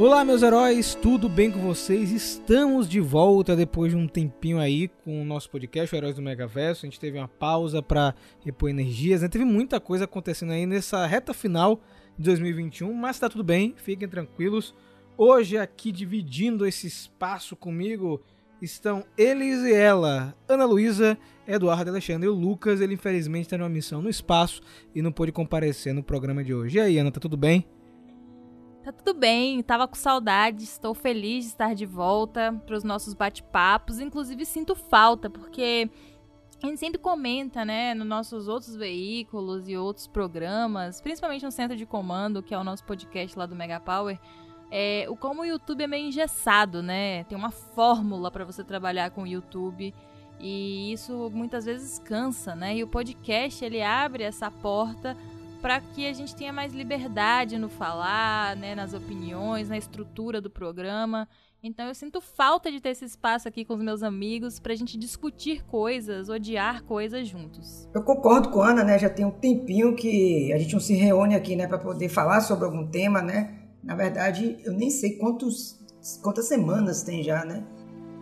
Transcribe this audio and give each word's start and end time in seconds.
Olá, 0.00 0.24
meus 0.24 0.42
heróis, 0.42 0.94
tudo 0.94 1.28
bem 1.28 1.50
com 1.50 1.60
vocês? 1.60 2.10
Estamos 2.10 2.88
de 2.88 3.00
volta 3.00 3.54
depois 3.54 3.92
de 3.92 3.98
um 3.98 4.08
tempinho 4.08 4.58
aí 4.58 4.88
com 4.88 5.20
o 5.20 5.26
nosso 5.26 5.50
podcast, 5.50 5.94
o 5.94 5.98
Heróis 5.98 6.16
do 6.16 6.22
Megaverso. 6.22 6.86
A 6.86 6.88
gente 6.88 6.98
teve 6.98 7.18
uma 7.18 7.28
pausa 7.28 7.82
para 7.82 8.14
repor 8.42 8.70
energias, 8.70 9.20
né? 9.20 9.28
teve 9.28 9.44
muita 9.44 9.78
coisa 9.78 10.06
acontecendo 10.06 10.52
aí 10.52 10.64
nessa 10.64 11.04
reta 11.04 11.34
final 11.34 11.82
de 12.16 12.24
2021, 12.24 12.90
mas 12.94 13.18
tá 13.18 13.28
tudo 13.28 13.44
bem, 13.44 13.74
fiquem 13.76 14.08
tranquilos. 14.08 14.74
Hoje, 15.18 15.58
aqui 15.58 15.92
dividindo 15.92 16.66
esse 16.66 16.86
espaço 16.86 17.54
comigo, 17.54 18.22
estão 18.62 19.04
eles 19.18 19.62
e 19.64 19.74
ela, 19.74 20.34
Ana 20.48 20.64
Luísa, 20.64 21.18
Eduardo 21.46 21.90
Alexandre 21.90 22.26
e 22.26 22.30
o 22.30 22.34
Lucas. 22.34 22.80
Ele 22.80 22.94
infelizmente 22.94 23.44
está 23.44 23.58
numa 23.58 23.68
missão 23.68 24.00
no 24.00 24.08
espaço 24.08 24.62
e 24.94 25.02
não 25.02 25.12
pôde 25.12 25.30
comparecer 25.30 25.92
no 25.92 26.02
programa 26.02 26.42
de 26.42 26.54
hoje. 26.54 26.78
E 26.78 26.80
aí, 26.80 26.96
Ana, 26.96 27.10
tá 27.10 27.20
tudo 27.20 27.36
bem? 27.36 27.66
Tá 28.82 28.90
tudo 28.92 29.12
bem, 29.12 29.62
tava 29.62 29.86
com 29.86 29.94
saudade, 29.94 30.64
estou 30.64 30.94
feliz 30.94 31.44
de 31.44 31.50
estar 31.50 31.74
de 31.74 31.84
volta 31.84 32.58
para 32.64 32.74
os 32.74 32.82
nossos 32.82 33.12
bate-papos. 33.12 34.00
Inclusive, 34.00 34.46
sinto 34.46 34.74
falta, 34.74 35.28
porque 35.28 35.90
a 36.62 36.66
gente 36.66 36.80
sempre 36.80 36.98
comenta, 36.98 37.62
né, 37.62 37.92
nos 37.92 38.06
nossos 38.06 38.48
outros 38.48 38.74
veículos 38.74 39.68
e 39.68 39.76
outros 39.76 40.06
programas, 40.06 41.00
principalmente 41.00 41.44
no 41.44 41.50
Centro 41.50 41.76
de 41.76 41.84
Comando, 41.84 42.42
que 42.42 42.54
é 42.54 42.58
o 42.58 42.64
nosso 42.64 42.82
podcast 42.84 43.38
lá 43.38 43.44
do 43.44 43.54
Mega 43.54 43.78
Power, 43.78 44.18
é, 44.70 45.04
o 45.10 45.16
como 45.16 45.42
o 45.42 45.44
YouTube 45.44 45.84
é 45.84 45.86
meio 45.86 46.06
engessado, 46.06 46.82
né? 46.82 47.24
Tem 47.24 47.36
uma 47.36 47.50
fórmula 47.50 48.30
para 48.30 48.44
você 48.44 48.62
trabalhar 48.62 49.10
com 49.10 49.24
o 49.24 49.26
YouTube 49.26 49.92
e 50.38 50.92
isso 50.92 51.30
muitas 51.34 51.66
vezes 51.66 51.98
cansa, 51.98 52.54
né? 52.54 52.76
E 52.76 52.84
o 52.84 52.88
podcast 52.88 53.62
ele 53.64 53.82
abre 53.82 54.22
essa 54.22 54.50
porta 54.50 55.16
para 55.60 55.80
que 55.80 56.06
a 56.06 56.12
gente 56.12 56.34
tenha 56.34 56.52
mais 56.52 56.72
liberdade 56.72 57.58
no 57.58 57.68
falar, 57.68 58.56
né, 58.56 58.74
nas 58.74 58.94
opiniões, 58.94 59.68
na 59.68 59.76
estrutura 59.76 60.40
do 60.40 60.50
programa. 60.50 61.28
Então 61.62 61.86
eu 61.86 61.94
sinto 61.94 62.20
falta 62.20 62.72
de 62.72 62.80
ter 62.80 62.90
esse 62.90 63.04
espaço 63.04 63.46
aqui 63.46 63.64
com 63.66 63.74
os 63.74 63.82
meus 63.82 64.02
amigos 64.02 64.58
para 64.58 64.72
a 64.72 64.76
gente 64.76 64.96
discutir 64.96 65.62
coisas, 65.66 66.30
odiar 66.30 66.82
coisas 66.84 67.28
juntos. 67.28 67.86
Eu 67.94 68.02
concordo 68.02 68.48
com 68.48 68.62
a 68.62 68.70
Ana, 68.70 68.82
né? 68.82 68.98
Já 68.98 69.10
tem 69.10 69.26
um 69.26 69.30
tempinho 69.30 69.94
que 69.94 70.50
a 70.54 70.58
gente 70.58 70.72
não 70.72 70.80
se 70.80 70.94
reúne 70.94 71.34
aqui, 71.34 71.54
né, 71.54 71.66
para 71.66 71.78
poder 71.78 72.08
falar 72.08 72.40
sobre 72.40 72.64
algum 72.64 72.86
tema, 72.86 73.20
né? 73.20 73.58
Na 73.84 73.94
verdade, 73.94 74.58
eu 74.64 74.72
nem 74.72 74.90
sei 74.90 75.16
quantos, 75.16 75.78
quantas 76.22 76.48
semanas 76.48 77.02
tem 77.02 77.22
já, 77.22 77.44
né? 77.44 77.62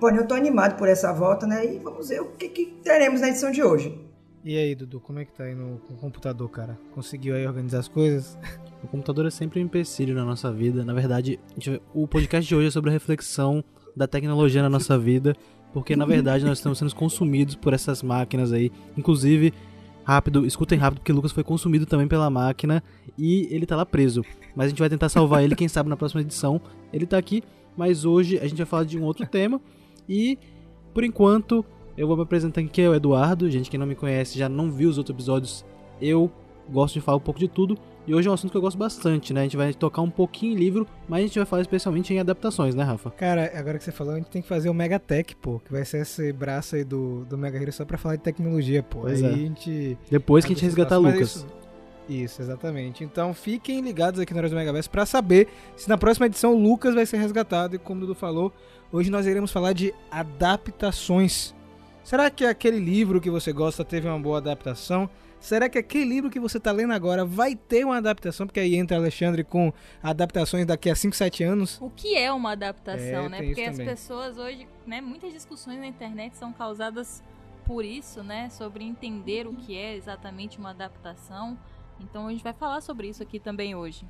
Porém, 0.01 0.19
eu 0.19 0.27
tô 0.27 0.35
animado 0.35 0.77
por 0.77 0.89
essa 0.89 1.13
volta, 1.13 1.47
né? 1.47 1.65
E 1.65 1.79
vamos 1.79 2.09
ver 2.09 2.21
o 2.21 2.33
que, 2.33 2.49
que 2.49 2.67
teremos 2.83 3.21
na 3.21 3.29
edição 3.29 3.51
de 3.51 3.63
hoje. 3.63 4.08
E 4.45 4.57
aí, 4.57 4.75
Dudu, 4.75 5.01
como 5.01 5.19
é 5.19 5.25
que 5.25 5.33
tá 5.33 5.45
aí 5.45 5.55
no, 5.55 5.81
no 5.91 5.97
computador, 6.01 6.49
cara? 6.49 6.79
Conseguiu 6.95 7.35
aí 7.35 7.47
organizar 7.47 7.81
as 7.81 7.89
coisas? 7.89 8.39
O 8.83 8.87
computador 8.87 9.27
é 9.27 9.31
sempre 9.31 9.61
um 9.61 9.65
empecilho 9.65 10.15
na 10.15 10.25
nossa 10.25 10.53
vida. 10.53 10.85
Na 10.85 10.93
verdade, 10.93 11.41
o 11.93 12.07
podcast 12.07 12.49
de 12.49 12.55
hoje 12.55 12.69
é 12.69 12.71
sobre 12.71 12.91
a 12.91 12.93
reflexão 12.93 13.63
da 13.97 14.07
tecnologia 14.07 14.63
na 14.63 14.71
nossa 14.71 14.97
vida, 14.97 15.35
porque 15.73 15.97
na 15.97 16.07
verdade 16.07 16.45
nós 16.45 16.59
estamos 16.59 16.79
sendo 16.79 16.95
consumidos 16.95 17.57
por 17.57 17.73
essas 17.73 18.03
máquinas 18.03 18.53
aí. 18.53 18.71
Inclusive, 18.97 19.53
rápido, 20.05 20.47
escutem 20.47 20.79
rápido, 20.79 21.01
porque 21.01 21.11
o 21.11 21.15
Lucas 21.17 21.33
foi 21.33 21.43
consumido 21.43 21.85
também 21.85 22.07
pela 22.07 22.31
máquina 22.31 22.83
e 23.19 23.49
ele 23.51 23.67
tá 23.67 23.75
lá 23.75 23.85
preso. 23.85 24.25
Mas 24.55 24.67
a 24.67 24.69
gente 24.69 24.79
vai 24.79 24.89
tentar 24.89 25.09
salvar 25.09 25.43
ele, 25.43 25.57
quem 25.57 25.69
sabe 25.69 25.91
na 25.91 25.97
próxima 25.97 26.21
edição. 26.21 26.61
Ele 26.93 27.05
tá 27.05 27.19
aqui, 27.19 27.43
mas 27.77 28.05
hoje 28.05 28.39
a 28.39 28.47
gente 28.47 28.59
vai 28.59 28.67
falar 28.67 28.85
de 28.85 28.97
um 28.97 29.03
outro 29.03 29.27
tema. 29.27 29.61
E, 30.09 30.39
por 30.95 31.03
enquanto, 31.03 31.65
eu 31.99 32.07
vou 32.07 32.17
me 32.17 32.23
apresentar 32.23 32.61
aqui, 32.61 32.81
é 32.81 32.89
o 32.89 32.95
Eduardo. 32.95 33.51
Gente, 33.51 33.69
quem 33.69 33.79
não 33.79 33.87
me 33.87 33.97
conhece 33.97 34.39
já 34.39 34.49
não 34.49 34.71
viu 34.71 34.89
os 34.89 34.99
outros 34.99 35.13
episódios. 35.15 35.65
Eu 36.01 36.31
gosto 36.71 36.95
de 36.95 37.01
falar 37.01 37.19
um 37.19 37.21
pouco 37.21 37.41
de 37.41 37.49
tudo. 37.49 37.77
E 38.07 38.15
hoje 38.15 38.29
é 38.29 38.31
um 38.31 38.35
assunto 38.35 38.53
que 38.53 38.57
eu 38.57 38.61
gosto 38.61 38.79
bastante, 38.79 39.35
né? 39.35 39.41
A 39.41 39.43
gente 39.43 39.57
vai 39.57 39.75
tocar 39.75 40.01
um 40.01 40.09
pouquinho 40.09 40.53
em 40.53 40.57
livro, 40.57 40.87
mas 41.09 41.19
a 41.19 41.27
gente 41.27 41.39
vai 41.39 41.45
falar 41.45 41.61
especialmente 41.61 42.15
em 42.15 42.21
adaptações, 42.21 42.75
né, 42.75 42.85
Rafa? 42.85 43.11
Cara, 43.11 43.51
agora 43.53 43.77
que 43.77 43.85
você 43.85 43.93
falou, 43.93 44.15
a 44.15 44.17
gente 44.17 44.31
tem 44.31 44.41
que 44.41 44.49
fazer 44.49 44.71
o 44.71 44.75
Megatech, 44.75 45.37
pô, 45.37 45.59
que 45.59 45.71
vai 45.71 45.85
ser 45.85 46.03
esse 46.03 46.33
braço 46.33 46.77
aí 46.77 46.85
do, 46.85 47.27
do 47.27 47.37
Mega 47.37 47.61
Hero 47.61 47.73
só 47.73 47.85
pra 47.85 47.99
falar 47.99 48.17
de 48.17 48.23
tecnologia, 48.23 48.83
pô. 48.83 49.01
Pois 49.01 49.23
aí 49.23 49.31
é. 49.31 49.35
a 49.35 49.37
gente. 49.37 49.99
Depois 50.09 50.45
que 50.45 50.53
a 50.53 50.55
gente 50.55 50.65
resgatar 50.65 50.97
Lucas. 50.97 51.21
Isso, 51.37 51.47
isso, 52.09 52.41
exatamente. 52.41 53.05
Então 53.05 53.35
fiquem 53.35 53.83
ligados 53.83 54.21
aqui 54.21 54.33
no 54.33 54.39
Heróis 54.39 54.53
do 54.53 54.57
Megaverso 54.57 54.89
pra 54.89 55.05
saber 55.05 55.49
se 55.77 55.89
na 55.89 55.99
próxima 55.99 56.27
edição 56.27 56.55
o 56.55 56.63
Lucas 56.63 56.95
vai 56.95 57.05
ser 57.05 57.19
resgatado. 57.19 57.75
E 57.75 57.79
como 57.79 57.99
o 57.99 58.07
Dudu 58.07 58.15
falou, 58.15 58.53
hoje 58.91 59.11
nós 59.11 59.27
iremos 59.27 59.51
falar 59.51 59.75
de 59.75 59.93
adaptações. 60.11 61.58
Será 62.09 62.31
que 62.31 62.43
aquele 62.47 62.81
livro 62.81 63.21
que 63.21 63.29
você 63.29 63.53
gosta 63.53 63.85
teve 63.85 64.09
uma 64.09 64.19
boa 64.19 64.39
adaptação? 64.39 65.11
Será 65.39 65.69
que 65.69 65.77
aquele 65.77 66.07
livro 66.07 66.31
que 66.31 66.41
você 66.41 66.57
está 66.57 66.73
lendo 66.73 66.95
agora 66.95 67.23
vai 67.23 67.55
ter 67.55 67.85
uma 67.85 67.99
adaptação? 67.99 68.47
Porque 68.47 68.59
aí 68.59 68.77
entra 68.77 68.97
Alexandre 68.97 69.45
com 69.45 69.71
adaptações 70.03 70.65
daqui 70.65 70.89
a 70.89 70.95
5, 70.97 71.15
7 71.15 71.45
anos. 71.45 71.79
O 71.83 71.91
que 71.91 72.17
é 72.17 72.33
uma 72.33 72.53
adaptação, 72.53 73.27
É, 73.27 73.29
né? 73.29 73.43
Porque 73.43 73.61
as 73.61 73.73
também. 73.77 73.87
pessoas 73.87 74.39
hoje, 74.39 74.67
né, 74.87 75.03
muitas 75.03 75.35
discussões 75.35 75.79
na 75.79 75.87
internet 75.87 76.35
são 76.39 76.51
causadas 76.51 77.23
por 77.67 77.85
isso, 77.85 78.23
né, 78.23 78.49
sobre 78.49 78.85
entender 78.85 79.47
o 79.47 79.53
que 79.53 79.77
é 79.77 79.95
exatamente 79.95 80.59
uma 80.59 80.71
adaptação. 80.71 81.59
Então 82.01 82.27
a 82.27 82.31
gente 82.31 82.43
vai 82.43 82.55
falar 82.55 82.81
sobre 82.81 83.07
isso 83.09 83.23
aqui 83.23 83.39
também 83.39 83.75
hoje. 83.75 84.07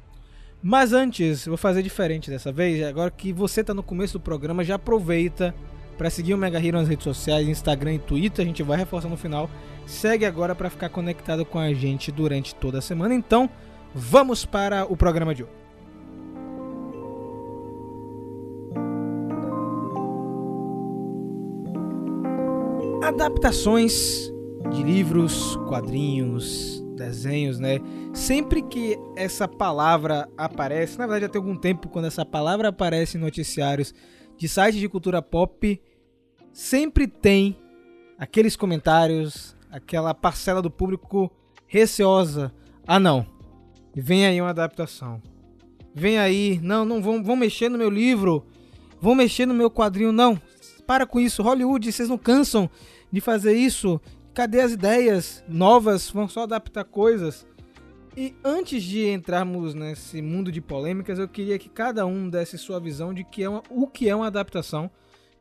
Mas 0.62 0.92
antes, 0.92 1.46
vou 1.46 1.56
fazer 1.56 1.82
diferente 1.82 2.30
dessa 2.30 2.52
vez. 2.52 2.80
Agora 2.86 3.10
que 3.10 3.32
você 3.32 3.60
está 3.60 3.74
no 3.74 3.82
começo 3.82 4.12
do 4.12 4.20
programa, 4.22 4.62
já 4.62 4.76
aproveita 4.76 5.52
para 5.98 6.08
seguir 6.08 6.32
o 6.32 6.38
Mega 6.38 6.64
Hero 6.64 6.78
nas 6.78 6.88
redes 6.88 7.02
sociais, 7.02 7.48
Instagram 7.48 7.94
e 7.94 7.98
Twitter. 7.98 8.44
A 8.44 8.46
gente 8.46 8.62
vai 8.62 8.78
reforçar 8.78 9.08
no 9.08 9.16
final. 9.16 9.50
Segue 9.84 10.24
agora 10.24 10.54
para 10.54 10.70
ficar 10.70 10.88
conectado 10.88 11.44
com 11.44 11.58
a 11.58 11.74
gente 11.74 12.12
durante 12.12 12.54
toda 12.54 12.78
a 12.78 12.80
semana. 12.80 13.12
Então, 13.12 13.50
vamos 13.92 14.46
para 14.46 14.86
o 14.90 14.96
programa 14.96 15.34
de 15.34 15.42
hoje. 15.42 15.52
Adaptações 23.02 24.32
de 24.70 24.82
livros, 24.82 25.56
quadrinhos, 25.68 26.84
desenhos, 26.94 27.58
né? 27.58 27.80
Sempre 28.12 28.62
que 28.62 28.98
essa 29.16 29.48
palavra 29.48 30.28
aparece, 30.36 30.98
na 30.98 31.06
verdade 31.06 31.22
já 31.22 31.28
tem 31.28 31.40
algum 31.40 31.56
tempo 31.56 31.88
quando 31.88 32.04
essa 32.04 32.24
palavra 32.24 32.68
aparece 32.68 33.16
em 33.16 33.20
noticiários 33.20 33.94
de 34.36 34.48
sites 34.48 34.78
de 34.78 34.88
cultura 34.88 35.20
pop, 35.20 35.80
sempre 36.58 37.06
tem 37.06 37.56
aqueles 38.18 38.56
comentários, 38.56 39.56
aquela 39.70 40.12
parcela 40.12 40.60
do 40.60 40.68
público 40.68 41.30
receosa. 41.68 42.52
Ah, 42.84 42.98
não. 42.98 43.24
Vem 43.94 44.26
aí 44.26 44.40
uma 44.40 44.50
adaptação. 44.50 45.22
Vem 45.94 46.18
aí, 46.18 46.58
não, 46.60 46.84
não 46.84 47.00
vão, 47.00 47.22
vão 47.22 47.36
mexer 47.36 47.68
no 47.68 47.78
meu 47.78 47.88
livro, 47.88 48.44
vão 49.00 49.14
mexer 49.14 49.46
no 49.46 49.54
meu 49.54 49.70
quadrinho, 49.70 50.10
não. 50.10 50.40
Para 50.84 51.06
com 51.06 51.20
isso, 51.20 51.44
Hollywood, 51.44 51.92
vocês 51.92 52.08
não 52.08 52.18
cansam 52.18 52.68
de 53.12 53.20
fazer 53.20 53.52
isso? 53.52 54.00
Cadê 54.34 54.60
as 54.60 54.72
ideias 54.72 55.44
novas? 55.48 56.10
Vão 56.10 56.26
só 56.26 56.42
adaptar 56.42 56.82
coisas. 56.82 57.46
E 58.16 58.34
antes 58.42 58.82
de 58.82 59.06
entrarmos 59.08 59.74
nesse 59.74 60.20
mundo 60.20 60.50
de 60.50 60.60
polêmicas, 60.60 61.20
eu 61.20 61.28
queria 61.28 61.56
que 61.56 61.68
cada 61.68 62.04
um 62.04 62.28
desse 62.28 62.58
sua 62.58 62.80
visão 62.80 63.14
de 63.14 63.22
que 63.22 63.44
é 63.44 63.48
uma- 63.48 63.62
o 63.70 63.86
que 63.86 64.08
é 64.08 64.16
uma 64.16 64.26
adaptação. 64.26 64.90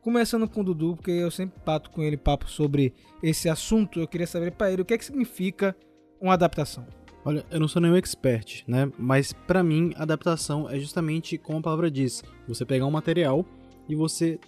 Começando 0.08 0.48
com 0.48 0.62
o 0.62 0.64
Dudu, 0.64 0.96
porque 0.96 1.10
eu 1.10 1.30
sempre 1.30 1.60
pato 1.60 1.90
com 1.90 2.02
ele 2.02 2.16
papo 2.16 2.48
sobre 2.50 2.94
esse 3.22 3.46
assunto. 3.46 4.00
Eu 4.00 4.08
queria 4.08 4.26
saber 4.26 4.52
para 4.52 4.72
ele 4.72 4.80
o 4.80 4.84
que, 4.86 4.94
é 4.94 4.96
que 4.96 5.04
significa 5.04 5.76
uma 6.18 6.32
adaptação. 6.32 6.86
Olha, 7.26 7.44
eu 7.50 7.60
não 7.60 7.68
sou 7.68 7.82
nenhum 7.82 7.94
expert, 7.94 8.64
né? 8.66 8.90
Mas 8.98 9.34
pra 9.34 9.62
mim, 9.62 9.92
adaptação 9.96 10.66
é 10.70 10.78
justamente 10.80 11.36
como 11.36 11.58
a 11.58 11.60
palavra 11.60 11.90
diz: 11.90 12.22
você 12.48 12.64
pegar 12.64 12.86
um 12.86 12.90
material 12.90 13.44
e 13.86 13.94
você 13.94 14.40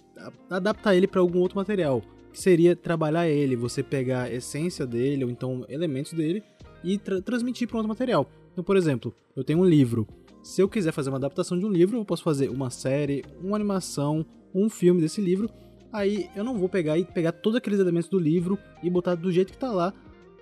adaptar 0.49 0.95
ele 0.95 1.05
pra 1.05 1.21
algum 1.21 1.37
outro 1.37 1.59
material. 1.59 2.01
Seria 2.33 2.75
trabalhar 2.75 3.27
ele, 3.27 3.55
você 3.55 3.83
pegar 3.83 4.23
a 4.23 4.33
essência 4.33 4.83
dele, 4.87 5.25
ou 5.25 5.29
então 5.29 5.63
elementos 5.69 6.13
dele, 6.13 6.41
e 6.83 6.97
tra- 6.97 7.21
transmitir 7.21 7.67
para 7.67 7.77
outro 7.77 7.89
material. 7.89 8.27
Então, 8.51 8.63
por 8.63 8.75
exemplo, 8.75 9.13
eu 9.35 9.43
tenho 9.43 9.59
um 9.59 9.65
livro. 9.65 10.07
Se 10.41 10.59
eu 10.59 10.67
quiser 10.67 10.91
fazer 10.91 11.11
uma 11.11 11.19
adaptação 11.19 11.55
de 11.55 11.67
um 11.67 11.71
livro, 11.71 11.99
eu 11.99 12.05
posso 12.05 12.23
fazer 12.23 12.49
uma 12.49 12.71
série, 12.71 13.23
uma 13.43 13.55
animação, 13.55 14.25
um 14.53 14.69
filme 14.69 15.01
desse 15.01 15.21
livro. 15.21 15.49
Aí 15.91 16.29
eu 16.35 16.43
não 16.43 16.57
vou 16.57 16.69
pegar 16.69 16.97
e 16.97 17.03
pegar 17.03 17.31
todos 17.31 17.57
aqueles 17.57 17.79
elementos 17.79 18.09
do 18.09 18.17
livro 18.17 18.57
e 18.81 18.89
botar 18.89 19.15
do 19.15 19.31
jeito 19.31 19.51
que 19.51 19.57
tá 19.57 19.71
lá 19.71 19.93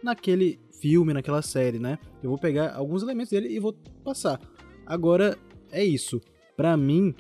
naquele 0.03 0.59
filme, 0.79 1.13
naquela 1.13 1.41
série, 1.41 1.79
né? 1.79 1.97
Eu 2.23 2.29
vou 2.29 2.39
pegar 2.39 2.75
alguns 2.75 3.03
elementos 3.03 3.31
dele 3.31 3.50
e 3.50 3.59
vou 3.59 3.73
passar. 4.03 4.39
Agora 4.85 5.38
é 5.71 5.83
isso. 5.83 6.21
Pra 6.56 6.77
mim, 6.77 7.13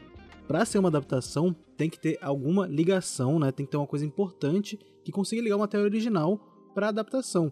pra 0.47 0.65
ser 0.65 0.79
uma 0.79 0.89
adaptação, 0.89 1.55
tem 1.75 1.89
que 1.89 1.99
ter 1.99 2.17
alguma 2.21 2.67
ligação, 2.67 3.39
né? 3.39 3.51
Tem 3.51 3.65
que 3.65 3.71
ter 3.71 3.77
uma 3.77 3.87
coisa 3.87 4.05
importante 4.05 4.77
que 5.03 5.11
consiga 5.11 5.41
ligar 5.41 5.55
o 5.55 5.59
material 5.59 5.85
original 5.85 6.39
pra 6.73 6.89
adaptação. 6.89 7.51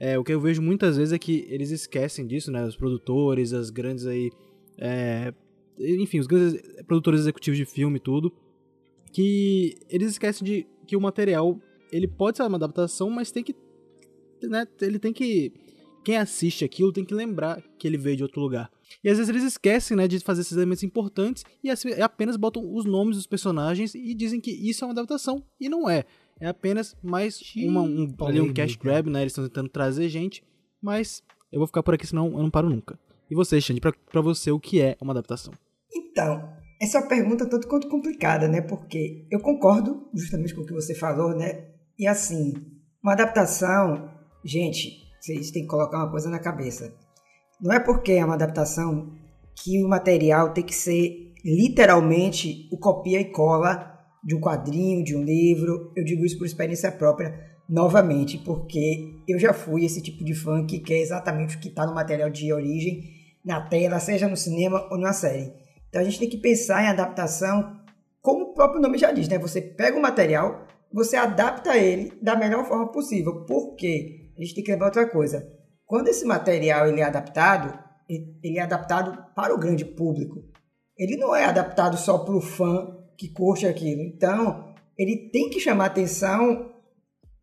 É, 0.00 0.18
o 0.18 0.24
que 0.24 0.32
eu 0.32 0.40
vejo 0.40 0.62
muitas 0.62 0.96
vezes 0.96 1.12
é 1.12 1.18
que 1.18 1.46
eles 1.48 1.70
esquecem 1.70 2.26
disso, 2.26 2.50
né? 2.50 2.64
Os 2.64 2.76
produtores, 2.76 3.52
as 3.52 3.70
grandes 3.70 4.06
aí. 4.06 4.30
é, 4.78 5.32
enfim, 5.78 6.18
os 6.18 6.26
grandes 6.26 6.60
produtores 6.86 7.20
executivos 7.20 7.56
de 7.56 7.64
filme 7.64 7.96
e 7.96 8.00
tudo. 8.00 8.32
Que 9.18 9.76
eles 9.90 10.12
esquecem 10.12 10.46
de 10.46 10.66
que 10.86 10.96
o 10.96 11.00
material 11.00 11.60
ele 11.90 12.06
pode 12.06 12.36
ser 12.36 12.44
uma 12.44 12.56
adaptação, 12.56 13.10
mas 13.10 13.32
tem 13.32 13.42
que. 13.42 13.52
Né, 14.44 14.64
ele 14.80 15.00
tem 15.00 15.12
que. 15.12 15.52
Quem 16.04 16.16
assiste 16.16 16.64
aquilo 16.64 16.92
tem 16.92 17.04
que 17.04 17.12
lembrar 17.12 17.60
que 17.76 17.88
ele 17.88 17.98
veio 17.98 18.16
de 18.16 18.22
outro 18.22 18.40
lugar. 18.40 18.70
E 19.02 19.10
às 19.10 19.18
vezes 19.18 19.28
eles 19.28 19.42
esquecem, 19.42 19.96
né, 19.96 20.06
de 20.06 20.20
fazer 20.20 20.42
esses 20.42 20.56
elementos 20.56 20.84
importantes 20.84 21.44
e 21.64 21.68
apenas 22.00 22.36
botam 22.36 22.62
os 22.72 22.84
nomes 22.84 23.16
dos 23.16 23.26
personagens 23.26 23.92
e 23.92 24.14
dizem 24.14 24.40
que 24.40 24.52
isso 24.52 24.84
é 24.84 24.86
uma 24.86 24.92
adaptação 24.92 25.44
e 25.60 25.68
não 25.68 25.90
é. 25.90 26.04
É 26.40 26.46
apenas 26.46 26.96
mais 27.02 27.42
uma, 27.56 27.82
um, 27.82 28.14
ali 28.20 28.40
um 28.40 28.54
cash 28.54 28.76
grab, 28.76 29.10
né? 29.10 29.22
Eles 29.22 29.32
estão 29.32 29.48
tentando 29.48 29.68
trazer 29.68 30.08
gente, 30.08 30.44
mas 30.80 31.24
eu 31.50 31.58
vou 31.58 31.66
ficar 31.66 31.82
por 31.82 31.94
aqui, 31.94 32.06
senão 32.06 32.28
eu 32.28 32.38
não 32.38 32.50
paro 32.50 32.70
nunca. 32.70 32.96
E 33.28 33.34
você, 33.34 33.60
Xande, 33.60 33.80
pra, 33.80 33.92
pra 33.92 34.20
você, 34.20 34.52
o 34.52 34.60
que 34.60 34.80
é 34.80 34.96
uma 35.00 35.12
adaptação? 35.12 35.52
Então, 35.92 36.56
essa 36.80 36.98
é 36.98 37.00
uma 37.00 37.08
pergunta 37.08 37.48
tanto 37.48 37.66
quanto 37.66 37.88
complicada, 37.88 38.46
né? 38.46 38.60
Porque 38.60 39.26
eu 39.30 39.40
concordo 39.40 40.08
justamente 40.14 40.54
com 40.54 40.62
o 40.62 40.66
que 40.66 40.72
você 40.72 40.94
falou, 40.94 41.34
né? 41.34 41.66
E 41.98 42.06
assim, 42.06 42.54
uma 43.02 43.12
adaptação, 43.12 44.10
gente, 44.44 45.02
vocês 45.20 45.50
têm 45.50 45.62
que 45.62 45.68
colocar 45.68 45.98
uma 45.98 46.10
coisa 46.10 46.30
na 46.30 46.38
cabeça. 46.38 46.94
Não 47.60 47.74
é 47.74 47.80
porque 47.80 48.12
é 48.12 48.24
uma 48.24 48.34
adaptação 48.34 49.12
que 49.56 49.82
o 49.82 49.88
material 49.88 50.52
tem 50.52 50.64
que 50.64 50.74
ser 50.74 51.32
literalmente 51.44 52.68
o 52.70 52.78
copia 52.78 53.20
e 53.20 53.32
cola 53.32 53.98
de 54.22 54.36
um 54.36 54.40
quadrinho, 54.40 55.02
de 55.02 55.16
um 55.16 55.22
livro. 55.22 55.92
Eu 55.96 56.04
digo 56.04 56.24
isso 56.24 56.38
por 56.38 56.46
experiência 56.46 56.92
própria, 56.92 57.34
novamente, 57.68 58.38
porque 58.38 59.14
eu 59.26 59.38
já 59.38 59.52
fui 59.52 59.84
esse 59.84 60.00
tipo 60.00 60.24
de 60.24 60.34
fã 60.34 60.64
que 60.64 60.78
quer 60.78 61.00
exatamente 61.00 61.56
o 61.56 61.60
que 61.60 61.68
está 61.68 61.84
no 61.84 61.94
material 61.94 62.30
de 62.30 62.52
origem, 62.52 63.02
na 63.44 63.60
tela, 63.60 63.98
seja 63.98 64.28
no 64.28 64.36
cinema 64.36 64.86
ou 64.90 64.98
na 64.98 65.12
série. 65.12 65.52
Então 65.88 66.00
a 66.00 66.04
gente 66.04 66.18
tem 66.18 66.28
que 66.28 66.38
pensar 66.38 66.82
em 66.82 66.88
adaptação, 66.88 67.80
como 68.20 68.44
o 68.44 68.54
próprio 68.54 68.80
nome 68.80 68.98
já 68.98 69.12
diz, 69.12 69.28
né? 69.28 69.38
Você 69.38 69.60
pega 69.60 69.98
o 69.98 70.02
material, 70.02 70.66
você 70.92 71.16
adapta 71.16 71.76
ele 71.76 72.12
da 72.22 72.36
melhor 72.36 72.66
forma 72.66 72.90
possível. 72.90 73.44
Porque 73.46 74.32
a 74.36 74.42
gente 74.42 74.54
tem 74.54 74.64
que 74.64 74.70
lembrar 74.72 74.86
outra 74.86 75.08
coisa. 75.08 75.46
Quando 75.86 76.08
esse 76.08 76.24
material 76.24 76.86
ele 76.86 77.00
é 77.00 77.04
adaptado, 77.04 77.78
ele 78.08 78.58
é 78.58 78.62
adaptado 78.62 79.26
para 79.34 79.54
o 79.54 79.58
grande 79.58 79.84
público. 79.84 80.42
Ele 80.96 81.16
não 81.16 81.34
é 81.34 81.44
adaptado 81.44 81.96
só 81.96 82.18
para 82.18 82.36
o 82.36 82.40
fã 82.40 82.96
que 83.16 83.28
curte 83.28 83.66
aquilo. 83.66 84.02
Então, 84.02 84.74
ele 84.98 85.30
tem 85.32 85.48
que 85.48 85.60
chamar 85.60 85.84
a 85.84 85.86
atenção 85.88 86.72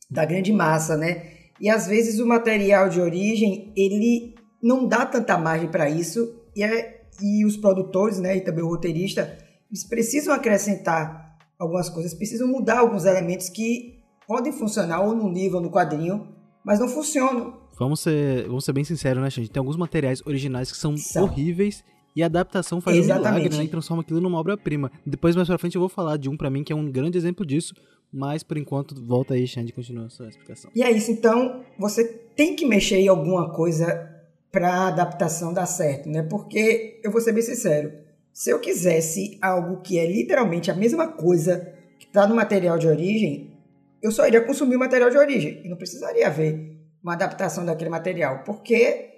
da 0.09 0.25
grande 0.25 0.51
massa, 0.51 0.97
né? 0.97 1.31
E 1.59 1.69
às 1.69 1.87
vezes 1.87 2.19
o 2.19 2.27
material 2.27 2.89
de 2.89 2.99
origem, 2.99 3.73
ele 3.75 4.35
não 4.61 4.87
dá 4.87 5.05
tanta 5.05 5.37
margem 5.37 5.69
para 5.69 5.89
isso 5.89 6.43
e, 6.55 6.63
é, 6.63 6.94
e 7.21 7.45
os 7.45 7.57
produtores, 7.57 8.19
né, 8.19 8.37
e 8.37 8.41
também 8.41 8.63
o 8.63 8.67
roteirista, 8.67 9.37
eles 9.69 9.83
precisam 9.83 10.33
acrescentar 10.33 11.37
algumas 11.57 11.89
coisas, 11.89 12.13
precisam 12.13 12.47
mudar 12.47 12.79
alguns 12.79 13.05
elementos 13.05 13.49
que 13.49 14.03
podem 14.27 14.51
funcionar 14.51 15.01
ou 15.01 15.15
no 15.15 15.31
livro 15.31 15.57
ou 15.57 15.63
no 15.63 15.71
quadrinho, 15.71 16.27
mas 16.63 16.79
não 16.79 16.87
funcionam. 16.87 17.65
Vamos 17.77 17.99
ser, 17.99 18.47
vamos 18.47 18.63
ser 18.65 18.73
bem 18.73 18.83
sinceros, 18.83 19.21
né, 19.21 19.29
gente? 19.29 19.49
Tem 19.49 19.59
alguns 19.59 19.77
materiais 19.77 20.21
originais 20.25 20.71
que 20.71 20.77
são, 20.77 20.97
são. 20.97 21.23
horríveis 21.23 21.83
e 22.15 22.23
a 22.23 22.27
adaptação 22.27 22.79
faz 22.79 22.97
Exatamente. 22.97 23.27
um 23.27 23.35
milagre, 23.35 23.57
né? 23.57 23.63
E 23.65 23.67
transforma 23.67 24.01
aquilo 24.01 24.21
numa 24.21 24.39
obra-prima. 24.39 24.89
Depois, 25.05 25.35
mais 25.35 25.47
pra 25.47 25.57
frente, 25.57 25.75
eu 25.75 25.81
vou 25.81 25.89
falar 25.89 26.17
de 26.17 26.29
um 26.29 26.37
para 26.37 26.49
mim 26.49 26.63
que 26.63 26.71
é 26.71 26.75
um 26.75 26.89
grande 26.89 27.17
exemplo 27.17 27.45
disso. 27.45 27.73
Mas, 28.11 28.43
por 28.43 28.57
enquanto, 28.57 28.95
volta 29.03 29.33
aí, 29.33 29.45
Xande, 29.45 29.73
continua 29.73 30.05
a 30.05 30.09
sua 30.09 30.29
explicação. 30.29 30.71
E 30.73 30.81
é 30.81 30.89
isso, 30.89 31.11
então, 31.11 31.65
você 31.77 32.05
tem 32.05 32.55
que 32.55 32.65
mexer 32.65 32.97
em 32.97 33.09
alguma 33.09 33.51
coisa 33.51 34.14
pra 34.55 34.87
adaptação 34.87 35.53
dar 35.53 35.65
certo, 35.65 36.07
né? 36.07 36.23
Porque, 36.23 37.01
eu 37.03 37.11
vou 37.11 37.19
ser 37.19 37.33
bem 37.33 37.43
sincero, 37.43 37.91
se 38.31 38.49
eu 38.49 38.57
quisesse 38.57 39.37
algo 39.41 39.81
que 39.81 39.99
é 39.99 40.09
literalmente 40.09 40.71
a 40.71 40.73
mesma 40.73 41.09
coisa 41.09 41.73
que 41.99 42.07
tá 42.07 42.25
no 42.25 42.33
material 42.33 42.77
de 42.77 42.87
origem, 42.87 43.53
eu 44.01 44.11
só 44.11 44.25
iria 44.25 44.39
consumir 44.39 44.77
o 44.77 44.79
material 44.79 45.09
de 45.09 45.17
origem. 45.17 45.61
E 45.65 45.67
não 45.67 45.75
precisaria 45.75 46.29
ver 46.29 46.73
uma 47.03 47.15
adaptação 47.15 47.65
daquele 47.65 47.89
material, 47.89 48.43
porque 48.45 49.09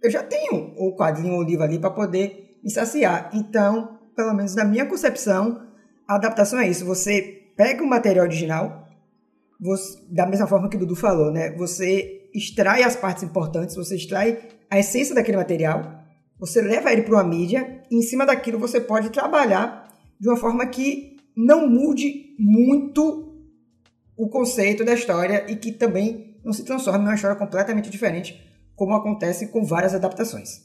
eu 0.00 0.08
já 0.08 0.22
tenho 0.22 0.72
o 0.76 0.94
quadrinho 0.94 1.34
ou 1.34 1.40
o 1.40 1.42
livro 1.42 1.64
ali 1.64 1.76
para 1.76 1.90
poder 1.90 2.56
me 2.62 2.70
saciar. 2.70 3.30
Então, 3.34 3.98
pelo 4.14 4.32
menos 4.32 4.54
na 4.54 4.64
minha 4.64 4.86
concepção, 4.86 5.60
a 6.06 6.14
adaptação 6.14 6.60
é 6.60 6.68
isso. 6.68 6.84
Você 6.84 7.50
pega 7.56 7.82
o 7.82 7.86
material 7.86 8.26
original, 8.26 8.86
você, 9.60 9.98
da 10.08 10.24
mesma 10.24 10.46
forma 10.46 10.68
que 10.68 10.76
o 10.76 10.78
Dudu 10.78 10.94
falou, 10.94 11.32
né? 11.32 11.50
Você 11.56 12.30
extrai 12.32 12.84
as 12.84 12.94
partes 12.94 13.24
importantes, 13.24 13.74
você 13.74 13.96
extrai 13.96 14.53
a 14.70 14.78
essência 14.78 15.14
daquele 15.14 15.36
material, 15.36 16.04
você 16.38 16.60
leva 16.60 16.92
ele 16.92 17.02
para 17.02 17.14
uma 17.14 17.24
mídia 17.24 17.82
e 17.90 17.96
em 17.96 18.02
cima 18.02 18.26
daquilo 18.26 18.58
você 18.58 18.80
pode 18.80 19.10
trabalhar 19.10 19.88
de 20.18 20.28
uma 20.28 20.36
forma 20.36 20.66
que 20.66 21.16
não 21.36 21.68
mude 21.68 22.34
muito 22.38 23.34
o 24.16 24.28
conceito 24.28 24.84
da 24.84 24.94
história 24.94 25.50
e 25.50 25.56
que 25.56 25.72
também 25.72 26.38
não 26.44 26.52
se 26.52 26.64
transforme 26.64 27.04
em 27.04 27.08
uma 27.08 27.14
história 27.14 27.36
completamente 27.36 27.90
diferente, 27.90 28.40
como 28.76 28.94
acontece 28.94 29.48
com 29.48 29.64
várias 29.64 29.94
adaptações. 29.94 30.62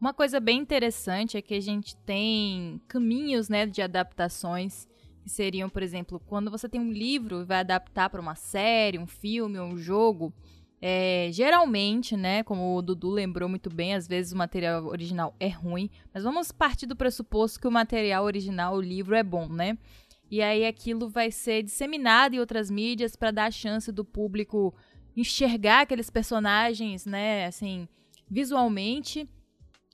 Uma 0.00 0.14
coisa 0.14 0.40
bem 0.40 0.58
interessante 0.58 1.36
é 1.36 1.42
que 1.42 1.54
a 1.54 1.60
gente 1.60 1.94
tem 1.98 2.80
caminhos, 2.88 3.48
né, 3.48 3.66
de 3.66 3.82
adaptações 3.82 4.88
que 5.22 5.28
seriam, 5.28 5.68
por 5.68 5.82
exemplo, 5.82 6.20
quando 6.26 6.50
você 6.50 6.68
tem 6.68 6.80
um 6.80 6.90
livro 6.90 7.42
e 7.42 7.44
vai 7.44 7.60
adaptar 7.60 8.08
para 8.08 8.20
uma 8.20 8.34
série, 8.34 8.98
um 8.98 9.06
filme 9.06 9.58
ou 9.58 9.66
um 9.66 9.76
jogo, 9.76 10.32
é, 10.82 11.28
geralmente, 11.32 12.16
né, 12.16 12.42
como 12.42 12.76
o 12.76 12.80
Dudu 12.80 13.10
lembrou 13.10 13.48
muito 13.48 13.68
bem, 13.68 13.94
às 13.94 14.08
vezes 14.08 14.32
o 14.32 14.36
material 14.36 14.86
original 14.86 15.34
é 15.38 15.48
ruim, 15.48 15.90
mas 16.12 16.24
vamos 16.24 16.50
partir 16.50 16.86
do 16.86 16.96
pressuposto 16.96 17.60
que 17.60 17.68
o 17.68 17.70
material 17.70 18.24
original, 18.24 18.76
o 18.76 18.80
livro, 18.80 19.14
é 19.14 19.22
bom, 19.22 19.46
né? 19.46 19.76
E 20.30 20.40
aí 20.40 20.64
aquilo 20.64 21.08
vai 21.08 21.30
ser 21.30 21.62
disseminado 21.62 22.34
em 22.34 22.38
outras 22.38 22.70
mídias 22.70 23.14
para 23.14 23.30
dar 23.30 23.46
a 23.46 23.50
chance 23.50 23.92
do 23.92 24.04
público 24.04 24.74
enxergar 25.16 25.82
aqueles 25.82 26.08
personagens, 26.08 27.04
né, 27.04 27.46
assim, 27.46 27.86
visualmente 28.30 29.28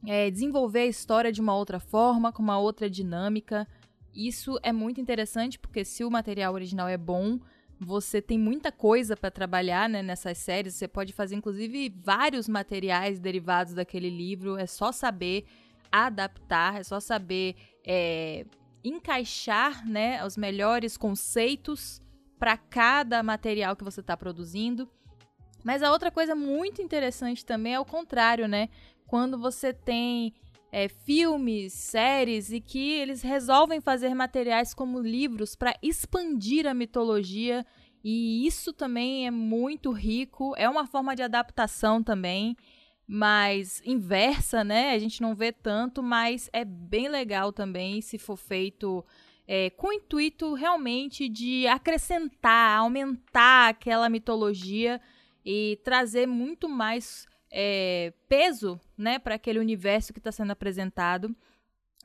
é, 0.07 0.31
desenvolver 0.31 0.81
a 0.81 0.87
história 0.87 1.33
de 1.33 1.41
uma 1.41 1.57
outra 1.57 1.81
forma, 1.81 2.33
com 2.33 2.43
uma 2.43 2.59
outra 2.59 2.89
dinâmica. 2.89 3.67
Isso 4.15 4.59
é 4.63 4.73
muito 4.73 5.01
interessante 5.01 5.59
porque 5.59 5.85
se 5.85 6.05
o 6.05 6.11
material 6.11 6.55
original 6.55 6.87
é 6.87 6.97
bom, 6.97 7.41
você 7.79 8.23
tem 8.23 8.39
muita 8.39 8.73
coisa 8.73 9.17
para 9.17 9.31
trabalhar 9.31 9.89
né, 9.89 10.03
nessas 10.03 10.39
séries. 10.39 10.75
Você 10.75 10.89
pode 10.89 11.13
fazer, 11.13 11.35
inclusive, 11.35 11.95
vários 12.03 12.49
materiais 12.49 13.19
derivados 13.19 13.75
daquele 13.75 14.11
livro. 14.11 14.57
É 14.57 14.67
só 14.67 14.93
saber 14.93 15.45
adaptar, 15.91 16.81
é 16.81 16.83
só 16.83 17.01
saber 17.01 17.55
é, 17.85 18.45
encaixar 18.83 19.87
né, 19.87 20.25
os 20.25 20.37
melhores 20.37 20.97
conceitos 20.97 22.01
para 22.39 22.57
cada 22.57 23.23
material 23.23 23.77
que 23.77 23.85
você 23.85 24.01
está 24.01 24.17
produzindo. 24.17 24.89
Mas 25.63 25.83
a 25.83 25.91
outra 25.91 26.11
coisa 26.11 26.35
muito 26.35 26.81
interessante 26.81 27.45
também 27.45 27.75
é 27.75 27.81
o 27.81 27.85
contrário, 27.85 28.47
né? 28.47 28.69
quando 29.07 29.39
você 29.39 29.73
tem 29.73 30.35
é, 30.73 30.89
filmes, 30.89 31.73
séries 31.73 32.51
e 32.51 32.61
que 32.61 32.93
eles 32.93 33.23
resolvem 33.23 33.81
fazer 33.81 34.15
materiais 34.15 34.75
como 34.75 35.01
livros 35.01 35.55
para 35.55 35.77
expandir 35.83 36.67
a 36.67 36.75
mitologia 36.75 37.65
e 38.09 38.47
isso 38.47 38.73
também 38.73 39.27
é 39.27 39.31
muito 39.33 39.91
rico, 39.91 40.55
é 40.57 40.69
uma 40.69 40.87
forma 40.87 41.17
de 41.17 41.23
adaptação 41.23 42.03
também, 42.03 42.57
mas 43.05 43.83
inversa, 43.85 44.63
né? 44.63 44.93
A 44.93 44.99
gente 44.99 45.21
não 45.21 45.35
vê 45.35 45.51
tanto, 45.51 46.05
mas 46.05 46.49
é 46.53 46.65
bem 46.65 47.09
legal 47.09 47.53
também 47.53 48.01
se 48.01 48.17
for 48.17 48.37
feito 48.37 49.05
é, 49.47 49.71
com 49.71 49.89
o 49.89 49.93
intuito 49.93 50.55
realmente 50.55 51.29
de 51.29 51.67
acrescentar, 51.67 52.79
aumentar 52.79 53.71
aquela 53.71 54.09
mitologia 54.09 55.01
e 55.45 55.79
trazer 55.83 56.27
muito 56.27 56.69
mais 56.69 57.27
é, 57.51 58.13
peso 58.29 58.81
né, 58.97 59.19
para 59.19 59.35
aquele 59.35 59.59
universo 59.59 60.13
que 60.13 60.19
está 60.19 60.33
sendo 60.33 60.51
apresentado. 60.51 61.35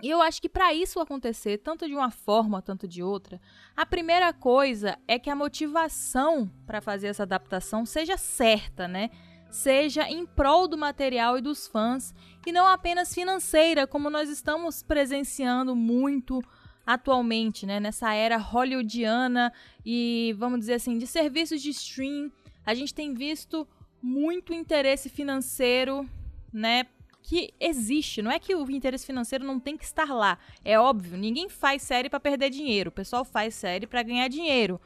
E 0.02 0.10
eu 0.10 0.22
acho 0.22 0.42
que 0.42 0.50
para 0.50 0.74
isso 0.74 1.00
acontecer, 1.00 1.60
tanto 1.60 1.88
de 1.88 1.94
uma 1.94 2.10
forma, 2.10 2.62
tanto 2.62 2.88
de 2.88 3.04
outra, 3.04 3.40
a 3.76 3.86
primeira 3.86 4.34
coisa 4.34 4.98
é 5.08 5.20
que 5.20 5.30
a 5.30 5.36
motivação 5.36 6.52
para 6.66 6.82
fazer 6.82 7.08
essa 7.08 7.24
adaptação 7.24 7.86
seja 7.86 8.18
certa, 8.18 8.88
né? 8.88 9.12
Seja 9.50 10.10
em 10.10 10.26
prol 10.26 10.68
do 10.68 10.78
material 10.78 11.38
e 11.38 11.42
dos 11.42 11.68
fãs, 11.68 12.16
e 12.48 12.52
não 12.52 12.66
apenas 12.66 13.14
financeira, 13.14 13.86
como 13.86 14.10
nós 14.10 14.30
estamos 14.30 14.82
presenciando 14.82 15.76
muito 15.76 16.42
atualmente, 16.86 17.66
né? 17.68 17.80
Nessa 17.80 18.14
era 18.14 18.38
hollywoodiana 18.38 19.54
e, 19.86 20.34
vamos 20.38 20.62
dizer 20.62 20.76
assim, 20.76 20.98
de 20.98 21.06
serviços 21.06 21.62
de 21.62 21.70
stream, 21.70 22.32
a 22.66 22.74
gente 22.74 22.94
tem 22.94 23.14
visto 23.14 23.68
muito 24.02 24.54
interesse 24.54 25.10
financeiro, 25.10 26.10
né? 26.52 26.86
Que 27.22 27.54
existe. 27.60 28.22
Não 28.22 28.32
é 28.32 28.40
que 28.40 28.56
o 28.56 28.70
interesse 28.72 29.06
financeiro 29.06 29.46
não 29.46 29.60
tem 29.60 29.78
que 29.78 29.84
estar 29.84 30.12
lá. 30.14 30.38
É 30.66 30.80
óbvio, 30.80 31.18
ninguém 31.18 31.50
faz 31.50 31.84
série 31.84 32.10
para 32.10 32.20
perder 32.20 32.50
dinheiro. 32.50 32.90
O 32.90 32.94
pessoal 32.94 33.24
faz 33.24 33.54
série 33.56 33.86
para 33.86 34.04
ganhar 34.04 34.28
dinheiro. 34.28 34.82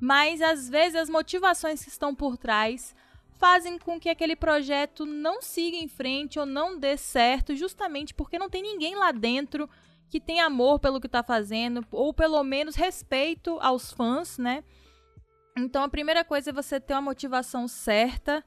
Mas 0.00 0.40
às 0.40 0.68
vezes 0.68 0.96
as 0.96 1.08
motivações 1.08 1.82
que 1.82 1.90
estão 1.90 2.14
por 2.14 2.36
trás 2.36 2.94
fazem 3.38 3.78
com 3.78 4.00
que 4.00 4.08
aquele 4.08 4.34
projeto 4.34 5.04
não 5.04 5.42
siga 5.42 5.76
em 5.76 5.88
frente 5.88 6.38
ou 6.38 6.46
não 6.46 6.78
dê 6.78 6.96
certo, 6.96 7.54
justamente 7.54 8.14
porque 8.14 8.38
não 8.38 8.48
tem 8.48 8.62
ninguém 8.62 8.94
lá 8.94 9.12
dentro 9.12 9.68
que 10.08 10.20
tem 10.20 10.40
amor 10.40 10.78
pelo 10.78 11.00
que 11.00 11.06
está 11.06 11.22
fazendo, 11.22 11.84
ou 11.90 12.14
pelo 12.14 12.42
menos 12.44 12.76
respeito 12.76 13.58
aos 13.60 13.92
fãs, 13.92 14.38
né? 14.38 14.62
Então 15.56 15.84
a 15.84 15.88
primeira 15.88 16.24
coisa 16.24 16.50
é 16.50 16.52
você 16.52 16.80
ter 16.80 16.94
uma 16.94 17.02
motivação 17.02 17.68
certa. 17.68 18.44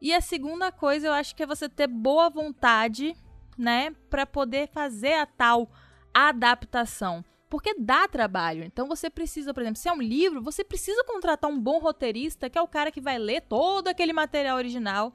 E 0.00 0.12
a 0.12 0.20
segunda 0.20 0.72
coisa 0.72 1.06
eu 1.06 1.12
acho 1.12 1.34
que 1.34 1.42
é 1.42 1.46
você 1.46 1.68
ter 1.68 1.86
boa 1.86 2.30
vontade 2.30 3.14
né, 3.56 3.90
para 4.10 4.26
poder 4.26 4.68
fazer 4.68 5.14
a 5.14 5.26
tal 5.26 5.70
adaptação. 6.12 7.24
Porque 7.48 7.74
dá 7.78 8.08
trabalho. 8.08 8.64
Então 8.64 8.88
você 8.88 9.08
precisa, 9.08 9.54
por 9.54 9.62
exemplo, 9.62 9.78
se 9.78 9.88
é 9.88 9.92
um 9.92 10.02
livro, 10.02 10.42
você 10.42 10.64
precisa 10.64 11.04
contratar 11.04 11.50
um 11.50 11.60
bom 11.60 11.78
roteirista, 11.78 12.50
que 12.50 12.58
é 12.58 12.62
o 12.62 12.68
cara 12.68 12.90
que 12.90 13.00
vai 13.00 13.18
ler 13.18 13.42
todo 13.42 13.88
aquele 13.88 14.12
material 14.12 14.56
original 14.56 15.14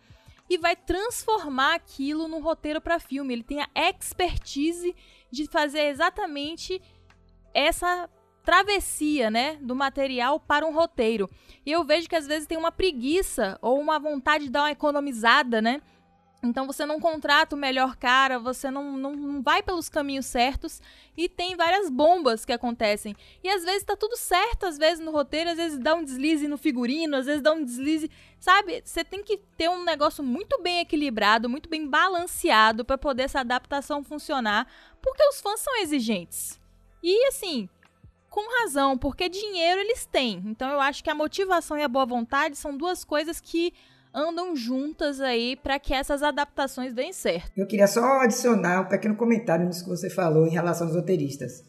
e 0.49 0.57
vai 0.57 0.75
transformar 0.75 1.75
aquilo 1.75 2.27
num 2.27 2.41
roteiro 2.41 2.79
para 2.79 2.99
filme. 2.99 3.33
Ele 3.33 3.43
tem 3.43 3.61
a 3.61 3.69
expertise 3.75 4.95
de 5.31 5.47
fazer 5.47 5.83
exatamente 5.85 6.81
essa 7.53 8.09
travessia, 8.43 9.29
né, 9.29 9.57
do 9.61 9.75
material 9.75 10.39
para 10.39 10.65
um 10.65 10.73
roteiro. 10.73 11.29
E 11.65 11.71
eu 11.71 11.83
vejo 11.83 12.09
que 12.09 12.15
às 12.15 12.27
vezes 12.27 12.47
tem 12.47 12.57
uma 12.57 12.71
preguiça 12.71 13.57
ou 13.61 13.79
uma 13.79 13.99
vontade 13.99 14.45
de 14.45 14.49
dar 14.49 14.63
uma 14.63 14.71
economizada, 14.71 15.61
né? 15.61 15.81
Então 16.43 16.65
você 16.65 16.87
não 16.87 16.99
contrata 16.99 17.55
o 17.55 17.59
melhor 17.59 17.95
cara, 17.95 18.39
você 18.39 18.71
não, 18.71 18.97
não, 18.97 19.15
não, 19.15 19.41
vai 19.43 19.61
pelos 19.61 19.89
caminhos 19.89 20.25
certos 20.25 20.81
e 21.15 21.29
tem 21.29 21.55
várias 21.55 21.87
bombas 21.87 22.43
que 22.43 22.51
acontecem. 22.51 23.15
E 23.43 23.49
às 23.49 23.63
vezes 23.63 23.83
tá 23.83 23.95
tudo 23.95 24.17
certo, 24.17 24.65
às 24.65 24.75
vezes 24.75 24.99
no 24.99 25.11
roteiro, 25.11 25.51
às 25.51 25.57
vezes 25.57 25.77
dá 25.77 25.93
um 25.93 26.03
deslize 26.03 26.47
no 26.47 26.57
figurino, 26.57 27.15
às 27.15 27.27
vezes 27.27 27.43
dá 27.43 27.51
um 27.51 27.63
deslize. 27.63 28.09
Sabe? 28.39 28.81
Você 28.83 29.03
tem 29.03 29.23
que 29.23 29.37
ter 29.55 29.69
um 29.69 29.83
negócio 29.83 30.23
muito 30.23 30.59
bem 30.63 30.79
equilibrado, 30.79 31.47
muito 31.47 31.69
bem 31.69 31.87
balanceado 31.87 32.83
para 32.83 32.97
poder 32.97 33.23
essa 33.23 33.41
adaptação 33.41 34.03
funcionar, 34.03 34.65
porque 34.99 35.23
os 35.27 35.39
fãs 35.39 35.59
são 35.59 35.79
exigentes. 35.79 36.59
E 37.03 37.27
assim, 37.27 37.69
com 38.31 38.41
razão, 38.61 38.97
porque 38.97 39.27
dinheiro 39.27 39.81
eles 39.81 40.05
têm. 40.05 40.41
Então 40.45 40.71
eu 40.71 40.79
acho 40.79 41.03
que 41.03 41.09
a 41.09 41.15
motivação 41.15 41.77
e 41.77 41.83
a 41.83 41.87
boa 41.87 42.05
vontade 42.05 42.57
são 42.57 42.75
duas 42.75 43.03
coisas 43.03 43.41
que 43.41 43.73
andam 44.13 44.55
juntas 44.55 45.19
aí 45.19 45.57
para 45.57 45.77
que 45.77 45.93
essas 45.93 46.23
adaptações 46.23 46.93
deem 46.93 47.11
certo. 47.11 47.51
Eu 47.55 47.67
queria 47.67 47.87
só 47.87 48.21
adicionar 48.21 48.81
um 48.81 48.89
pequeno 48.89 49.15
comentário 49.15 49.65
nisso 49.65 49.83
que 49.83 49.89
você 49.89 50.09
falou 50.09 50.47
em 50.47 50.51
relação 50.51 50.87
aos 50.87 50.95
roteiristas. 50.95 51.63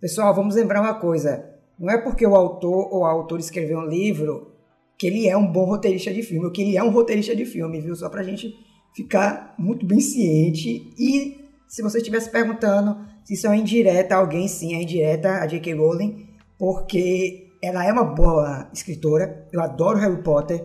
Pessoal, 0.00 0.34
vamos 0.34 0.54
lembrar 0.54 0.82
uma 0.82 0.94
coisa. 0.94 1.50
Não 1.78 1.90
é 1.90 1.98
porque 1.98 2.26
o 2.26 2.36
autor 2.36 2.92
ou 2.92 3.04
a 3.06 3.10
autora 3.10 3.40
escreveu 3.40 3.78
um 3.78 3.86
livro 3.86 4.52
que 4.98 5.06
ele 5.06 5.26
é 5.26 5.36
um 5.36 5.50
bom 5.50 5.64
roteirista 5.64 6.12
de 6.12 6.22
filme, 6.22 6.44
ou 6.44 6.52
que 6.52 6.62
ele 6.62 6.76
é 6.76 6.82
um 6.82 6.90
roteirista 6.90 7.34
de 7.34 7.44
filme, 7.46 7.80
viu? 7.80 7.96
Só 7.96 8.08
pra 8.08 8.22
gente 8.22 8.54
ficar 8.94 9.54
muito 9.58 9.84
bem 9.84 10.00
ciente. 10.00 10.92
E 10.98 11.42
se 11.66 11.82
você 11.82 11.98
estivesse 11.98 12.30
perguntando 12.30 13.11
se 13.24 13.34
isso 13.34 13.46
é 13.46 13.56
indireta 13.56 14.14
a 14.14 14.18
alguém, 14.18 14.48
sim, 14.48 14.74
é 14.74 14.82
indireta 14.82 15.40
a 15.40 15.46
J.K. 15.46 15.74
Rowling, 15.74 16.28
porque 16.58 17.52
ela 17.62 17.84
é 17.86 17.92
uma 17.92 18.04
boa 18.04 18.68
escritora. 18.72 19.48
Eu 19.52 19.60
adoro 19.60 19.98
Harry 19.98 20.22
Potter. 20.22 20.64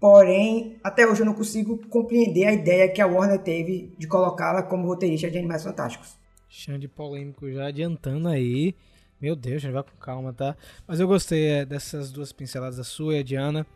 Porém, 0.00 0.78
até 0.84 1.06
hoje 1.06 1.22
eu 1.22 1.26
não 1.26 1.34
consigo 1.34 1.76
compreender 1.88 2.46
a 2.46 2.52
ideia 2.52 2.88
que 2.88 3.02
a 3.02 3.06
Warner 3.06 3.40
teve 3.40 3.92
de 3.98 4.06
colocá-la 4.06 4.62
como 4.62 4.86
roteirista 4.86 5.28
de 5.28 5.38
Animais 5.38 5.64
Fantásticos. 5.64 6.16
Xande 6.48 6.86
polêmico 6.86 7.50
já 7.50 7.66
adiantando 7.66 8.28
aí. 8.28 8.76
Meu 9.20 9.34
Deus, 9.34 9.60
gente, 9.60 9.72
vai 9.72 9.82
com 9.82 9.96
calma, 9.98 10.32
tá? 10.32 10.56
Mas 10.86 11.00
eu 11.00 11.08
gostei 11.08 11.48
é, 11.48 11.64
dessas 11.66 12.12
duas 12.12 12.32
pinceladas, 12.32 12.78
a 12.78 12.84
sua 12.84 13.16
e 13.16 13.18
a 13.18 13.22
Diana. 13.24 13.66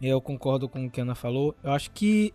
Eu 0.00 0.20
concordo 0.20 0.68
com 0.68 0.84
o 0.84 0.90
que 0.90 1.00
a 1.00 1.04
Ana 1.04 1.14
falou. 1.14 1.54
Eu 1.64 1.72
acho 1.72 1.90
que 1.92 2.34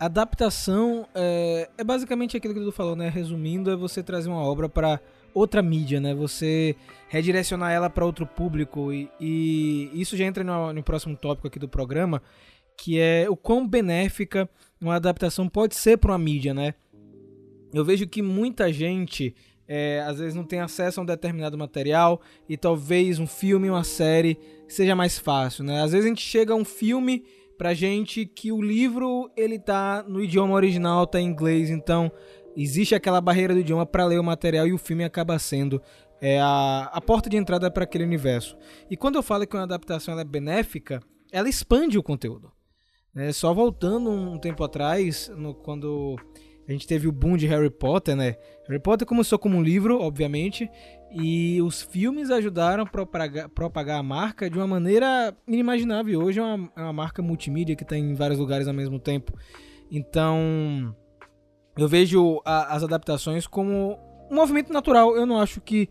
adaptação 0.00 1.06
é, 1.14 1.68
é 1.76 1.84
basicamente 1.84 2.34
aquilo 2.34 2.54
que 2.54 2.60
o 2.60 2.72
falou, 2.72 2.96
né? 2.96 3.10
Resumindo, 3.10 3.70
é 3.70 3.76
você 3.76 4.02
trazer 4.02 4.30
uma 4.30 4.42
obra 4.42 4.66
para 4.66 4.98
outra 5.34 5.60
mídia, 5.62 6.00
né? 6.00 6.14
Você 6.14 6.74
redirecionar 7.08 7.70
ela 7.70 7.90
para 7.90 8.06
outro 8.06 8.26
público 8.26 8.92
e, 8.92 9.10
e, 9.20 9.90
isso 9.92 10.16
já 10.16 10.24
entra 10.24 10.42
no, 10.42 10.72
no 10.72 10.82
próximo 10.82 11.14
tópico 11.14 11.48
aqui 11.48 11.58
do 11.58 11.68
programa, 11.68 12.22
que 12.78 12.98
é 12.98 13.28
o 13.28 13.36
quão 13.36 13.68
benéfica 13.68 14.48
uma 14.80 14.94
adaptação 14.94 15.46
pode 15.46 15.74
ser 15.76 15.98
para 15.98 16.12
uma 16.12 16.18
mídia, 16.18 16.54
né? 16.54 16.74
Eu 17.72 17.84
vejo 17.84 18.08
que 18.08 18.22
muita 18.22 18.72
gente 18.72 19.34
é, 19.68 20.00
às 20.00 20.18
vezes 20.18 20.34
não 20.34 20.44
tem 20.44 20.60
acesso 20.60 20.98
a 20.98 21.02
um 21.02 21.06
determinado 21.06 21.58
material 21.58 22.20
e 22.48 22.56
talvez 22.56 23.18
um 23.18 23.26
filme, 23.26 23.68
uma 23.68 23.84
série 23.84 24.38
seja 24.66 24.96
mais 24.96 25.18
fácil, 25.18 25.62
né? 25.62 25.82
Às 25.82 25.92
vezes 25.92 26.06
a 26.06 26.08
gente 26.08 26.22
chega 26.22 26.54
a 26.54 26.56
um 26.56 26.64
filme 26.64 27.22
pra 27.60 27.74
gente 27.74 28.24
que 28.24 28.50
o 28.50 28.62
livro 28.62 29.30
ele 29.36 29.58
tá 29.58 30.02
no 30.08 30.24
idioma 30.24 30.54
original, 30.54 31.06
tá 31.06 31.20
em 31.20 31.26
inglês, 31.26 31.68
então 31.68 32.10
existe 32.56 32.94
aquela 32.94 33.20
barreira 33.20 33.52
do 33.52 33.60
idioma 33.60 33.84
para 33.84 34.06
ler 34.06 34.18
o 34.18 34.24
material 34.24 34.66
e 34.66 34.72
o 34.72 34.78
filme 34.78 35.04
acaba 35.04 35.38
sendo 35.38 35.78
é, 36.22 36.40
a, 36.40 36.88
a 36.90 37.02
porta 37.02 37.28
de 37.28 37.36
entrada 37.36 37.70
para 37.70 37.84
aquele 37.84 38.04
universo. 38.04 38.56
E 38.90 38.96
quando 38.96 39.16
eu 39.16 39.22
falo 39.22 39.46
que 39.46 39.54
uma 39.54 39.64
adaptação 39.64 40.18
é 40.18 40.24
benéfica, 40.24 41.02
ela 41.30 41.50
expande 41.50 41.98
o 41.98 42.02
conteúdo. 42.02 42.50
É, 43.14 43.30
só 43.30 43.52
voltando 43.52 44.08
um 44.08 44.38
tempo 44.38 44.64
atrás, 44.64 45.30
no, 45.36 45.52
quando 45.52 46.16
a 46.66 46.72
gente 46.72 46.86
teve 46.86 47.08
o 47.08 47.12
boom 47.12 47.36
de 47.36 47.46
Harry 47.46 47.68
Potter, 47.68 48.16
né? 48.16 48.36
Harry 48.68 48.80
Potter 48.80 49.06
começou 49.06 49.38
como 49.38 49.58
um 49.58 49.62
livro, 49.62 50.00
obviamente, 50.00 50.66
e 51.12 51.60
os 51.62 51.82
filmes 51.82 52.30
ajudaram 52.30 52.84
a 52.84 52.86
propagar, 52.86 53.48
propagar 53.48 53.98
a 53.98 54.02
marca 54.02 54.48
de 54.48 54.56
uma 54.56 54.66
maneira 54.66 55.36
inimaginável. 55.46 56.22
Hoje 56.22 56.38
é 56.38 56.42
uma, 56.42 56.70
é 56.76 56.82
uma 56.82 56.92
marca 56.92 57.20
multimídia 57.20 57.74
que 57.74 57.82
está 57.82 57.96
em 57.96 58.14
vários 58.14 58.38
lugares 58.38 58.68
ao 58.68 58.74
mesmo 58.74 58.98
tempo. 58.98 59.32
Então, 59.90 60.94
eu 61.76 61.88
vejo 61.88 62.40
a, 62.44 62.74
as 62.74 62.82
adaptações 62.82 63.46
como 63.46 63.98
um 64.30 64.34
movimento 64.36 64.72
natural. 64.72 65.16
Eu 65.16 65.26
não 65.26 65.40
acho 65.40 65.60
que 65.60 65.88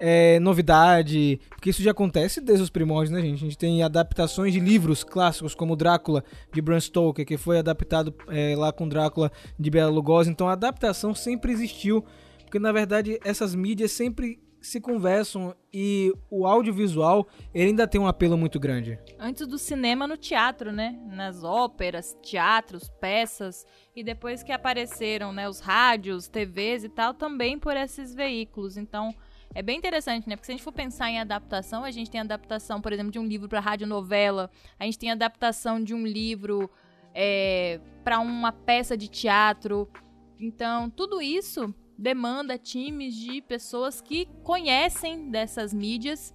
é, 0.00 0.40
novidade, 0.40 1.38
porque 1.50 1.70
isso 1.70 1.82
já 1.82 1.92
acontece 1.92 2.40
desde 2.40 2.64
os 2.64 2.70
primórdios, 2.70 3.10
né, 3.10 3.20
gente? 3.20 3.36
A 3.36 3.46
gente 3.46 3.58
tem 3.58 3.82
adaptações 3.82 4.52
de 4.52 4.58
livros 4.58 5.04
clássicos, 5.04 5.54
como 5.54 5.76
Drácula, 5.76 6.24
de 6.52 6.60
Bram 6.60 6.80
Stoker, 6.80 7.24
que 7.26 7.36
foi 7.36 7.58
adaptado 7.58 8.12
é, 8.28 8.56
lá 8.56 8.72
com 8.72 8.88
Drácula 8.88 9.30
de 9.58 9.70
Bela 9.70 9.90
Lugosi. 9.90 10.30
Então 10.30 10.48
a 10.48 10.52
adaptação 10.52 11.14
sempre 11.14 11.52
existiu, 11.52 12.04
porque 12.40 12.58
na 12.58 12.72
verdade 12.72 13.20
essas 13.22 13.54
mídias 13.54 13.92
sempre 13.92 14.40
se 14.62 14.80
conversam 14.80 15.54
e 15.72 16.12
o 16.30 16.46
audiovisual 16.46 17.26
ele 17.52 17.70
ainda 17.70 17.86
tem 17.86 18.00
um 18.00 18.06
apelo 18.06 18.38
muito 18.38 18.60
grande. 18.60 18.98
Antes 19.18 19.46
do 19.46 19.58
cinema 19.58 20.06
no 20.06 20.16
teatro, 20.16 20.72
né? 20.72 20.98
Nas 21.06 21.42
óperas, 21.42 22.16
teatros, 22.22 22.88
peças 23.00 23.66
e 23.94 24.04
depois 24.04 24.42
que 24.42 24.52
apareceram, 24.52 25.32
né, 25.32 25.48
os 25.48 25.60
rádios, 25.60 26.28
TVs 26.28 26.84
e 26.84 26.88
tal, 26.88 27.12
também 27.12 27.58
por 27.58 27.76
esses 27.76 28.14
veículos. 28.14 28.76
Então, 28.76 29.14
é 29.54 29.62
bem 29.62 29.76
interessante, 29.76 30.28
né? 30.28 30.36
Porque 30.36 30.46
se 30.46 30.52
a 30.52 30.54
gente 30.54 30.64
for 30.64 30.72
pensar 30.72 31.10
em 31.10 31.20
adaptação, 31.20 31.84
a 31.84 31.90
gente 31.90 32.10
tem 32.10 32.20
adaptação, 32.20 32.80
por 32.80 32.92
exemplo, 32.92 33.12
de 33.12 33.18
um 33.18 33.26
livro 33.26 33.48
para 33.48 33.60
radionovela, 33.60 34.50
a 34.78 34.84
gente 34.84 34.98
tem 34.98 35.10
adaptação 35.10 35.82
de 35.82 35.92
um 35.92 36.06
livro 36.06 36.70
é, 37.14 37.80
para 38.02 38.18
uma 38.20 38.52
peça 38.52 38.96
de 38.96 39.08
teatro. 39.08 39.90
Então, 40.38 40.88
tudo 40.88 41.20
isso 41.20 41.74
demanda 41.98 42.58
times 42.58 43.14
de 43.14 43.42
pessoas 43.42 44.00
que 44.00 44.26
conhecem 44.42 45.30
dessas 45.30 45.72
mídias 45.72 46.34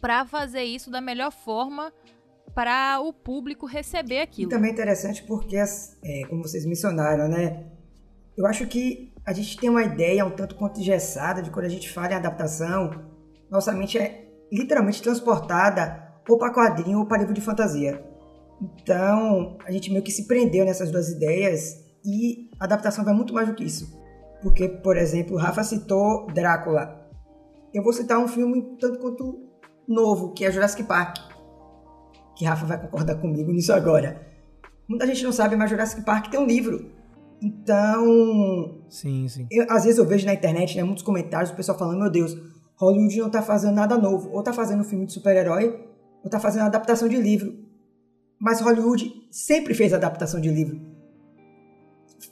para 0.00 0.24
fazer 0.24 0.62
isso 0.64 0.90
da 0.90 1.00
melhor 1.00 1.30
forma 1.30 1.92
para 2.54 3.00
o 3.00 3.12
público 3.12 3.66
receber 3.66 4.20
aquilo. 4.20 4.48
E 4.48 4.54
também 4.54 4.70
é 4.70 4.72
interessante 4.72 5.22
porque, 5.24 5.56
é, 5.56 6.26
como 6.28 6.42
vocês 6.42 6.64
mencionaram, 6.64 7.28
né? 7.28 7.66
Eu 8.36 8.46
acho 8.46 8.66
que 8.66 9.12
a 9.26 9.32
gente 9.32 9.56
tem 9.58 9.70
uma 9.70 9.82
ideia 9.82 10.24
um 10.24 10.30
tanto 10.30 10.54
quanto 10.54 10.80
engessada 10.80 11.42
de 11.42 11.50
quando 11.50 11.66
a 11.66 11.70
gente 11.70 11.90
fala 11.90 12.12
em 12.12 12.16
adaptação, 12.16 12.90
nossa 13.50 13.72
mente 13.72 13.98
é 13.98 14.28
literalmente 14.52 15.02
transportada 15.02 16.12
ou 16.28 16.38
para 16.38 16.52
quadrinho 16.52 17.00
ou 17.00 17.06
para 17.06 17.18
livro 17.18 17.34
de 17.34 17.40
fantasia. 17.40 18.04
Então, 18.60 19.58
a 19.64 19.72
gente 19.72 19.90
meio 19.90 20.02
que 20.02 20.12
se 20.12 20.26
prendeu 20.26 20.64
nessas 20.64 20.90
duas 20.90 21.08
ideias 21.08 21.84
e 22.04 22.50
a 22.60 22.64
adaptação 22.64 23.04
vai 23.04 23.14
muito 23.14 23.34
mais 23.34 23.48
do 23.48 23.54
que 23.54 23.64
isso. 23.64 24.03
Porque, 24.44 24.68
por 24.68 24.96
exemplo, 24.96 25.34
o 25.34 25.38
Rafa 25.38 25.64
citou 25.64 26.26
Drácula. 26.26 27.08
Eu 27.72 27.82
vou 27.82 27.92
citar 27.92 28.18
um 28.18 28.28
filme 28.28 28.76
tanto 28.78 29.00
quanto 29.00 29.48
novo, 29.88 30.34
que 30.34 30.44
é 30.44 30.52
Jurassic 30.52 30.84
Park. 30.84 31.16
Que 32.36 32.44
Rafa 32.44 32.66
vai 32.66 32.80
concordar 32.80 33.16
comigo 33.16 33.50
nisso 33.50 33.72
agora. 33.72 34.20
Muita 34.86 35.06
gente 35.06 35.24
não 35.24 35.32
sabe, 35.32 35.56
mas 35.56 35.70
Jurassic 35.70 36.04
Park 36.04 36.30
tem 36.30 36.38
um 36.38 36.46
livro 36.46 36.92
então. 37.42 38.82
Sim, 38.88 39.28
sim. 39.28 39.46
Eu, 39.50 39.66
às 39.70 39.84
vezes 39.84 39.98
eu 39.98 40.06
vejo 40.06 40.26
na 40.26 40.34
internet, 40.34 40.76
né, 40.76 40.84
muitos 40.84 41.02
comentários, 41.02 41.50
o 41.50 41.56
pessoal 41.56 41.78
falando: 41.78 42.00
meu 42.00 42.10
Deus, 42.10 42.36
Hollywood 42.76 43.18
não 43.18 43.30
tá 43.30 43.42
fazendo 43.42 43.74
nada 43.74 43.96
novo. 43.96 44.30
Ou 44.30 44.42
tá 44.42 44.52
fazendo 44.52 44.80
um 44.80 44.84
filme 44.84 45.06
de 45.06 45.12
super-herói, 45.12 45.88
ou 46.22 46.30
tá 46.30 46.38
fazendo 46.38 46.64
adaptação 46.64 47.08
de 47.08 47.16
livro. 47.16 47.54
Mas 48.38 48.60
Hollywood 48.60 49.10
sempre 49.30 49.74
fez 49.74 49.92
adaptação 49.92 50.40
de 50.40 50.50
livro. 50.50 50.93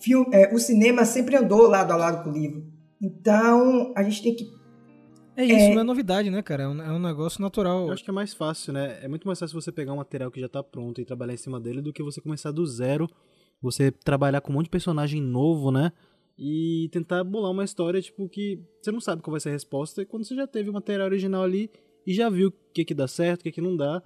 Filme, 0.00 0.26
é, 0.32 0.54
o 0.54 0.58
cinema 0.58 1.04
sempre 1.04 1.36
andou 1.36 1.68
lado 1.68 1.92
a 1.92 1.96
lado 1.96 2.24
com 2.24 2.30
o 2.30 2.32
livro. 2.32 2.64
Então, 3.00 3.92
a 3.96 4.02
gente 4.02 4.22
tem 4.22 4.34
que. 4.34 4.50
É 5.36 5.44
isso, 5.44 5.70
é... 5.70 5.74
não 5.74 5.80
é 5.80 5.84
novidade, 5.84 6.30
né, 6.30 6.42
cara? 6.42 6.64
É 6.64 6.68
um, 6.68 6.82
é 6.82 6.92
um, 6.92 6.98
negócio 6.98 7.40
natural. 7.40 7.86
Eu 7.86 7.92
acho 7.92 8.04
que 8.04 8.10
é 8.10 8.12
mais 8.12 8.34
fácil, 8.34 8.72
né? 8.72 8.98
É 9.02 9.08
muito 9.08 9.26
mais 9.26 9.38
fácil 9.38 9.60
você 9.60 9.72
pegar 9.72 9.92
um 9.92 9.96
material 9.96 10.30
que 10.30 10.40
já 10.40 10.48
tá 10.48 10.62
pronto 10.62 11.00
e 11.00 11.04
trabalhar 11.04 11.34
em 11.34 11.38
cima 11.38 11.58
dele 11.58 11.80
do 11.80 11.92
que 11.92 12.02
você 12.02 12.20
começar 12.20 12.50
do 12.50 12.66
zero 12.66 13.08
você 13.62 13.92
trabalhar 13.92 14.40
com 14.40 14.50
um 14.50 14.54
monte 14.54 14.64
de 14.64 14.70
personagem 14.70 15.22
novo, 15.22 15.70
né? 15.70 15.92
E 16.36 16.88
tentar 16.90 17.22
bolar 17.22 17.52
uma 17.52 17.64
história, 17.64 18.02
tipo, 18.02 18.28
que 18.28 18.60
você 18.82 18.90
não 18.90 19.00
sabe 19.00 19.22
qual 19.22 19.30
vai 19.32 19.40
ser 19.40 19.50
a 19.50 19.52
resposta 19.52 20.04
quando 20.04 20.24
você 20.24 20.34
já 20.34 20.46
teve 20.46 20.68
o 20.68 20.72
material 20.72 21.06
original 21.06 21.44
ali 21.44 21.70
e 22.04 22.12
já 22.12 22.28
viu 22.28 22.48
o 22.48 22.52
que 22.74 22.84
que 22.84 22.94
dá 22.94 23.06
certo, 23.06 23.42
o 23.42 23.44
que 23.44 23.52
que 23.52 23.60
não 23.60 23.76
dá. 23.76 24.02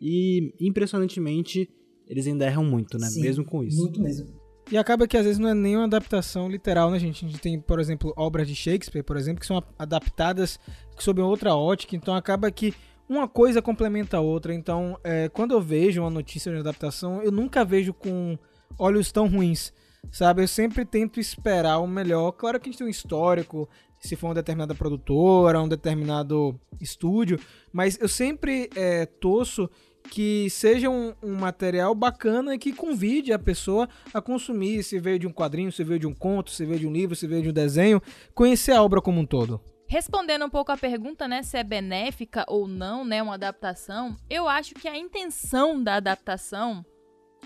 E, 0.00 0.54
impressionantemente, 0.60 1.68
eles 2.06 2.26
ainda 2.26 2.46
erram 2.46 2.64
muito, 2.64 2.96
né? 2.96 3.08
Sim, 3.08 3.22
mesmo 3.22 3.44
com 3.44 3.64
isso. 3.64 3.78
Muito 3.78 4.00
mesmo. 4.00 4.39
E 4.70 4.78
acaba 4.78 5.08
que 5.08 5.16
às 5.16 5.24
vezes 5.24 5.38
não 5.38 5.48
é 5.48 5.54
nem 5.54 5.76
uma 5.76 5.86
adaptação 5.86 6.48
literal, 6.48 6.90
né, 6.90 6.98
gente? 6.98 7.24
A 7.24 7.28
gente 7.28 7.40
tem, 7.40 7.58
por 7.58 7.80
exemplo, 7.80 8.12
obras 8.16 8.46
de 8.46 8.54
Shakespeare, 8.54 9.02
por 9.02 9.16
exemplo, 9.16 9.40
que 9.40 9.46
são 9.46 9.62
adaptadas 9.76 10.60
sob 10.96 11.20
outra 11.20 11.56
ótica, 11.56 11.96
então 11.96 12.14
acaba 12.14 12.48
que 12.52 12.72
uma 13.08 13.26
coisa 13.26 13.60
complementa 13.60 14.18
a 14.18 14.20
outra. 14.20 14.54
Então, 14.54 14.96
é, 15.02 15.28
quando 15.28 15.52
eu 15.52 15.60
vejo 15.60 16.02
uma 16.02 16.10
notícia 16.10 16.52
de 16.52 16.58
adaptação, 16.58 17.20
eu 17.20 17.32
nunca 17.32 17.64
vejo 17.64 17.92
com 17.92 18.38
olhos 18.78 19.10
tão 19.10 19.26
ruins, 19.26 19.72
sabe? 20.12 20.42
Eu 20.42 20.48
sempre 20.48 20.84
tento 20.84 21.18
esperar 21.18 21.78
o 21.78 21.88
melhor. 21.88 22.30
Claro 22.30 22.60
que 22.60 22.68
a 22.68 22.70
gente 22.70 22.78
tem 22.78 22.86
um 22.86 22.90
histórico, 22.90 23.68
se 23.98 24.14
for 24.14 24.28
uma 24.28 24.34
determinada 24.34 24.74
produtora, 24.74 25.60
um 25.60 25.68
determinado 25.68 26.58
estúdio, 26.80 27.40
mas 27.72 27.98
eu 28.00 28.08
sempre 28.08 28.70
é, 28.76 29.04
torço 29.04 29.68
que 30.08 30.48
seja 30.50 30.88
um, 30.88 31.14
um, 31.22 31.34
material 31.34 31.94
bacana 31.94 32.54
e 32.54 32.58
que 32.58 32.72
convide 32.72 33.32
a 33.32 33.38
pessoa 33.38 33.88
a 34.12 34.20
consumir, 34.20 34.82
se 34.82 34.98
veio 34.98 35.18
de 35.18 35.26
um 35.26 35.32
quadrinho, 35.32 35.70
se 35.70 35.84
veio 35.84 36.00
de 36.00 36.06
um 36.06 36.14
conto, 36.14 36.50
se 36.50 36.64
veio 36.64 36.80
de 36.80 36.86
um 36.86 36.92
livro, 36.92 37.14
se 37.14 37.26
veio 37.26 37.42
de 37.42 37.50
um 37.50 37.52
desenho, 37.52 38.02
conhecer 38.34 38.72
a 38.72 38.82
obra 38.82 39.00
como 39.00 39.20
um 39.20 39.26
todo. 39.26 39.60
Respondendo 39.86 40.44
um 40.44 40.50
pouco 40.50 40.70
a 40.70 40.76
pergunta, 40.76 41.26
né, 41.26 41.42
se 41.42 41.56
é 41.58 41.64
benéfica 41.64 42.44
ou 42.48 42.68
não, 42.68 43.04
né, 43.04 43.20
uma 43.22 43.34
adaptação, 43.34 44.16
eu 44.28 44.48
acho 44.48 44.74
que 44.74 44.86
a 44.86 44.96
intenção 44.96 45.82
da 45.82 45.96
adaptação 45.96 46.84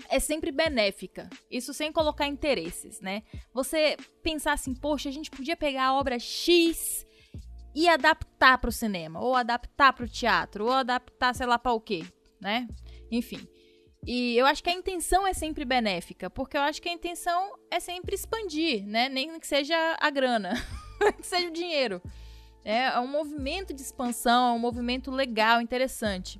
é 0.09 0.19
sempre 0.19 0.51
benéfica. 0.51 1.29
Isso 1.49 1.73
sem 1.73 1.91
colocar 1.91 2.27
interesses, 2.27 2.99
né? 3.01 3.23
Você 3.53 3.97
pensar 4.21 4.53
assim, 4.53 4.75
poxa, 4.75 5.09
a 5.09 5.11
gente 5.11 5.31
podia 5.31 5.55
pegar 5.55 5.85
a 5.85 5.93
obra 5.95 6.19
X 6.19 7.05
e 7.73 7.89
adaptar 7.89 8.57
para 8.57 8.69
o 8.69 8.73
cinema, 8.73 9.19
ou 9.19 9.35
adaptar 9.35 9.91
para 9.93 10.05
o 10.05 10.09
teatro, 10.09 10.65
ou 10.65 10.71
adaptar, 10.71 11.33
sei 11.33 11.45
lá, 11.45 11.59
para 11.59 11.73
o 11.73 11.81
quê, 11.81 12.05
né? 12.39 12.67
Enfim. 13.11 13.47
E 14.05 14.37
eu 14.37 14.45
acho 14.45 14.63
que 14.63 14.69
a 14.69 14.73
intenção 14.73 15.25
é 15.25 15.33
sempre 15.33 15.65
benéfica, 15.65 16.29
porque 16.29 16.55
eu 16.55 16.61
acho 16.61 16.81
que 16.81 16.87
a 16.87 16.93
intenção 16.93 17.53
é 17.71 17.79
sempre 17.79 18.15
expandir, 18.15 18.85
né? 18.85 19.09
Nem 19.09 19.39
que 19.39 19.47
seja 19.47 19.75
a 19.99 20.09
grana, 20.11 20.53
que 21.17 21.25
seja 21.25 21.47
o 21.47 21.51
dinheiro. 21.51 22.01
É, 22.63 22.85
é 22.85 22.99
um 22.99 23.07
movimento 23.07 23.73
de 23.73 23.81
expansão, 23.81 24.49
é 24.49 24.51
um 24.53 24.59
movimento 24.59 25.09
legal, 25.09 25.59
interessante. 25.59 26.39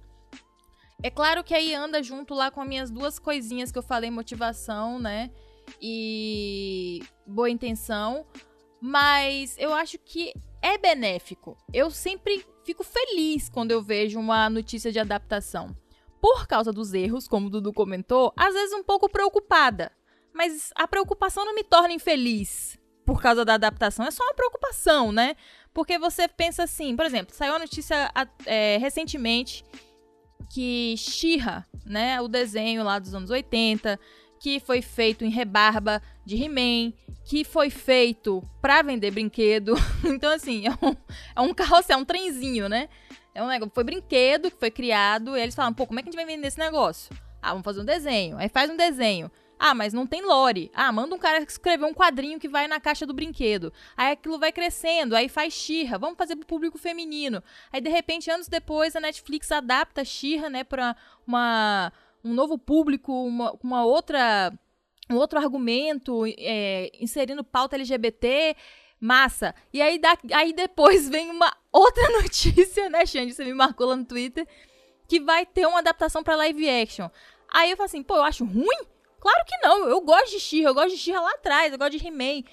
É 1.02 1.10
claro 1.10 1.44
que 1.44 1.54
aí 1.54 1.74
anda 1.74 2.02
junto 2.02 2.34
lá 2.34 2.50
com 2.50 2.62
as 2.62 2.68
minhas 2.68 2.92
duas 2.92 3.20
coisinhas 3.20 3.72
que 3.72 3.78
eu 3.78 3.84
falei, 3.84 4.10
motivação, 4.10 5.00
né? 5.00 5.32
E 5.82 7.04
boa 7.26 7.50
intenção. 7.50 8.26
Mas 8.80 9.56
eu 9.58 9.74
acho 9.74 9.98
que 10.00 10.34
é 10.62 10.78
benéfico. 10.78 11.58
Eu 11.74 11.90
sempre 11.90 12.46
fico 12.64 12.84
feliz 12.84 13.50
quando 13.50 13.72
eu 13.72 13.82
vejo 13.82 14.20
uma 14.20 14.50
notícia 14.50 14.92
de 14.92 15.00
adaptação. 15.00 15.76
Por 16.22 16.48
causa 16.48 16.72
dos 16.72 16.94
erros, 16.94 17.28
como 17.28 17.48
o 17.48 17.50
Dudu 17.50 17.74
comentou, 17.74 18.34
às 18.36 18.54
vezes 18.54 18.74
um 18.74 18.84
pouco 18.84 19.10
preocupada. 19.10 19.92
Mas 20.34 20.72
a 20.76 20.88
preocupação 20.88 21.46
não 21.46 21.56
me 21.56 21.64
torna 21.64 21.94
infeliz 21.94 22.78
por 23.06 23.22
causa 23.22 23.46
da 23.46 23.54
adaptação. 23.54 24.06
É 24.06 24.12
só 24.12 24.24
uma 24.24 24.34
preocupação, 24.34 25.12
né? 25.12 25.36
Porque 25.74 25.98
você 26.00 26.28
pensa 26.28 26.64
assim, 26.64 26.96
por 26.96 27.06
exemplo, 27.06 27.36
saiu 27.36 27.56
a 27.56 27.60
notícia 27.60 28.12
é, 28.46 28.78
recentemente 28.78 29.64
que 30.50 30.96
Shira, 30.98 31.66
né, 31.86 32.22
o 32.22 32.28
desenho 32.28 32.84
lá 32.84 33.00
dos 33.00 33.14
anos 33.14 33.30
80, 33.30 34.00
que 34.40 34.60
foi 34.60 34.82
feito 34.82 35.26
em 35.26 35.30
rebarba 35.30 36.02
de 36.26 36.42
He-Man, 36.42 36.94
que 37.26 37.44
foi 37.44 37.70
feito 37.70 38.44
para 38.62 38.82
vender 38.82 39.12
brinquedo. 39.12 39.74
então, 40.06 40.32
assim, 40.32 40.66
é 40.68 40.72
um, 40.72 40.96
é 41.36 41.42
um 41.42 41.54
carrossel, 41.54 41.98
é 41.98 42.02
um 42.02 42.06
trenzinho, 42.06 42.70
né? 42.70 42.90
É 43.36 43.44
um 43.44 43.48
negócio, 43.48 43.74
foi 43.76 43.84
brinquedo 43.84 44.50
que 44.50 44.58
foi 44.58 44.72
criado, 44.72 45.36
e 45.36 45.42
eles 45.42 45.54
falam, 45.54 45.74
pô, 45.74 45.86
como 45.86 46.00
é 46.00 46.02
que 46.02 46.08
a 46.08 46.12
gente 46.12 46.24
vai 46.24 46.26
vender 46.26 46.48
esse 46.48 46.58
negócio? 46.58 47.14
Ah, 47.42 47.50
vamos 47.50 47.66
fazer 47.66 47.82
um 47.82 47.86
desenho. 47.86 48.38
Aí 48.38 48.48
faz 48.48 48.72
um 48.72 48.78
desenho. 48.78 49.30
Ah, 49.60 49.76
mas 49.76 49.94
não 49.94 50.08
tem 50.08 50.26
lore. 50.26 50.72
Ah, 50.74 50.90
manda 50.92 51.14
um 51.14 51.20
cara 51.20 51.44
escrever 51.44 51.86
um 51.86 51.94
quadrinho 51.94 52.40
que 52.40 52.48
vai 52.48 52.66
na 52.68 52.80
caixa 52.80 53.06
do 53.06 53.14
brinquedo. 53.14 53.74
Aí 53.96 54.14
aquilo 54.14 54.40
vai 54.40 54.54
crescendo, 54.54 55.16
aí 55.16 55.28
faz 55.28 55.54
Xirra. 55.54 55.98
Vamos 55.98 56.18
fazer 56.18 56.38
pro 56.38 56.48
público 56.48 56.78
feminino. 56.78 57.44
Aí 57.72 57.82
de 57.82 57.90
repente, 57.90 58.32
anos 58.32 58.48
depois, 58.48 58.96
a 58.96 59.02
Netflix 59.02 59.52
adapta 59.52 60.04
Xirra, 60.04 60.50
né, 60.50 60.64
pra 60.64 60.96
uma, 61.28 61.92
um 62.24 62.34
novo 62.34 62.58
público, 62.58 63.12
uma, 63.12 63.54
uma 63.62 63.86
outra. 63.86 64.52
Um 65.08 65.18
outro 65.18 65.38
argumento, 65.38 66.24
é, 66.26 66.90
inserindo 67.00 67.44
pauta 67.44 67.76
LGBT 67.76 68.56
massa. 69.00 69.54
E 69.72 69.82
aí, 69.82 70.00
da, 70.00 70.18
aí 70.34 70.52
depois 70.52 71.08
vem 71.08 71.30
uma 71.30 71.56
outra 71.80 72.10
notícia, 72.22 72.90
né, 72.90 73.06
Xande? 73.06 73.34
Você 73.34 73.44
me 73.44 73.54
marcou 73.54 73.88
lá 73.88 73.96
no 73.96 74.06
Twitter, 74.06 74.48
que 75.08 75.20
vai 75.20 75.46
ter 75.46 75.68
uma 75.68 75.80
adaptação 75.80 76.24
para 76.24 76.36
live 76.36 76.70
action. 76.70 77.10
Aí 77.50 77.72
eu 77.72 77.78
falo 77.78 77.86
assim, 77.86 78.04
pô, 78.04 78.16
eu 78.16 78.24
acho 78.24 78.46
ruim? 78.46 78.88
Claro 79.20 79.46
que 79.46 79.58
não, 79.58 79.90
eu 79.90 80.02
gosto 80.02 80.32
de 80.32 80.40
She, 80.40 80.62
eu 80.62 80.74
gosto 80.74 80.92
de 80.92 80.98
She 80.98 81.12
lá 81.12 81.32
atrás, 81.32 81.72
eu 81.72 81.80
gosto 81.80 81.98
de 81.98 82.08
He-Man. 82.08 82.44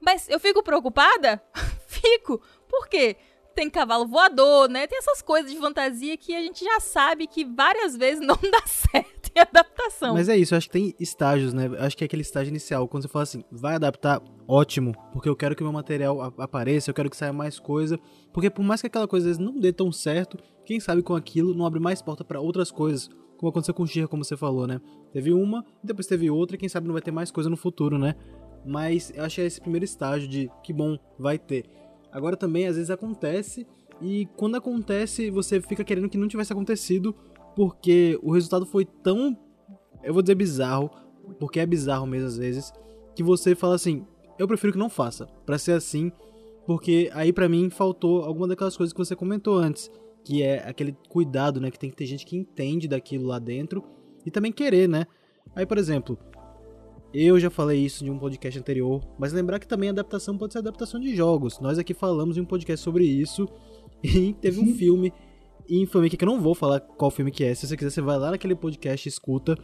Mas 0.00 0.28
eu 0.28 0.40
fico 0.40 0.62
preocupada? 0.62 1.42
fico. 1.86 2.40
Por 2.68 2.88
quê? 2.88 3.16
Tem 3.54 3.68
cavalo 3.68 4.06
voador, 4.06 4.68
né? 4.68 4.86
Tem 4.86 4.98
essas 4.98 5.20
coisas 5.20 5.50
de 5.50 5.58
fantasia 5.58 6.16
que 6.16 6.34
a 6.34 6.40
gente 6.40 6.64
já 6.64 6.80
sabe 6.80 7.26
que 7.26 7.44
várias 7.44 7.96
vezes 7.96 8.20
não 8.24 8.36
dá 8.36 8.66
certo 8.66 9.19
em 9.34 9.40
adaptação. 9.40 10.14
Mas 10.14 10.28
é 10.28 10.36
isso, 10.36 10.54
acho 10.54 10.66
que 10.66 10.72
tem 10.72 10.94
estágios, 10.98 11.52
né? 11.52 11.70
Acho 11.78 11.96
que 11.96 12.04
é 12.04 12.06
aquele 12.06 12.22
estágio 12.22 12.50
inicial, 12.50 12.86
quando 12.88 13.04
você 13.04 13.08
fala 13.08 13.22
assim, 13.22 13.44
vai 13.50 13.74
adaptar, 13.74 14.22
ótimo, 14.46 14.94
porque 15.12 15.28
eu 15.28 15.36
quero 15.36 15.54
que 15.54 15.62
meu 15.62 15.72
material 15.72 16.20
apareça, 16.38 16.90
eu 16.90 16.94
quero 16.94 17.10
que 17.10 17.16
saia 17.16 17.32
mais 17.32 17.58
coisa, 17.58 17.98
porque 18.32 18.50
por 18.50 18.62
mais 18.62 18.80
que 18.80 18.86
aquela 18.86 19.08
coisa 19.08 19.30
às 19.30 19.36
vezes 19.36 19.52
não 19.52 19.58
dê 19.58 19.72
tão 19.72 19.90
certo, 19.92 20.38
quem 20.64 20.80
sabe 20.80 21.02
com 21.02 21.14
aquilo 21.14 21.54
não 21.54 21.66
abre 21.66 21.80
mais 21.80 22.02
porta 22.02 22.24
para 22.24 22.40
outras 22.40 22.70
coisas, 22.70 23.08
como 23.36 23.50
aconteceu 23.50 23.72
com 23.72 23.86
Shira, 23.86 24.06
como 24.06 24.22
você 24.22 24.36
falou, 24.36 24.66
né? 24.66 24.80
Teve 25.12 25.32
uma, 25.32 25.64
depois 25.82 26.06
teve 26.06 26.30
outra, 26.30 26.56
e 26.56 26.58
quem 26.58 26.68
sabe 26.68 26.86
não 26.86 26.92
vai 26.92 27.02
ter 27.02 27.10
mais 27.10 27.30
coisa 27.30 27.48
no 27.48 27.56
futuro, 27.56 27.98
né? 27.98 28.14
Mas 28.66 29.10
eu 29.14 29.24
acho 29.24 29.36
que 29.36 29.40
é 29.40 29.46
esse 29.46 29.60
primeiro 29.60 29.84
estágio 29.84 30.28
de 30.28 30.50
que 30.62 30.72
bom, 30.72 30.98
vai 31.18 31.38
ter. 31.38 31.64
Agora 32.12 32.36
também, 32.36 32.66
às 32.66 32.76
vezes 32.76 32.90
acontece, 32.90 33.66
e 34.02 34.26
quando 34.36 34.56
acontece, 34.56 35.30
você 35.30 35.60
fica 35.60 35.84
querendo 35.84 36.08
que 36.08 36.18
não 36.18 36.28
tivesse 36.28 36.52
acontecido, 36.52 37.14
porque 37.54 38.18
o 38.22 38.32
resultado 38.32 38.66
foi 38.66 38.84
tão, 38.84 39.36
eu 40.02 40.12
vou 40.12 40.22
dizer 40.22 40.34
bizarro, 40.34 40.90
porque 41.38 41.60
é 41.60 41.66
bizarro 41.66 42.06
mesmo 42.06 42.28
às 42.28 42.36
vezes, 42.36 42.72
que 43.14 43.22
você 43.22 43.54
fala 43.54 43.74
assim, 43.74 44.04
eu 44.38 44.48
prefiro 44.48 44.72
que 44.72 44.78
não 44.78 44.88
faça, 44.88 45.26
para 45.44 45.58
ser 45.58 45.72
assim, 45.72 46.10
porque 46.66 47.10
aí 47.12 47.32
para 47.32 47.48
mim 47.48 47.70
faltou 47.70 48.24
alguma 48.24 48.48
daquelas 48.48 48.76
coisas 48.76 48.92
que 48.92 48.98
você 48.98 49.16
comentou 49.16 49.56
antes 49.56 49.90
que 50.24 50.42
é 50.42 50.68
aquele 50.68 50.96
cuidado, 51.08 51.60
né? 51.60 51.70
Que 51.70 51.78
tem 51.78 51.90
que 51.90 51.96
ter 51.96 52.06
gente 52.06 52.24
que 52.26 52.36
entende 52.36 52.88
daquilo 52.88 53.26
lá 53.26 53.38
dentro 53.38 53.82
e 54.24 54.30
também 54.30 54.52
querer, 54.52 54.88
né? 54.88 55.06
Aí, 55.54 55.66
por 55.66 55.78
exemplo, 55.78 56.18
eu 57.12 57.38
já 57.40 57.50
falei 57.50 57.84
isso 57.84 58.04
em 58.04 58.10
um 58.10 58.18
podcast 58.18 58.58
anterior, 58.58 59.02
mas 59.18 59.32
lembrar 59.32 59.58
que 59.58 59.66
também 59.66 59.88
adaptação 59.88 60.36
pode 60.36 60.52
ser 60.52 60.60
adaptação 60.60 61.00
de 61.00 61.14
jogos. 61.14 61.58
Nós 61.60 61.78
aqui 61.78 61.94
falamos 61.94 62.36
em 62.36 62.40
um 62.40 62.44
podcast 62.44 62.84
sobre 62.84 63.04
isso 63.04 63.48
e 64.02 64.34
teve 64.34 64.60
um 64.60 64.72
filme 64.74 65.12
infame 65.78 66.06
aqui 66.06 66.16
que 66.16 66.24
eu 66.24 66.28
não 66.28 66.40
vou 66.40 66.54
falar 66.54 66.80
qual 66.80 67.10
filme 67.10 67.30
que 67.30 67.44
é. 67.44 67.54
Se 67.54 67.66
você 67.66 67.76
quiser, 67.76 67.90
você 67.90 68.00
vai 68.00 68.18
lá 68.18 68.30
naquele 68.30 68.54
podcast 68.54 69.06
e 69.06 69.10
escuta. 69.10 69.56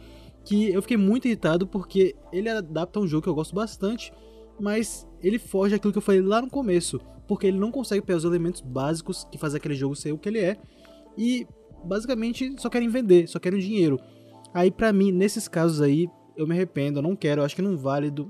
Que 0.45 0.71
eu 0.71 0.81
fiquei 0.81 0.95
muito 0.95 1.27
irritado 1.27 1.67
porque 1.67 2.15
ele 2.31 2.49
adapta 2.49 2.99
um 2.99 3.07
jogo 3.07 3.23
que 3.23 3.29
eu 3.29 3.35
gosto 3.35 3.53
bastante, 3.53 4.13
mas 4.59 5.05
ele 5.21 5.37
foge 5.37 5.75
daquilo 5.75 5.91
que 5.91 5.97
eu 5.97 6.01
falei 6.01 6.21
lá 6.21 6.41
no 6.41 6.49
começo 6.49 6.99
porque 7.27 7.47
ele 7.47 7.59
não 7.59 7.71
consegue 7.71 8.01
pegar 8.01 8.17
os 8.17 8.23
elementos 8.23 8.61
básicos 8.61 9.25
que 9.25 9.37
fazem 9.37 9.57
aquele 9.57 9.75
jogo 9.75 9.95
ser 9.95 10.13
o 10.13 10.17
que 10.17 10.29
ele 10.29 10.39
é 10.39 10.57
e 11.17 11.45
basicamente 11.83 12.55
só 12.57 12.69
querem 12.69 12.87
vender, 12.87 13.27
só 13.27 13.39
querem 13.39 13.59
dinheiro. 13.59 13.99
Aí 14.53 14.71
para 14.71 14.93
mim, 14.93 15.11
nesses 15.11 15.47
casos 15.47 15.81
aí, 15.81 16.07
eu 16.35 16.47
me 16.47 16.53
arrependo, 16.53 16.99
eu 16.99 17.03
não 17.03 17.15
quero, 17.15 17.41
eu 17.41 17.45
acho 17.45 17.55
que 17.55 17.61
não 17.61 17.77
válido. 17.77 18.27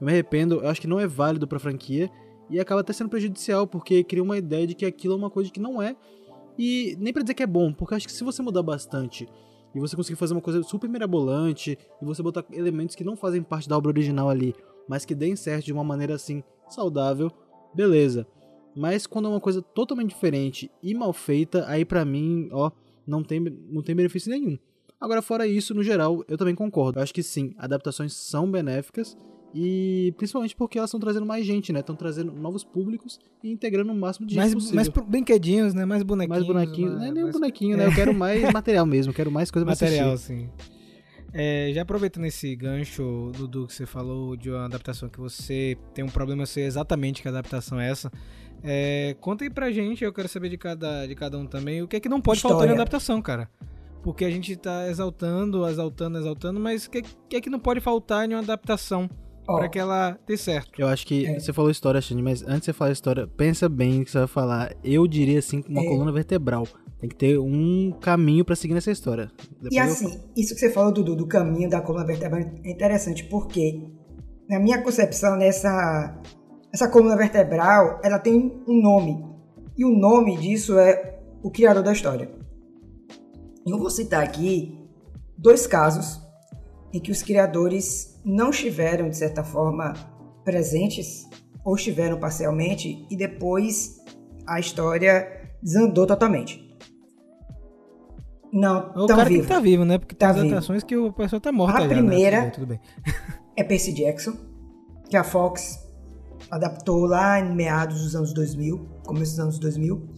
Eu 0.00 0.06
me 0.06 0.12
arrependo, 0.12 0.56
eu 0.56 0.68
acho 0.68 0.80
que 0.80 0.86
não 0.86 1.00
é 1.00 1.06
válido 1.06 1.48
pra 1.48 1.58
franquia 1.58 2.10
e 2.50 2.60
acaba 2.60 2.82
até 2.82 2.92
sendo 2.92 3.08
prejudicial 3.08 3.66
porque 3.66 4.04
cria 4.04 4.22
uma 4.22 4.36
ideia 4.36 4.66
de 4.66 4.74
que 4.74 4.84
aquilo 4.84 5.14
é 5.14 5.16
uma 5.16 5.30
coisa 5.30 5.50
que 5.50 5.60
não 5.60 5.80
é 5.80 5.96
e 6.58 6.96
nem 6.98 7.12
para 7.12 7.22
dizer 7.22 7.34
que 7.34 7.42
é 7.42 7.46
bom, 7.46 7.72
porque 7.72 7.94
acho 7.94 8.06
que 8.06 8.12
se 8.12 8.24
você 8.24 8.42
mudar 8.42 8.62
bastante 8.62 9.28
e 9.74 9.80
você 9.80 9.96
conseguir 9.96 10.16
fazer 10.16 10.34
uma 10.34 10.40
coisa 10.40 10.62
super 10.62 10.88
mirabolante 10.88 11.78
e 12.00 12.04
você 12.04 12.22
botar 12.22 12.44
elementos 12.52 12.94
que 12.94 13.04
não 13.04 13.16
fazem 13.16 13.42
parte 13.42 13.68
da 13.68 13.76
obra 13.76 13.90
original 13.90 14.30
ali, 14.30 14.54
mas 14.88 15.04
que 15.04 15.14
deem 15.14 15.34
certo 15.34 15.64
de 15.64 15.72
uma 15.72 15.84
maneira 15.84 16.14
assim 16.14 16.42
saudável, 16.68 17.30
beleza. 17.74 18.26
Mas 18.76 19.06
quando 19.06 19.26
é 19.26 19.30
uma 19.30 19.40
coisa 19.40 19.62
totalmente 19.62 20.10
diferente 20.10 20.70
e 20.82 20.94
mal 20.94 21.12
feita, 21.12 21.64
aí 21.68 21.84
para 21.84 22.04
mim, 22.04 22.48
ó, 22.52 22.70
não 23.06 23.22
tem, 23.22 23.40
não 23.40 23.82
tem 23.82 23.94
benefício 23.94 24.30
nenhum. 24.30 24.58
Agora, 25.00 25.20
fora 25.20 25.46
isso, 25.46 25.74
no 25.74 25.82
geral, 25.82 26.24
eu 26.26 26.38
também 26.38 26.54
concordo. 26.54 26.98
Eu 26.98 27.02
acho 27.02 27.12
que 27.12 27.22
sim, 27.22 27.54
adaptações 27.58 28.14
são 28.14 28.50
benéficas 28.50 29.16
e 29.54 30.12
principalmente 30.16 30.56
porque 30.56 30.78
elas 30.78 30.88
estão 30.88 30.98
trazendo 30.98 31.24
mais 31.24 31.46
gente, 31.46 31.72
né? 31.72 31.78
Estão 31.78 31.94
trazendo 31.94 32.32
novos 32.32 32.64
públicos 32.64 33.20
e 33.40 33.52
integrando 33.52 33.92
o 33.92 33.94
máximo 33.94 34.26
de 34.26 34.34
mais, 34.34 34.50
gente 34.50 34.58
possível. 34.58 34.76
Mais 34.76 34.88
brinquedinhos, 35.08 35.72
né? 35.72 35.84
Mais 35.84 36.02
bonequinhos. 36.02 36.44
Mais 36.44 36.46
bonequinhos. 36.46 36.94
Né? 36.94 36.98
Não 36.98 37.06
é 37.06 37.12
nem 37.12 37.24
um 37.24 37.30
bonequinho, 37.30 37.76
né? 37.78 37.86
Eu 37.86 37.94
quero 37.94 38.12
mais 38.12 38.52
material 38.52 38.84
mesmo, 38.84 39.12
quero 39.12 39.30
mais 39.30 39.52
coisa 39.52 39.64
Material, 39.64 40.16
sim. 40.18 40.50
É, 41.32 41.70
já 41.72 41.82
aproveitando 41.82 42.24
esse 42.24 42.54
gancho, 42.56 43.30
Dudu, 43.36 43.68
que 43.68 43.74
você 43.74 43.86
falou 43.86 44.36
de 44.36 44.50
uma 44.50 44.64
adaptação 44.64 45.08
que 45.08 45.18
você 45.18 45.76
tem 45.92 46.04
um 46.04 46.08
problema, 46.08 46.42
eu 46.42 46.46
sei 46.46 46.64
exatamente 46.64 47.22
que 47.22 47.28
adaptação 47.28 47.78
é 47.80 47.88
essa. 47.88 48.10
É, 48.62 49.16
conta 49.20 49.44
aí 49.44 49.50
pra 49.50 49.70
gente, 49.70 50.02
eu 50.02 50.12
quero 50.12 50.28
saber 50.28 50.48
de 50.48 50.58
cada, 50.58 51.06
de 51.06 51.14
cada 51.14 51.38
um 51.38 51.46
também, 51.46 51.80
o 51.80 51.86
que 51.86 51.96
é 51.96 52.00
que 52.00 52.08
não 52.08 52.20
pode 52.20 52.38
História. 52.38 52.56
faltar 52.56 52.70
em 52.70 52.74
adaptação, 52.74 53.22
cara. 53.22 53.48
Porque 54.02 54.24
a 54.24 54.30
gente 54.30 54.54
tá 54.56 54.88
exaltando, 54.88 55.66
exaltando, 55.68 56.18
exaltando, 56.18 56.58
mas 56.58 56.86
o 56.86 56.90
que, 56.90 57.02
que 57.28 57.36
é 57.36 57.40
que 57.40 57.50
não 57.50 57.60
pode 57.60 57.80
faltar 57.80 58.28
em 58.28 58.34
uma 58.34 58.40
adaptação 58.40 59.08
Ó, 59.46 59.58
pra 59.58 59.68
que 59.68 59.78
ela 59.78 60.18
dê 60.26 60.36
certo? 60.36 60.72
Eu 60.80 60.88
acho 60.88 61.06
que 61.06 61.26
É. 61.26 61.38
você 61.38 61.52
falou 61.52 61.70
história, 61.70 62.00
Xande, 62.00 62.22
mas 62.22 62.42
antes 62.42 62.60
de 62.60 62.64
você 62.66 62.72
falar 62.72 62.92
história, 62.92 63.26
pensa 63.26 63.68
bem 63.68 63.98
no 63.98 64.04
que 64.04 64.10
você 64.10 64.18
vai 64.18 64.26
falar. 64.26 64.74
Eu 64.82 65.06
diria 65.06 65.38
assim, 65.38 65.62
uma 65.68 65.82
É. 65.82 65.84
coluna 65.86 66.10
vertebral. 66.12 66.66
Tem 66.98 67.08
que 67.10 67.16
ter 67.16 67.38
um 67.38 67.92
caminho 68.00 68.44
pra 68.44 68.56
seguir 68.56 68.72
nessa 68.72 68.90
história. 68.90 69.30
Depois 69.60 69.72
E 69.72 69.76
eu- 69.76 69.84
assim, 69.84 70.20
isso 70.34 70.54
que 70.54 70.60
você 70.60 70.70
falou, 70.70 70.90
Dudu, 70.92 71.14
do 71.14 71.26
caminho 71.26 71.68
da 71.68 71.82
coluna 71.82 72.06
vertebral 72.06 72.40
é 72.40 72.70
interessante, 72.70 73.24
porque 73.24 73.82
na 74.48 74.58
minha 74.58 74.80
concepção, 74.82 75.36
nessa 75.36 76.18
essa 76.72 76.88
coluna 76.88 77.16
vertebral, 77.16 78.00
ela 78.02 78.18
tem 78.18 78.62
um 78.66 78.80
nome. 78.82 79.24
E 79.76 79.84
o 79.84 79.90
nome 79.90 80.36
disso 80.38 80.78
é 80.78 81.20
o 81.42 81.50
criador 81.50 81.82
da 81.82 81.92
história. 81.92 82.30
Eu 83.66 83.78
vou 83.78 83.90
citar 83.90 84.22
aqui 84.24 84.76
dois 85.36 85.66
casos 85.66 86.20
em 86.92 86.98
que 87.00 87.10
os 87.12 87.22
criadores 87.22 88.13
não 88.24 88.50
estiveram, 88.50 89.08
de 89.08 89.16
certa 89.16 89.42
forma, 89.44 89.92
presentes, 90.44 91.28
ou 91.64 91.74
estiveram 91.76 92.18
parcialmente, 92.18 93.06
e 93.10 93.16
depois 93.16 93.96
a 94.46 94.58
história 94.60 95.26
desandou 95.62 96.06
totalmente. 96.06 96.62
Não, 98.52 98.90
O 98.90 99.06
tão 99.06 99.16
cara 99.16 99.28
vivo. 99.28 99.42
que 99.42 99.48
tá 99.48 99.58
vivo, 99.58 99.84
né? 99.84 99.98
Porque 99.98 100.14
Tá 100.14 100.32
tem 100.32 100.42
adaptações 100.42 100.84
que 100.84 100.96
o 100.96 101.12
pessoal 101.12 101.40
tá 101.40 101.50
morto 101.50 101.76
A 101.76 101.80
já, 101.80 101.88
né? 101.88 101.94
primeira- 101.94 102.50
Tudo 102.50 102.66
bem, 102.66 102.78
tudo 103.02 103.02
bem. 103.04 103.24
é 103.56 103.64
Percy 103.64 103.92
Jackson, 103.92 104.32
que 105.08 105.16
a 105.16 105.24
Fox 105.24 105.78
adaptou 106.50 107.04
lá 107.06 107.40
em 107.40 107.54
meados 107.54 108.02
dos 108.02 108.14
anos 108.14 108.32
2000, 108.32 108.78
começo 109.04 109.32
dos 109.32 109.40
anos 109.40 109.58
2000. 109.58 110.08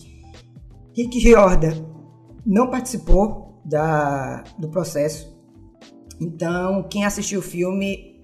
Rick 0.94 1.18
Riordan 1.18 1.72
não 2.44 2.70
participou 2.70 3.60
da, 3.64 4.42
do 4.58 4.68
processo, 4.68 5.35
então 6.20 6.86
quem 6.88 7.04
assistiu 7.04 7.40
o 7.40 7.42
filme 7.42 8.16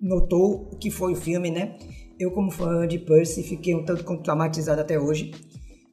notou 0.00 0.70
o 0.72 0.76
que 0.76 0.90
foi 0.90 1.12
o 1.12 1.16
filme, 1.16 1.50
né? 1.50 1.76
Eu, 2.18 2.30
como 2.30 2.50
fã 2.50 2.86
de 2.86 2.98
Percy, 2.98 3.42
fiquei 3.42 3.74
um 3.74 3.84
tanto 3.84 4.04
quanto 4.04 4.22
traumatizado 4.22 4.80
até 4.80 4.98
hoje. 4.98 5.32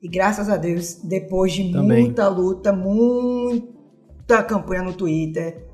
E 0.02 0.08
graças 0.08 0.50
a 0.50 0.58
Deus, 0.58 0.96
depois 1.04 1.52
de 1.52 1.72
Também. 1.72 2.04
muita 2.04 2.28
luta, 2.28 2.72
muita 2.72 4.44
campanha 4.44 4.84
no 4.84 4.94
Twitter, 4.94 5.72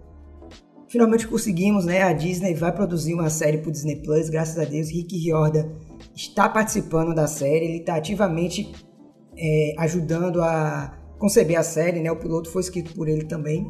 Finalmente 0.90 1.28
conseguimos, 1.28 1.86
né? 1.86 2.02
A 2.02 2.13
Disney 2.13 2.54
vai 2.54 2.72
produzir 2.72 3.13
uma 3.13 3.30
série 3.30 3.58
pro 3.58 3.72
Disney 3.72 3.98
Plus, 3.98 4.30
graças 4.30 4.58
a 4.58 4.63
Deus. 4.63 4.90
Rick 4.90 5.18
Riordan 5.18 5.70
está 6.16 6.48
participando 6.48 7.13
da 7.13 7.28
série, 7.28 7.66
ele 7.66 7.80
está 7.80 7.96
ativamente 7.96 8.72
é, 9.38 9.74
ajudando 9.78 10.42
a 10.42 10.98
conceber 11.20 11.60
a 11.60 11.63
série, 11.63 12.00
né? 12.00 12.10
O 12.10 12.16
piloto 12.16 12.50
foi 12.50 12.62
escrito 12.62 12.94
por 12.94 13.10
ele 13.10 13.26
também, 13.26 13.70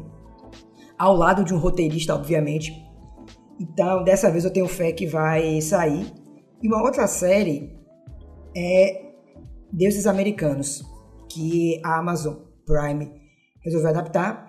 ao 0.98 1.14
lado 1.14 1.44
de 1.44 1.54
um 1.54 1.58
roteirista, 1.58 2.14
obviamente. 2.14 2.72
Então, 3.60 4.02
dessa 4.02 4.30
vez 4.30 4.44
eu 4.44 4.52
tenho 4.52 4.66
fé 4.68 4.92
que 4.92 5.06
vai 5.06 5.60
sair. 5.60 6.12
E 6.62 6.66
uma 6.66 6.82
outra 6.82 7.06
série 7.06 7.76
é 8.56 9.12
Deuses 9.72 10.06
Americanos, 10.06 10.82
que 11.30 11.80
a 11.84 11.98
Amazon 11.98 12.34
Prime 12.66 13.10
resolveu 13.62 13.90
adaptar. 13.90 14.48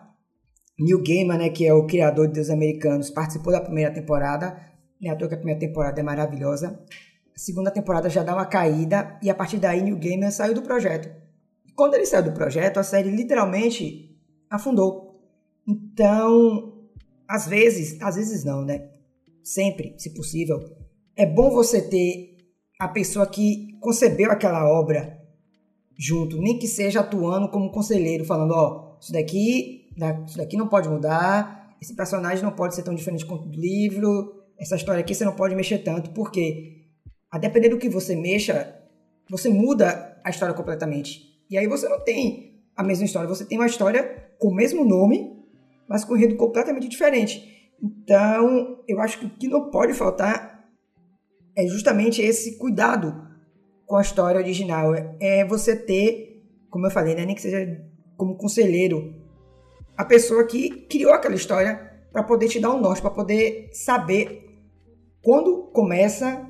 Neil 0.79 1.03
Gaiman, 1.03 1.38
né, 1.38 1.49
que 1.49 1.65
é 1.65 1.73
o 1.73 1.85
criador 1.85 2.27
de 2.27 2.33
Deus 2.35 2.49
Americanos, 2.49 3.09
participou 3.09 3.51
da 3.51 3.62
primeira 3.62 3.93
temporada. 3.93 4.57
Não 5.01 5.12
é 5.12 5.13
à 5.13 5.17
toa 5.17 5.27
que 5.27 5.35
a 5.35 5.38
primeira 5.38 5.59
temporada 5.59 5.99
é 5.99 6.03
maravilhosa. 6.03 6.79
A 7.35 7.39
segunda 7.39 7.69
temporada 7.69 8.09
já 8.09 8.23
dá 8.23 8.33
uma 8.33 8.45
caída 8.45 9.19
e 9.21 9.29
a 9.29 9.35
partir 9.35 9.57
daí 9.57 9.81
Neil 9.81 9.99
Gaiman 9.99 10.31
saiu 10.31 10.53
do 10.53 10.62
projeto. 10.62 11.09
Quando 11.75 11.93
ele 11.95 12.05
saiu 12.05 12.23
do 12.23 12.31
projeto, 12.31 12.77
a 12.79 12.83
série 12.83 13.09
literalmente 13.09 14.17
afundou. 14.49 15.09
Então, 15.69 16.89
às 17.27 17.45
vezes, 17.47 18.01
às 18.01 18.15
vezes 18.15 18.43
não, 18.43 18.65
né? 18.65 18.89
Sempre, 19.43 19.93
se 19.99 20.15
possível, 20.15 20.60
é 21.15 21.27
bom 21.27 21.51
você 21.51 21.79
ter 21.79 22.38
a 22.79 22.88
pessoa 22.88 23.27
que 23.27 23.77
concebeu 23.79 24.32
aquela 24.32 24.67
obra 24.67 25.19
junto, 25.95 26.41
nem 26.41 26.58
que 26.58 26.67
seja 26.67 27.01
atuando 27.01 27.49
como 27.49 27.71
conselheiro, 27.71 28.25
falando, 28.25 28.51
ó, 28.51 28.97
isso 28.99 29.12
daqui 29.12 29.91
da- 29.95 30.23
isso 30.27 30.38
daqui 30.38 30.58
não 30.58 30.67
pode 30.67 30.89
mudar, 30.89 31.75
esse 31.79 31.95
personagem 31.95 32.43
não 32.43 32.51
pode 32.51 32.73
ser 32.73 32.84
tão 32.84 32.95
diferente 32.95 33.25
quanto 33.25 33.47
do 33.47 33.60
livro, 33.60 34.43
essa 34.58 34.75
história 34.75 35.01
aqui 35.01 35.13
você 35.13 35.23
não 35.25 35.36
pode 35.36 35.55
mexer 35.55 35.79
tanto, 35.79 36.12
porque 36.12 36.88
a 37.29 37.38
depender 37.38 37.69
do 37.69 37.77
que 37.77 37.89
você 37.89 38.15
mexa, 38.15 38.75
você 39.29 39.49
muda 39.49 40.19
a 40.23 40.29
história 40.32 40.55
completamente. 40.55 41.21
E 41.49 41.58
aí 41.58 41.67
você 41.67 41.88
não 41.88 42.03
tem 42.03 42.63
a 42.75 42.84
mesma 42.84 43.05
história, 43.05 43.27
você 43.29 43.45
tem 43.45 43.58
uma 43.58 43.67
história 43.67 44.32
com 44.39 44.47
o 44.47 44.55
mesmo 44.55 44.84
nome, 44.84 45.38
mas 45.89 46.06
com 46.06 46.15
enredo 46.15 46.36
completamente 46.36 46.88
diferente. 46.88 47.73
Então, 47.82 48.84
eu 48.88 49.02
acho 49.02 49.19
que 49.19 49.25
o 49.25 49.30
que 49.30 49.47
não 49.47 49.69
pode 49.71 49.93
faltar 49.93 50.69
é 51.58 51.65
justamente 51.67 52.21
esse 52.21 52.58
cuidado 52.58 53.28
com 53.86 53.95
a 53.95 54.02
história 54.02 54.39
original. 54.39 54.93
É- 55.19 55.45
você 55.45 55.75
ter, 55.75 56.43
como 56.69 56.86
eu 56.86 56.91
falei, 56.91 57.15
né, 57.15 57.25
nem 57.25 57.36
que 57.36 57.41
seja 57.41 57.82
como 58.15 58.38
conselheiro, 58.38 59.15
a 59.97 60.06
pessoa 60.06 60.45
que 60.45 60.69
criou 60.88 61.12
aquela 61.12 61.36
história 61.36 61.89
para 62.12 62.23
poder 62.23 62.47
te 62.47 62.60
dar 62.60 62.71
um 62.71 62.80
norte, 62.80 63.02
para 63.02 63.12
poder 63.12 63.69
saber 63.73 64.45
quando 65.21 65.63
começa 65.73 66.47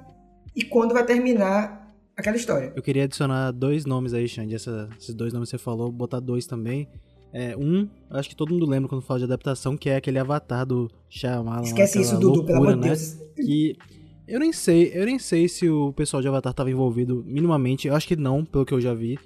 e 0.56 0.64
quando 0.64 0.94
vai 0.94 1.06
terminar 1.06 1.88
aquela 2.16 2.36
história. 2.36 2.74
Eu 2.76 2.84
queria 2.84 3.04
adicionar 3.06 3.52
dois 3.52 3.86
nomes 3.86 4.14
aí, 4.14 4.28
Xande. 4.28 4.56
Esses 4.56 5.14
dois 5.16 5.32
nomes 5.32 5.50
que 5.50 5.58
você 5.58 5.64
falou, 5.64 5.92
botar 5.92 6.20
dois 6.20 6.46
também. 6.46 6.88
É, 7.32 7.56
um, 7.56 7.88
acho 8.10 8.28
que 8.30 8.36
todo 8.36 8.52
mundo 8.54 8.66
lembra 8.66 8.90
quando 8.90 9.02
fala 9.02 9.20
de 9.20 9.26
adaptação, 9.26 9.78
que 9.78 9.90
é 9.90 9.96
aquele 9.98 10.18
avatar 10.18 10.66
do 10.66 10.90
Shyamalan. 11.10 11.62
Esquece 11.64 12.02
isso, 12.02 12.20
Dudu, 12.20 12.44
pelo 12.44 12.58
amor 12.60 12.74
de 12.76 12.80
né? 12.82 12.88
Deus. 12.88 13.18
Que 13.36 13.76
eu 14.28 14.40
nem 14.40 14.52
sei, 14.54 14.92
eu 14.94 15.06
nem 15.06 15.18
sei 15.20 15.48
se 15.48 15.70
o 15.70 15.92
pessoal 15.94 16.22
de 16.22 16.28
Avatar 16.28 16.52
estava 16.52 16.70
envolvido 16.70 17.24
minimamente. 17.28 17.88
Eu 17.88 17.96
acho 17.96 18.08
que 18.08 18.16
não, 18.16 18.44
pelo 18.46 18.66
que 18.66 18.74
eu 18.74 18.82
já 18.82 18.94
vi. 18.94 19.18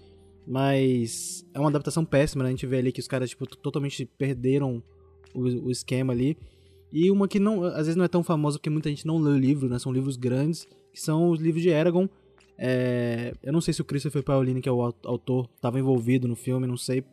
Mas 0.46 1.46
é 1.54 1.60
uma 1.60 1.70
adaptação 1.70 2.04
péssima, 2.06 2.44
né? 2.44 2.50
A 2.50 2.52
gente 2.52 2.66
vê 2.68 2.78
ali 2.78 2.92
que 2.92 3.00
os 3.00 3.08
caras, 3.08 3.30
tipo, 3.30 3.46
totalmente 3.46 4.06
perderam 4.06 4.84
o, 5.34 5.42
o 5.68 5.72
esquema 5.72 6.14
ali. 6.14 6.38
E 6.92 7.10
uma 7.10 7.28
que 7.28 7.40
não, 7.40 7.64
às 7.64 7.78
vezes 7.88 7.96
não 7.96 8.06
é 8.06 8.08
tão 8.08 8.24
famosa 8.24 8.58
porque 8.60 8.70
muita 8.70 8.90
gente 8.90 9.08
não 9.08 9.18
lê 9.18 9.32
o 9.32 9.38
livro, 9.38 9.68
né? 9.68 9.80
São 9.80 9.92
livros 9.92 10.16
grandes, 10.16 10.68
que 10.94 11.02
são 11.02 11.30
os 11.30 11.40
livros 11.40 11.64
de 11.64 11.70
Eragon. 11.70 12.08
É, 12.58 13.34
eu 13.42 13.52
não 13.52 13.62
sei 13.62 13.74
se 13.74 13.82
o 13.82 13.86
Christopher 13.86 14.22
Paolini, 14.24 14.62
que 14.62 14.70
é 14.70 14.72
o 14.72 14.82
au- 14.82 14.96
autor, 15.06 15.50
estava 15.56 15.80
envolvido 15.80 16.28
no 16.28 16.36
filme, 16.36 16.68
não 16.68 16.78
sei. 16.78 17.04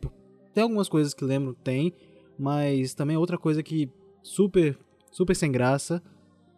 Tem 0.53 0.63
algumas 0.63 0.89
coisas 0.89 1.13
que 1.13 1.23
lembro, 1.23 1.55
tem. 1.63 1.93
Mas 2.37 2.93
também 2.93 3.15
é 3.15 3.19
outra 3.19 3.37
coisa 3.37 3.61
que 3.61 3.89
super, 4.23 4.77
super 5.11 5.35
sem 5.35 5.51
graça. 5.51 6.01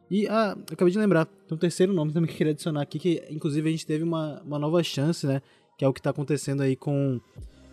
E, 0.09 0.27
ah, 0.27 0.55
acabei 0.71 0.91
de 0.91 0.99
lembrar, 0.99 1.25
tem 1.25 1.55
um 1.55 1.57
terceiro 1.57 1.91
nome 1.93 2.13
também 2.13 2.27
que 2.27 2.33
eu 2.33 2.37
queria 2.37 2.51
adicionar 2.53 2.81
aqui, 2.81 2.99
que 2.99 3.23
inclusive 3.29 3.67
a 3.67 3.71
gente 3.71 3.85
teve 3.85 4.03
uma, 4.03 4.41
uma 4.43 4.59
nova 4.59 4.83
chance, 4.83 5.25
né? 5.25 5.41
Que 5.77 5.83
é 5.83 5.87
o 5.87 5.93
que 5.93 6.01
tá 6.01 6.11
acontecendo 6.11 6.61
aí 6.61 6.75
com 6.75 7.19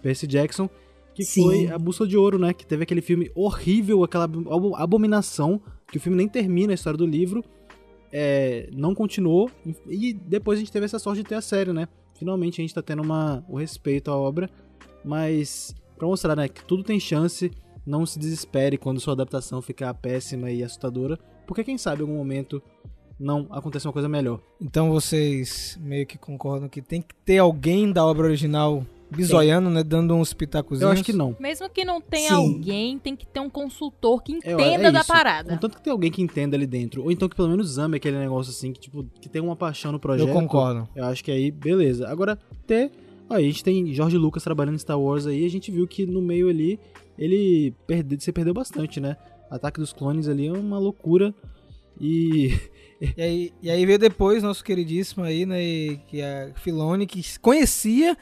Percy 0.03 0.27
Jackson, 0.27 0.69
que 1.15 1.23
Sim. 1.23 1.43
foi 1.43 1.67
a 1.69 1.79
Bússola 1.79 2.09
de 2.09 2.17
Ouro, 2.17 2.39
né? 2.39 2.55
Que 2.55 2.65
teve 2.67 2.83
aquele 2.83 3.03
filme 3.03 3.31
horrível, 3.35 4.03
aquela 4.03 4.25
abo- 4.25 4.75
abominação, 4.75 5.61
que 5.91 5.99
o 5.99 6.01
filme 6.01 6.17
nem 6.17 6.27
termina 6.29 6.73
a 6.73 6.75
história 6.75 6.97
do 6.97 7.07
livro, 7.07 7.45
é, 8.13 8.71
não 8.73 8.95
continuou, 8.95 9.51
e 9.87 10.13
depois 10.15 10.59
a 10.59 10.61
gente 10.61 10.73
teve 10.73 10.87
essa 10.87 10.99
sorte 10.99 11.23
de 11.23 11.29
ter 11.29 11.35
a 11.35 11.41
série, 11.41 11.73
né? 11.73 11.87
Finalmente 12.15 12.61
a 12.61 12.63
gente 12.63 12.75
tá 12.75 12.83
tendo 12.83 13.03
uma, 13.03 13.45
o 13.49 13.57
respeito 13.57 14.11
à 14.11 14.17
obra, 14.17 14.49
mas 15.05 15.75
pra 16.01 16.09
mostrar, 16.09 16.35
né, 16.35 16.49
que 16.49 16.65
tudo 16.65 16.83
tem 16.83 16.99
chance, 16.99 17.51
não 17.87 18.07
se 18.07 18.19
desespere 18.19 18.79
quando 18.79 18.99
sua 19.01 19.13
adaptação 19.13 19.61
ficar 19.61 19.93
péssima 19.93 20.51
e 20.51 20.65
assustadora, 20.65 21.19
porque 21.47 21.63
quem 21.63 21.77
sabe 21.77 22.01
em 22.01 22.07
algum 22.07 22.17
momento 22.17 22.63
não 23.19 23.47
acontece 23.51 23.87
uma 23.87 23.93
coisa 23.93 24.09
melhor. 24.09 24.41
Então 24.59 24.91
vocês 24.91 25.79
meio 25.83 26.07
que 26.07 26.17
concordam 26.17 26.71
que 26.71 26.81
tem 26.81 27.03
que 27.03 27.15
ter 27.23 27.37
alguém 27.37 27.93
da 27.93 28.05
obra 28.05 28.27
original 28.27 28.83
bisoiando, 29.11 29.69
né? 29.69 29.83
Dando 29.83 30.15
uns 30.15 30.33
pitacozinhos. 30.33 30.83
Eu 30.83 30.89
acho 30.91 31.05
que 31.05 31.13
não. 31.13 31.37
Mesmo 31.39 31.69
que 31.69 31.85
não 31.85 32.01
tenha 32.01 32.31
Sim. 32.31 32.35
alguém, 32.35 32.99
tem 32.99 33.15
que 33.15 33.27
ter 33.27 33.41
um 33.41 33.51
consultor 33.51 34.23
que 34.23 34.33
É, 34.43 34.53
entenda 34.53 34.89
é 34.89 34.93
da 34.93 35.01
isso. 35.01 35.09
parada. 35.09 35.51
Contanto 35.53 35.77
que 35.77 35.83
tem 35.83 35.91
alguém 35.93 36.11
que 36.11 36.23
entenda 36.23 36.57
ali 36.57 36.67
dentro, 36.67 37.03
ou 37.03 37.11
então 37.13 37.29
que 37.29 37.37
pelo 37.37 37.49
menos 37.49 37.77
ame 37.79 37.97
aquele 37.97 38.17
negócio 38.19 38.51
assim, 38.51 38.73
que 38.73 38.81
tipo, 38.81 39.05
que 39.21 39.29
tem 39.29 39.43
uma 39.43 39.57
paixão 39.57 39.93
no 39.93 39.99
projeto. 40.01 40.29
Eu 40.29 40.33
concordo. 40.33 40.89
Eu 40.95 41.05
acho 41.05 41.23
que 41.23 41.31
aí, 41.31 41.51
beleza. 41.51 42.09
Agora, 42.09 42.39
ter. 42.67 42.91
Ó, 43.31 43.35
a 43.35 43.41
gente 43.41 43.63
tem 43.65 43.95
Jorge 43.95 44.19
Lucas 44.19 44.43
trabalhando 44.43 44.75
em 44.75 44.79
Star 44.79 45.01
Wars 45.01 45.27
aí, 45.27 45.47
a 45.47 45.49
gente 45.51 45.71
viu 45.71 45.87
que 45.87 46.05
no 46.05 46.21
meio 46.21 46.49
ali 46.49 46.79
ele 47.17 47.73
perde, 47.87 48.23
se 48.23 48.33
perdeu 48.33 48.53
bastante, 48.53 48.99
né? 49.01 49.17
Ataque 49.51 49.79
dos 49.81 49.93
Clones 49.93 50.29
ali 50.29 50.49
é 50.49 50.53
uma 50.53 50.79
loucura. 50.79 51.35
E. 52.01 52.59
E 53.17 53.23
aí, 53.23 53.53
e 53.63 53.71
aí 53.71 53.87
veio 53.87 53.99
depois 53.99 54.43
nosso 54.43 54.63
queridíssimo 54.63 55.25
aí, 55.25 55.47
né? 55.47 55.65
e- 55.65 55.97
Que 56.07 56.21
é 56.21 56.53
Filoni, 56.57 57.07
que 57.07 57.23
conhecia 57.39 58.15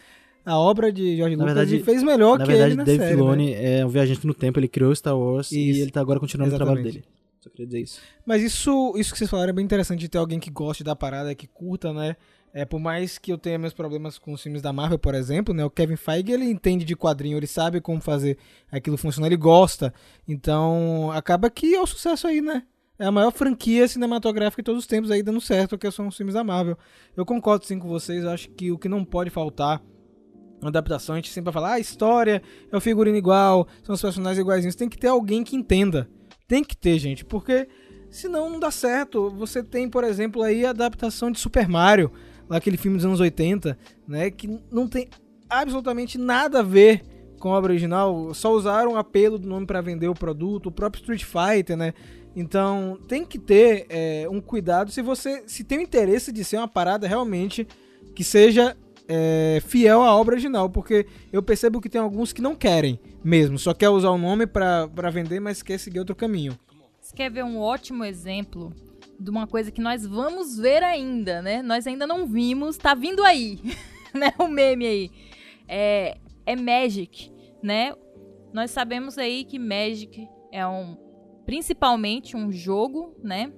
a 0.46 0.56
obra 0.56 0.92
de 0.92 1.16
George 1.16 1.34
Na 1.34 1.42
Lucas 1.42 1.56
verdade- 1.68 1.82
e 1.82 1.84
fez 1.84 2.00
melhor 2.00 2.38
na 2.38 2.44
que 2.44 2.50
verdade, 2.52 2.70
ele 2.70 2.76
na 2.76 2.84
Dave 2.84 2.98
série, 3.00 3.16
Filoni 3.16 3.50
né? 3.50 3.80
é 3.80 3.84
um 3.84 3.88
viajante 3.88 4.24
no 4.24 4.32
tempo, 4.32 4.60
ele 4.60 4.68
criou 4.68 4.94
Star 4.94 5.18
Wars 5.18 5.50
e 5.50 5.70
Isso. 5.70 5.80
ele 5.82 5.90
tá 5.90 6.00
agora 6.00 6.20
continuando 6.20 6.54
o 6.54 6.56
trabalho 6.56 6.78
Exatamente. 6.78 7.02
dele. 7.02 7.14
Só 7.40 7.50
queria 7.50 7.66
dizer 7.66 7.80
isso. 7.80 8.00
Mas 8.24 8.40
isso, 8.40 8.94
isso 8.96 9.10
que 9.10 9.18
vocês 9.18 9.28
falaram 9.28 9.50
é 9.50 9.52
bem 9.52 9.64
interessante 9.64 9.98
de 9.98 10.08
ter 10.08 10.18
alguém 10.18 10.38
que 10.38 10.48
goste 10.48 10.84
da 10.84 10.94
parada, 10.94 11.34
que 11.34 11.48
curta, 11.48 11.92
né? 11.92 12.14
É, 12.52 12.64
por 12.64 12.80
mais 12.80 13.18
que 13.18 13.32
eu 13.32 13.38
tenha 13.38 13.58
meus 13.58 13.74
problemas 13.74 14.18
com 14.18 14.32
os 14.32 14.42
filmes 14.42 14.62
da 14.62 14.72
Marvel, 14.72 14.98
por 14.98 15.14
exemplo, 15.14 15.52
né? 15.52 15.64
O 15.64 15.70
Kevin 15.70 15.96
Feige, 15.96 16.32
ele 16.32 16.46
entende 16.46 16.84
de 16.84 16.96
quadrinho, 16.96 17.36
ele 17.36 17.46
sabe 17.46 17.80
como 17.80 18.00
fazer 18.00 18.38
aquilo 18.70 18.96
funcionar, 18.96 19.28
ele 19.28 19.36
gosta. 19.36 19.92
Então, 20.26 21.10
acaba 21.12 21.50
que 21.50 21.74
é 21.74 21.80
o 21.80 21.86
sucesso 21.86 22.26
aí, 22.26 22.40
né? 22.40 22.62
É 22.98 23.06
a 23.06 23.12
maior 23.12 23.30
franquia 23.30 23.86
cinematográfica 23.86 24.60
de 24.60 24.66
todos 24.66 24.80
os 24.82 24.86
tempos 24.86 25.10
aí 25.10 25.22
dando 25.22 25.40
certo, 25.40 25.78
que 25.78 25.88
são 25.90 26.08
os 26.08 26.16
filmes 26.16 26.34
da 26.34 26.42
Marvel. 26.42 26.76
Eu 27.16 27.24
concordo 27.24 27.64
sim 27.64 27.78
com 27.78 27.86
vocês, 27.86 28.24
eu 28.24 28.30
acho 28.30 28.50
que 28.50 28.72
o 28.72 28.78
que 28.78 28.88
não 28.88 29.04
pode 29.04 29.30
faltar 29.30 29.80
na 30.60 30.68
adaptação, 30.68 31.14
a 31.14 31.18
gente 31.18 31.30
sempre 31.30 31.52
vai 31.52 31.62
falar, 31.62 31.74
ah, 31.74 31.78
história 31.78 32.42
é 32.72 32.76
o 32.76 32.80
figurino 32.80 33.16
igual, 33.16 33.68
são 33.84 33.94
os 33.94 34.02
personagens 34.02 34.40
iguaizinhos. 34.40 34.74
Tem 34.74 34.88
que 34.88 34.98
ter 34.98 35.06
alguém 35.06 35.44
que 35.44 35.54
entenda. 35.54 36.10
Tem 36.48 36.64
que 36.64 36.76
ter, 36.76 36.98
gente, 36.98 37.24
porque 37.24 37.68
senão 38.10 38.50
não 38.50 38.58
dá 38.58 38.70
certo. 38.70 39.30
Você 39.30 39.62
tem, 39.62 39.88
por 39.88 40.02
exemplo, 40.02 40.42
aí 40.42 40.66
a 40.66 40.70
adaptação 40.70 41.30
de 41.30 41.38
Super 41.38 41.68
Mario, 41.68 42.10
lá 42.48 42.56
aquele 42.56 42.76
filme 42.76 42.96
dos 42.96 43.06
anos 43.06 43.20
80, 43.20 43.78
né, 44.06 44.30
que 44.30 44.48
não 44.70 44.88
tem 44.88 45.08
absolutamente 45.48 46.18
nada 46.18 46.60
a 46.60 46.62
ver 46.62 47.02
com 47.38 47.52
a 47.52 47.58
obra 47.58 47.72
original, 47.72 48.34
só 48.34 48.52
usaram 48.52 48.92
o 48.92 48.96
apelo 48.96 49.38
do 49.38 49.48
nome 49.48 49.66
para 49.66 49.80
vender 49.80 50.08
o 50.08 50.14
produto, 50.14 50.66
o 50.66 50.72
próprio 50.72 51.00
Street 51.00 51.24
Fighter, 51.24 51.76
né? 51.76 51.94
Então 52.34 52.98
tem 53.08 53.24
que 53.24 53.38
ter 53.38 53.86
é, 53.88 54.26
um 54.30 54.40
cuidado 54.40 54.90
se 54.90 55.00
você 55.02 55.44
se 55.46 55.64
tem 55.64 55.78
o 55.78 55.82
interesse 55.82 56.32
de 56.32 56.44
ser 56.44 56.56
uma 56.56 56.68
parada 56.68 57.06
realmente 57.06 57.66
que 58.14 58.24
seja 58.24 58.76
é, 59.08 59.62
fiel 59.64 60.02
à 60.02 60.14
obra 60.14 60.34
original, 60.34 60.68
porque 60.68 61.06
eu 61.32 61.42
percebo 61.42 61.80
que 61.80 61.88
tem 61.88 62.00
alguns 62.00 62.32
que 62.32 62.42
não 62.42 62.54
querem 62.54 63.00
mesmo, 63.24 63.58
só 63.58 63.72
quer 63.72 63.88
usar 63.88 64.10
o 64.10 64.18
nome 64.18 64.46
para 64.46 65.10
vender, 65.10 65.40
mas 65.40 65.62
quer 65.62 65.78
seguir 65.78 66.00
outro 66.00 66.14
caminho. 66.14 66.58
Você 67.00 67.16
quer 67.16 67.30
ver 67.30 67.44
um 67.44 67.58
ótimo 67.58 68.04
exemplo 68.04 68.72
de 69.18 69.30
uma 69.30 69.46
coisa 69.46 69.70
que 69.70 69.80
nós 69.80 70.06
vamos 70.06 70.56
ver 70.56 70.82
ainda, 70.82 71.42
né? 71.42 71.62
Nós 71.62 71.86
ainda 71.86 72.06
não 72.06 72.26
vimos, 72.26 72.76
tá 72.76 72.94
vindo 72.94 73.24
aí, 73.24 73.58
né? 74.14 74.32
O 74.38 74.46
meme 74.46 74.86
aí. 74.86 75.10
É, 75.66 76.16
é 76.46 76.56
Magic, 76.56 77.32
né? 77.62 77.94
Nós 78.52 78.70
sabemos 78.70 79.18
aí 79.18 79.44
que 79.44 79.58
Magic 79.58 80.28
é 80.52 80.66
um 80.66 80.96
principalmente 81.44 82.36
um 82.36 82.52
jogo, 82.52 83.16
né? 83.22 83.52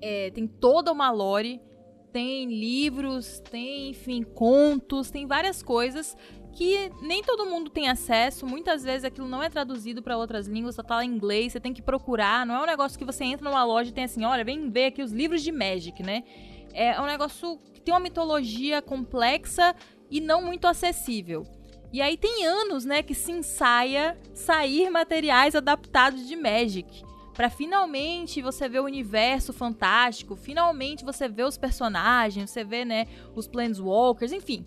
É, 0.00 0.30
tem 0.30 0.46
toda 0.46 0.90
uma 0.90 1.10
lore, 1.10 1.60
tem 2.12 2.46
livros, 2.46 3.40
tem, 3.50 3.90
enfim, 3.90 4.22
contos, 4.22 5.10
tem 5.10 5.26
várias 5.26 5.62
coisas 5.62 6.16
que 6.54 6.90
nem 7.02 7.22
todo 7.22 7.46
mundo 7.46 7.68
tem 7.68 7.88
acesso. 7.88 8.46
Muitas 8.46 8.84
vezes 8.84 9.04
aquilo 9.04 9.28
não 9.28 9.42
é 9.42 9.50
traduzido 9.50 10.02
para 10.02 10.16
outras 10.16 10.46
línguas, 10.46 10.76
só 10.76 10.82
tá 10.82 10.96
lá 10.96 11.04
em 11.04 11.10
inglês, 11.10 11.52
você 11.52 11.60
tem 11.60 11.74
que 11.74 11.82
procurar. 11.82 12.46
Não 12.46 12.54
é 12.54 12.62
um 12.62 12.66
negócio 12.66 12.98
que 12.98 13.04
você 13.04 13.24
entra 13.24 13.48
numa 13.48 13.64
loja 13.64 13.90
e 13.90 13.92
tem 13.92 14.04
assim, 14.04 14.24
olha, 14.24 14.44
vem 14.44 14.70
ver 14.70 14.86
aqui 14.86 15.02
os 15.02 15.12
livros 15.12 15.42
de 15.42 15.50
Magic, 15.50 16.02
né? 16.02 16.22
É 16.72 17.00
um 17.00 17.06
negócio 17.06 17.58
que 17.72 17.80
tem 17.80 17.92
uma 17.92 18.00
mitologia 18.00 18.80
complexa 18.80 19.74
e 20.10 20.20
não 20.20 20.42
muito 20.42 20.66
acessível. 20.66 21.44
E 21.92 22.00
aí 22.00 22.16
tem 22.16 22.44
anos, 22.44 22.84
né, 22.84 23.02
que 23.02 23.14
se 23.14 23.30
ensaia 23.30 24.18
sair 24.32 24.90
materiais 24.90 25.54
adaptados 25.54 26.26
de 26.26 26.34
Magic. 26.34 27.04
Para 27.32 27.50
finalmente 27.50 28.40
você 28.40 28.68
ver 28.68 28.80
o 28.80 28.84
universo 28.84 29.52
fantástico, 29.52 30.36
finalmente 30.36 31.04
você 31.04 31.28
vê 31.28 31.42
os 31.42 31.58
personagens, 31.58 32.50
você 32.50 32.64
vê, 32.64 32.84
né, 32.84 33.06
os 33.34 33.46
Planeswalkers, 33.48 34.32
enfim. 34.32 34.64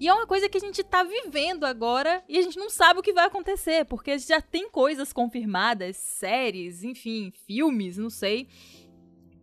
E 0.00 0.08
é 0.08 0.14
uma 0.14 0.26
coisa 0.26 0.48
que 0.48 0.56
a 0.56 0.60
gente 0.60 0.82
tá 0.82 1.04
vivendo 1.04 1.64
agora 1.64 2.22
e 2.26 2.38
a 2.38 2.42
gente 2.42 2.58
não 2.58 2.70
sabe 2.70 3.00
o 3.00 3.02
que 3.02 3.12
vai 3.12 3.26
acontecer, 3.26 3.84
porque 3.84 4.18
já 4.18 4.40
tem 4.40 4.70
coisas 4.70 5.12
confirmadas, 5.12 5.94
séries, 5.98 6.82
enfim, 6.82 7.30
filmes, 7.46 7.98
não 7.98 8.08
sei. 8.08 8.48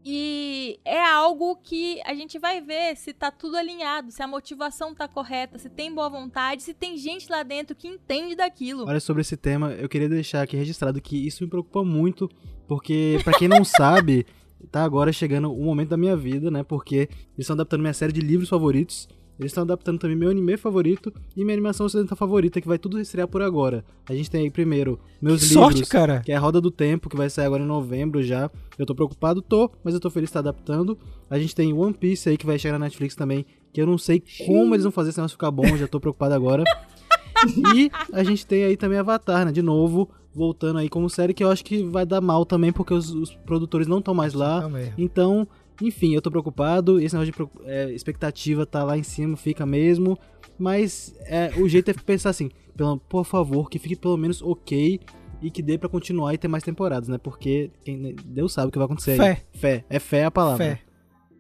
E 0.04 0.80
é 0.84 1.00
algo 1.00 1.58
que 1.58 2.02
a 2.04 2.16
gente 2.16 2.40
vai 2.40 2.60
ver 2.60 2.98
se 2.98 3.14
tá 3.14 3.30
tudo 3.30 3.56
alinhado, 3.56 4.10
se 4.10 4.24
a 4.24 4.28
motivação 4.28 4.96
tá 4.96 5.08
correta, 5.08 5.60
se 5.60 5.70
tem 5.70 5.94
boa 5.94 6.10
vontade, 6.10 6.64
se 6.64 6.74
tem 6.74 6.98
gente 6.98 7.30
lá 7.30 7.44
dentro 7.44 7.76
que 7.76 7.88
entende 7.88 8.34
daquilo. 8.34 8.88
Olha, 8.88 9.00
sobre 9.00 9.22
esse 9.22 9.38
tema, 9.38 9.74
eu 9.74 9.88
queria 9.88 10.10
deixar 10.10 10.42
aqui 10.42 10.58
registrado 10.58 11.00
que 11.00 11.28
isso 11.28 11.44
me 11.44 11.50
preocupa 11.52 11.84
muito, 11.84 12.28
porque 12.68 13.20
para 13.24 13.38
quem 13.38 13.48
não 13.48 13.64
sabe, 13.64 14.26
tá 14.72 14.84
agora 14.84 15.14
chegando 15.14 15.54
o 15.54 15.64
momento 15.64 15.90
da 15.90 15.98
minha 15.98 16.18
vida, 16.18 16.50
né? 16.50 16.64
Porque 16.64 16.96
eles 16.96 17.40
estão 17.40 17.54
adaptando 17.54 17.82
minha 17.82 17.94
série 17.94 18.12
de 18.12 18.22
livros 18.22 18.50
favoritos 18.50 19.08
eles 19.40 19.52
estão 19.52 19.64
adaptando 19.64 20.00
também 20.00 20.16
meu 20.16 20.30
anime 20.30 20.58
favorito 20.58 21.14
e 21.36 21.44
minha 21.44 21.54
animação 21.54 21.86
ocidental 21.86 22.18
favorita, 22.18 22.60
que 22.60 22.68
vai 22.68 22.78
tudo 22.78 23.00
estrear 23.00 23.28
por 23.28 23.42
agora. 23.42 23.86
A 24.10 24.14
gente 24.14 24.32
tem 24.32 24.42
aí 24.42 24.50
primeiro 24.50 25.00
meus 25.22 25.42
que 25.42 25.50
livros, 25.50 25.74
sorte, 25.74 25.90
cara. 25.90 26.22
que 26.22 26.32
é 26.32 26.36
a 26.36 26.40
Roda 26.40 26.60
do 26.60 26.72
Tempo, 26.72 27.10
que 27.10 27.16
vai 27.16 27.30
sair 27.30 27.46
agora 27.46 27.64
em 27.64 27.68
novembro 27.68 28.24
já. 28.24 28.50
Eu 28.78 28.86
tô 28.86 28.96
preocupado, 28.96 29.42
tô, 29.42 29.70
mas 29.84 29.94
eu 29.94 30.00
tô 30.00 30.10
feliz 30.10 30.28
de 30.28 30.32
estar 30.32 30.40
adaptando. 30.40 30.98
A 31.30 31.38
gente 31.38 31.54
tem 31.54 31.72
One 31.72 31.94
Piece 31.94 32.30
aí, 32.30 32.38
que 32.38 32.46
vai 32.46 32.58
chegar 32.58 32.80
na 32.80 32.86
Netflix 32.86 33.16
também, 33.16 33.46
que 33.72 33.80
eu 33.82 33.86
não 33.86 33.98
sei 33.98 34.24
como 34.46 34.74
eles 34.74 34.84
vão 34.84 34.92
fazer 34.92 35.10
esse 35.12 35.20
negócio 35.20 35.36
ficar 35.36 35.52
bom, 35.52 35.78
já 35.78 35.88
tô 35.88 36.00
preocupado 36.00 36.34
agora. 36.34 36.64
e 37.76 37.92
a 38.12 38.24
gente 38.24 38.46
tem 38.46 38.64
aí 38.64 38.76
também 38.76 38.98
Avatar, 38.98 39.46
né? 39.46 39.52
De 39.52 39.62
novo, 39.62 40.10
voltando 40.34 40.80
aí 40.80 40.90
como 40.90 41.10
série, 41.10 41.34
que 41.34 41.44
eu 41.44 41.52
acho 41.52 41.64
que 41.64 41.84
vai 41.84 42.06
dar 42.06 42.22
mal 42.22 42.46
também, 42.46 42.72
porque 42.72 42.94
os, 42.94 43.12
os 43.12 43.36
produtores 43.36 43.88
não 43.88 44.00
estão 44.00 44.14
mais 44.14 44.34
lá. 44.34 44.70
Então, 44.98 45.48
enfim, 45.82 46.14
eu 46.14 46.22
tô 46.22 46.32
preocupado, 46.32 47.00
esse 47.00 47.16
negócio 47.16 47.34
de 47.34 47.70
é, 47.70 47.92
expectativa 47.92 48.66
tá 48.66 48.84
lá 48.84 48.98
em 48.98 49.04
cima, 49.04 49.38
fica 49.38 49.66
mesmo. 49.66 50.18
Mas 50.58 51.14
é, 51.26 51.52
o 51.58 51.68
jeito 51.70 51.92
é 51.92 51.94
pensar 51.94 52.32
assim, 52.32 52.50
pelo, 52.76 52.98
por 52.98 53.26
favor, 53.26 53.70
que 53.70 53.78
fique 53.78 53.96
pelo 53.96 54.18
menos 54.18 54.42
ok 54.42 55.00
e 55.42 55.52
que 55.52 55.62
dê 55.62 55.78
para 55.78 55.90
continuar 55.90 56.34
e 56.34 56.38
ter 56.38 56.48
mais 56.48 56.64
temporadas, 56.64 57.08
né? 57.08 57.18
Porque 57.18 57.70
quem, 57.84 58.16
Deus 58.26 58.54
sabe 58.54 58.70
o 58.70 58.72
que 58.72 58.78
vai 58.78 58.86
acontecer. 58.86 59.18
Fé. 59.18 59.30
Aí. 59.30 59.38
Fé. 59.60 59.86
É 59.90 60.00
fé 60.00 60.26
a 60.26 60.32
palavra. 60.32 60.66
Fé. 60.66 60.80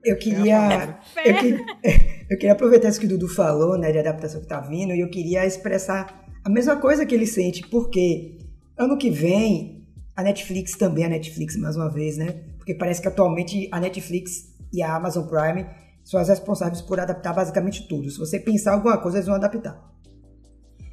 Eu 0.04 0.18
queria, 0.18 1.00
eu 1.26 1.36
queria, 1.36 1.66
eu 2.30 2.38
queria 2.38 2.52
aproveitar 2.54 2.90
isso 2.90 3.00
que 3.00 3.08
o 3.08 3.10
Dudu 3.10 3.28
falou, 3.28 3.78
né, 3.78 3.92
de 3.92 3.98
adaptação 3.98 4.40
que 4.40 4.48
tá 4.48 4.62
vindo, 4.62 4.94
e 4.94 5.02
eu 5.02 5.10
queria 5.10 5.46
expressar 5.46 6.26
a 6.46 6.50
mesma 6.50 6.78
coisa 6.78 7.06
que 7.06 7.14
ele 7.14 7.26
sente, 7.26 7.68
porque 7.68 8.38
ano 8.78 8.98
que 8.98 9.10
vem 9.10 9.86
a 10.16 10.24
Netflix 10.24 10.78
também, 10.78 11.04
a 11.04 11.10
Netflix 11.10 11.58
mais 11.58 11.76
uma 11.76 11.92
vez, 11.92 12.16
né, 12.16 12.42
porque 12.68 12.76
parece 12.76 13.02
que 13.02 13.08
atualmente 13.08 13.70
a 13.72 13.80
Netflix 13.80 14.54
e 14.74 14.84
a 14.84 14.94
Amazon 14.94 15.26
Prime 15.26 15.66
são 16.04 16.20
as 16.20 16.28
responsáveis 16.28 16.82
por 16.82 17.00
adaptar 17.00 17.34
basicamente 17.34 17.88
tudo. 17.88 18.12
Se 18.12 18.20
você 18.20 18.38
pensar 18.38 18.74
alguma 18.74 18.98
coisa, 18.98 19.20
eles 19.20 19.28
vão 19.28 19.36
adaptar. 19.36 19.90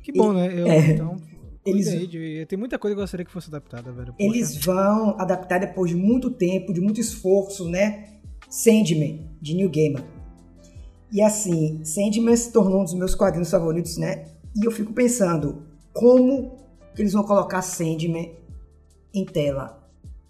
Que 0.00 0.12
bom, 0.12 0.32
e, 0.32 0.36
né? 0.36 0.60
Eu, 0.60 0.66
é, 0.68 0.90
então, 0.92 1.16
eles, 1.66 2.08
de, 2.08 2.46
tem 2.46 2.56
muita 2.56 2.78
coisa 2.78 2.94
que 2.94 3.00
eu 3.00 3.02
gostaria 3.02 3.26
que 3.26 3.32
fosse 3.32 3.48
adaptada, 3.48 3.90
velho. 3.90 4.12
Poxa. 4.12 4.24
Eles 4.24 4.56
vão 4.64 5.18
adaptar 5.18 5.58
depois 5.58 5.90
de 5.90 5.96
muito 5.96 6.30
tempo, 6.30 6.72
de 6.72 6.80
muito 6.80 7.00
esforço, 7.00 7.68
né? 7.68 8.20
Sandman, 8.48 9.28
de 9.42 9.54
New 9.54 9.68
Gamer. 9.68 10.04
E 11.10 11.20
assim, 11.20 11.84
Sandman 11.84 12.36
se 12.36 12.52
tornou 12.52 12.82
um 12.82 12.84
dos 12.84 12.94
meus 12.94 13.16
quadrinhos 13.16 13.50
favoritos, 13.50 13.96
né? 13.96 14.26
E 14.54 14.64
eu 14.64 14.70
fico 14.70 14.92
pensando, 14.92 15.64
como 15.92 16.56
que 16.94 17.02
eles 17.02 17.14
vão 17.14 17.24
colocar 17.24 17.62
Sandman 17.62 18.32
em 19.12 19.24
tela? 19.24 19.82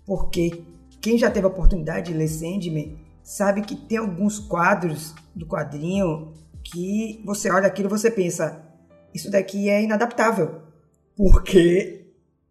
Porque 0.07 0.65
quem 1.05 1.19
já 1.19 1.31
teve 1.31 1.45
a 1.45 1.51
oportunidade 1.51 2.11
de 2.11 2.17
ler 2.17 2.29
Sandman 2.29 2.97
sabe 3.23 3.61
que 3.61 3.77
tem 3.77 3.99
alguns 3.99 4.39
quadros 4.39 5.15
do 5.35 5.45
quadrinho 5.45 6.33
que 6.63 7.21
você 7.27 7.51
olha 7.51 7.67
aquilo 7.67 7.89
e 7.89 7.91
você 7.91 8.11
pensa, 8.11 8.65
isso 9.13 9.31
daqui 9.31 9.69
é 9.69 9.83
inadaptável. 9.83 10.63
Porque 11.15 12.07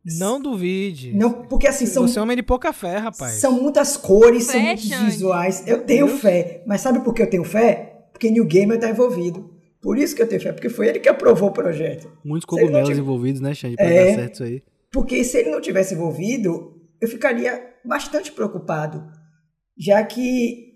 não 0.06 0.40
duvide. 0.40 1.14
Não, 1.14 1.32
porque 1.32 1.66
assim 1.66 1.88
são. 1.88 2.08
Você 2.08 2.20
é 2.20 2.22
homem 2.22 2.38
de 2.38 2.44
pouca 2.44 2.72
fé, 2.72 2.98
rapaz. 2.98 3.40
São 3.40 3.60
muitas 3.60 3.98
cores, 3.98 4.46
fé, 4.46 4.52
são 4.52 4.62
muitos 4.62 4.90
visuais. 4.90 5.64
Eu 5.66 5.84
tenho 5.84 6.06
Deus. 6.06 6.22
fé. 6.22 6.62
Mas 6.68 6.82
sabe 6.82 7.00
por 7.00 7.12
que 7.12 7.24
eu 7.24 7.30
tenho 7.30 7.44
fé? 7.44 8.06
Porque 8.12 8.30
New 8.30 8.46
Gamer 8.46 8.80
tá 8.80 8.88
envolvido. 8.88 9.50
Por 9.82 9.98
isso 9.98 10.16
que 10.16 10.22
eu 10.22 10.28
tenho 10.28 10.40
fé, 10.40 10.54
porque 10.54 10.70
foi 10.70 10.90
ele 10.90 11.00
que 11.00 11.10
aprovou 11.10 11.50
o 11.50 11.54
projeto. 11.54 12.08
Muitos 12.24 12.46
cogumelos 12.46 12.84
tivesse... 12.84 13.02
envolvidos, 13.02 13.42
né, 13.42 13.56
Xande? 13.56 13.78
Pra 13.78 13.86
é, 13.86 14.06
dar 14.12 14.16
certo 14.22 14.34
isso 14.36 14.44
aí. 14.44 14.64
Porque 14.92 15.24
se 15.24 15.40
ele 15.40 15.50
não 15.50 15.60
tivesse 15.60 15.96
envolvido, 15.96 16.83
eu 17.04 17.08
ficaria 17.10 17.62
bastante 17.84 18.32
preocupado, 18.32 19.06
já 19.78 20.02
que 20.06 20.72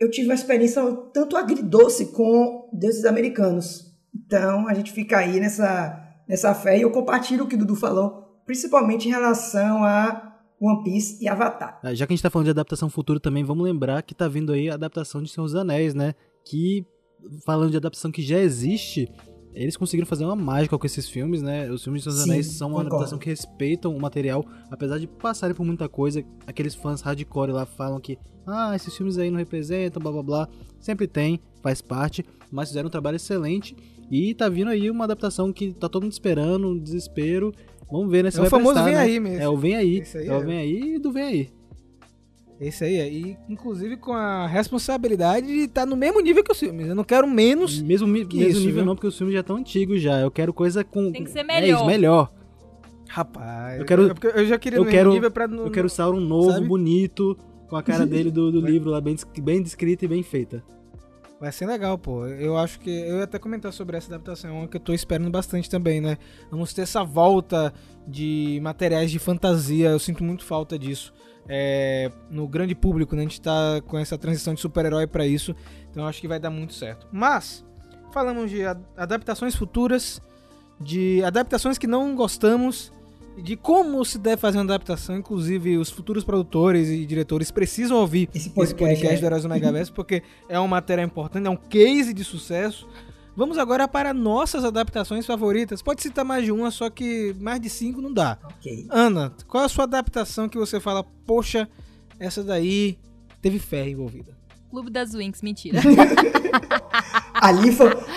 eu 0.00 0.10
tive 0.10 0.26
uma 0.26 0.34
experiência 0.34 0.82
tanto 1.14 1.36
agridoce 1.36 2.06
com 2.06 2.68
deuses 2.72 3.04
americanos. 3.04 3.96
Então 4.12 4.66
a 4.66 4.74
gente 4.74 4.90
fica 4.90 5.18
aí 5.18 5.38
nessa, 5.38 6.04
nessa 6.28 6.52
fé 6.52 6.76
e 6.76 6.82
eu 6.82 6.90
compartilho 6.90 7.44
o 7.44 7.46
que 7.46 7.54
o 7.54 7.58
Dudu 7.58 7.76
falou, 7.76 8.42
principalmente 8.44 9.06
em 9.06 9.12
relação 9.12 9.84
a 9.84 10.36
One 10.60 10.82
Piece 10.82 11.22
e 11.22 11.28
Avatar. 11.28 11.78
Ah, 11.80 11.94
já 11.94 12.08
que 12.08 12.12
a 12.12 12.16
gente 12.16 12.22
tá 12.24 12.30
falando 12.30 12.46
de 12.46 12.50
adaptação 12.50 12.90
futura 12.90 13.20
também, 13.20 13.44
vamos 13.44 13.64
lembrar 13.64 14.02
que 14.02 14.16
tá 14.16 14.26
vindo 14.26 14.52
aí 14.52 14.68
a 14.68 14.74
adaptação 14.74 15.22
de 15.22 15.30
Senhor 15.30 15.46
dos 15.46 15.54
Anéis, 15.54 15.94
né? 15.94 16.12
Que, 16.44 16.84
falando 17.46 17.70
de 17.70 17.76
adaptação 17.76 18.10
que 18.10 18.22
já 18.22 18.38
existe, 18.38 19.08
eles 19.62 19.76
conseguiram 19.76 20.06
fazer 20.06 20.24
uma 20.24 20.36
mágica 20.36 20.78
com 20.78 20.86
esses 20.86 21.08
filmes, 21.08 21.42
né? 21.42 21.68
Os 21.68 21.82
filmes 21.82 22.02
de 22.02 22.10
Seus 22.10 22.22
Anéis 22.22 22.46
são 22.46 22.70
uma 22.70 22.80
adaptação 22.82 23.18
que 23.18 23.28
respeitam 23.28 23.96
o 23.96 24.00
material, 24.00 24.46
apesar 24.70 24.98
de 24.98 25.08
passarem 25.08 25.54
por 25.54 25.66
muita 25.66 25.88
coisa. 25.88 26.24
Aqueles 26.46 26.76
fãs 26.76 27.00
hardcore 27.00 27.50
lá 27.50 27.66
falam 27.66 28.00
que, 28.00 28.16
ah, 28.46 28.76
esses 28.76 28.96
filmes 28.96 29.18
aí 29.18 29.30
não 29.30 29.38
representam, 29.38 30.00
blá 30.00 30.12
blá 30.12 30.22
blá. 30.22 30.48
Sempre 30.78 31.08
tem, 31.08 31.40
faz 31.60 31.82
parte, 31.82 32.24
mas 32.52 32.68
fizeram 32.68 32.86
um 32.86 32.90
trabalho 32.90 33.16
excelente. 33.16 33.74
E 34.08 34.32
tá 34.32 34.48
vindo 34.48 34.68
aí 34.70 34.88
uma 34.90 35.04
adaptação 35.04 35.52
que 35.52 35.72
tá 35.72 35.88
todo 35.88 36.04
mundo 36.04 36.12
esperando, 36.12 36.68
um 36.68 36.78
desespero. 36.78 37.52
Vamos 37.90 38.10
ver, 38.10 38.22
né? 38.22 38.30
Se 38.30 38.38
é 38.38 38.42
o 38.42 38.46
famoso 38.46 38.74
prestar, 38.74 38.84
vem 38.84 38.94
né? 38.94 39.00
aí 39.00 39.18
mesmo. 39.18 39.42
É 39.42 39.48
o 39.48 39.56
vem 39.56 39.74
aí. 39.74 40.04
aí 40.14 40.26
é 40.28 40.36
o 40.36 40.40
vem 40.40 40.58
aí 40.58 40.98
do 41.00 41.10
vem 41.10 41.24
aí. 41.24 41.50
Esse 42.60 42.84
aí 42.84 42.96
é. 42.96 43.08
E, 43.08 43.36
inclusive, 43.48 43.96
com 43.96 44.12
a 44.12 44.46
responsabilidade 44.46 45.46
de 45.46 45.60
estar 45.60 45.86
no 45.86 45.96
mesmo 45.96 46.20
nível 46.20 46.42
que 46.42 46.50
os 46.50 46.58
filmes. 46.58 46.88
Eu 46.88 46.94
não 46.94 47.04
quero 47.04 47.26
menos. 47.28 47.80
Mesmo, 47.80 48.06
mi- 48.08 48.26
Que 48.26 48.36
mesmo 48.38 48.50
isso, 48.50 48.60
nível 48.60 48.74
viu? 48.76 48.84
não, 48.84 48.94
porque 48.96 49.06
os 49.06 49.16
filmes 49.16 49.32
já 49.34 49.40
estão 49.40 49.56
antigos 49.56 50.02
já. 50.02 50.18
Eu 50.20 50.30
quero 50.30 50.52
coisa 50.52 50.82
com. 50.82 51.12
Tem 51.12 51.22
que 51.24 51.30
ser 51.30 51.46
É 51.48 51.68
isso, 51.68 51.84
melhor. 51.84 51.86
melhor. 51.86 52.32
Rapaz. 53.08 53.78
Eu 53.78 53.86
quero- 53.86 54.08
é 54.10 54.40
eu 54.40 54.46
já 54.46 54.58
queria 54.58 54.78
eu 54.78 54.84
no 54.84 54.90
quero- 54.90 55.12
nível 55.12 55.30
pra 55.30 55.46
não. 55.48 55.64
Eu 55.64 55.70
quero 55.70 55.88
Sauron 55.88 56.20
novo, 56.20 56.50
sabe? 56.52 56.66
bonito, 56.66 57.36
com 57.68 57.76
a 57.76 57.82
cara 57.82 58.04
dele 58.06 58.30
do, 58.30 58.50
do 58.52 58.60
livro 58.60 58.90
lá 58.90 59.00
bem, 59.00 59.16
bem 59.40 59.62
descrita 59.62 60.04
e 60.04 60.08
bem 60.08 60.22
feita. 60.22 60.62
Vai 61.40 61.52
ser 61.52 61.66
legal, 61.66 61.96
pô. 61.96 62.26
Eu 62.26 62.58
acho 62.58 62.80
que. 62.80 62.90
Eu 62.90 63.18
ia 63.18 63.24
até 63.24 63.38
comentar 63.38 63.72
sobre 63.72 63.96
essa 63.96 64.12
adaptação, 64.12 64.50
é 64.50 64.52
uma 64.52 64.68
que 64.68 64.76
eu 64.76 64.80
tô 64.80 64.92
esperando 64.92 65.30
bastante 65.30 65.70
também, 65.70 66.00
né? 66.00 66.18
Vamos 66.50 66.74
ter 66.74 66.82
essa 66.82 67.04
volta 67.04 67.72
de 68.06 68.58
materiais 68.62 69.10
de 69.10 69.18
fantasia. 69.20 69.90
Eu 69.90 69.98
sinto 70.00 70.24
muito 70.24 70.44
falta 70.44 70.76
disso. 70.78 71.12
É, 71.48 72.10
no 72.30 72.46
grande 72.46 72.74
público, 72.74 73.16
né? 73.16 73.22
A 73.22 73.24
gente 73.24 73.40
tá 73.40 73.80
com 73.86 73.98
essa 73.98 74.18
transição 74.18 74.54
de 74.54 74.60
super-herói 74.60 75.06
pra 75.06 75.26
isso. 75.26 75.54
Então 75.90 76.02
eu 76.02 76.08
acho 76.08 76.20
que 76.20 76.28
vai 76.28 76.38
dar 76.38 76.50
muito 76.50 76.74
certo. 76.74 77.06
Mas, 77.10 77.64
falamos 78.12 78.50
de 78.50 78.62
adaptações 78.96 79.54
futuras, 79.54 80.20
de 80.80 81.22
adaptações 81.24 81.78
que 81.78 81.86
não 81.86 82.14
gostamos, 82.14 82.92
de 83.42 83.56
como 83.56 84.04
se 84.04 84.18
deve 84.18 84.36
fazer 84.36 84.58
uma 84.58 84.64
adaptação. 84.64 85.16
Inclusive, 85.16 85.78
os 85.78 85.90
futuros 85.90 86.24
produtores 86.24 86.88
e 86.88 87.06
diretores 87.06 87.50
precisam 87.50 87.96
ouvir 87.98 88.28
Esse 88.34 88.48
esse 88.48 88.50
podcast, 88.50 88.94
podcast 88.96 89.16
é. 89.16 89.20
do 89.20 89.26
Heróis 89.26 89.42
do 89.42 89.48
Megaverso, 89.48 89.92
porque 89.92 90.22
é 90.48 90.58
uma 90.58 90.68
matéria 90.68 91.02
importante, 91.02 91.46
é 91.46 91.50
um 91.50 91.56
case 91.56 92.12
de 92.12 92.24
sucesso. 92.24 92.86
Vamos 93.38 93.56
agora 93.56 93.86
para 93.86 94.12
nossas 94.12 94.64
adaptações 94.64 95.24
favoritas. 95.24 95.80
Pode 95.80 96.02
citar 96.02 96.24
mais 96.24 96.44
de 96.44 96.50
uma, 96.50 96.72
só 96.72 96.90
que 96.90 97.32
mais 97.38 97.60
de 97.60 97.70
cinco 97.70 98.02
não 98.02 98.12
dá. 98.12 98.36
Ok. 98.42 98.88
Ana, 98.90 99.32
qual 99.46 99.62
é 99.62 99.66
a 99.66 99.68
sua 99.68 99.84
adaptação 99.84 100.48
que 100.48 100.58
você 100.58 100.80
fala, 100.80 101.04
poxa, 101.24 101.68
essa 102.18 102.42
daí 102.42 102.98
teve 103.40 103.60
fé 103.60 103.88
envolvida? 103.88 104.36
Clube 104.68 104.90
das 104.90 105.14
Winx, 105.14 105.40
mentira. 105.40 105.78
Ali, 107.40 107.68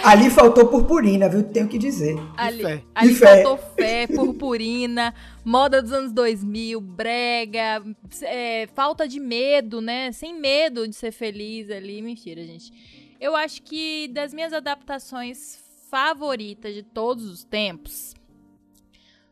ali 0.03 0.31
faltou 0.31 0.65
purpurina, 0.65 1.29
viu? 1.29 1.43
Tenho 1.43 1.67
que 1.67 1.77
dizer. 1.77 2.15
Ali, 2.35 2.63
fé. 2.63 2.83
ali 2.95 3.13
fé. 3.13 3.43
faltou 3.43 3.57
fé, 3.75 4.07
purpurina, 4.07 5.13
moda 5.45 5.79
dos 5.79 5.91
anos 5.91 6.11
2000, 6.11 6.81
brega, 6.81 7.83
é, 8.23 8.67
falta 8.73 9.07
de 9.07 9.19
medo, 9.19 9.79
né? 9.79 10.11
Sem 10.11 10.39
medo 10.41 10.87
de 10.87 10.95
ser 10.95 11.11
feliz 11.11 11.69
ali. 11.69 12.01
Mentira, 12.01 12.43
gente. 12.43 12.73
Eu 13.21 13.35
acho 13.35 13.61
que 13.61 14.07
das 14.07 14.33
minhas 14.33 14.51
adaptações 14.51 15.63
favoritas 15.91 16.73
de 16.73 16.81
todos 16.81 17.23
os 17.25 17.43
tempos 17.43 18.15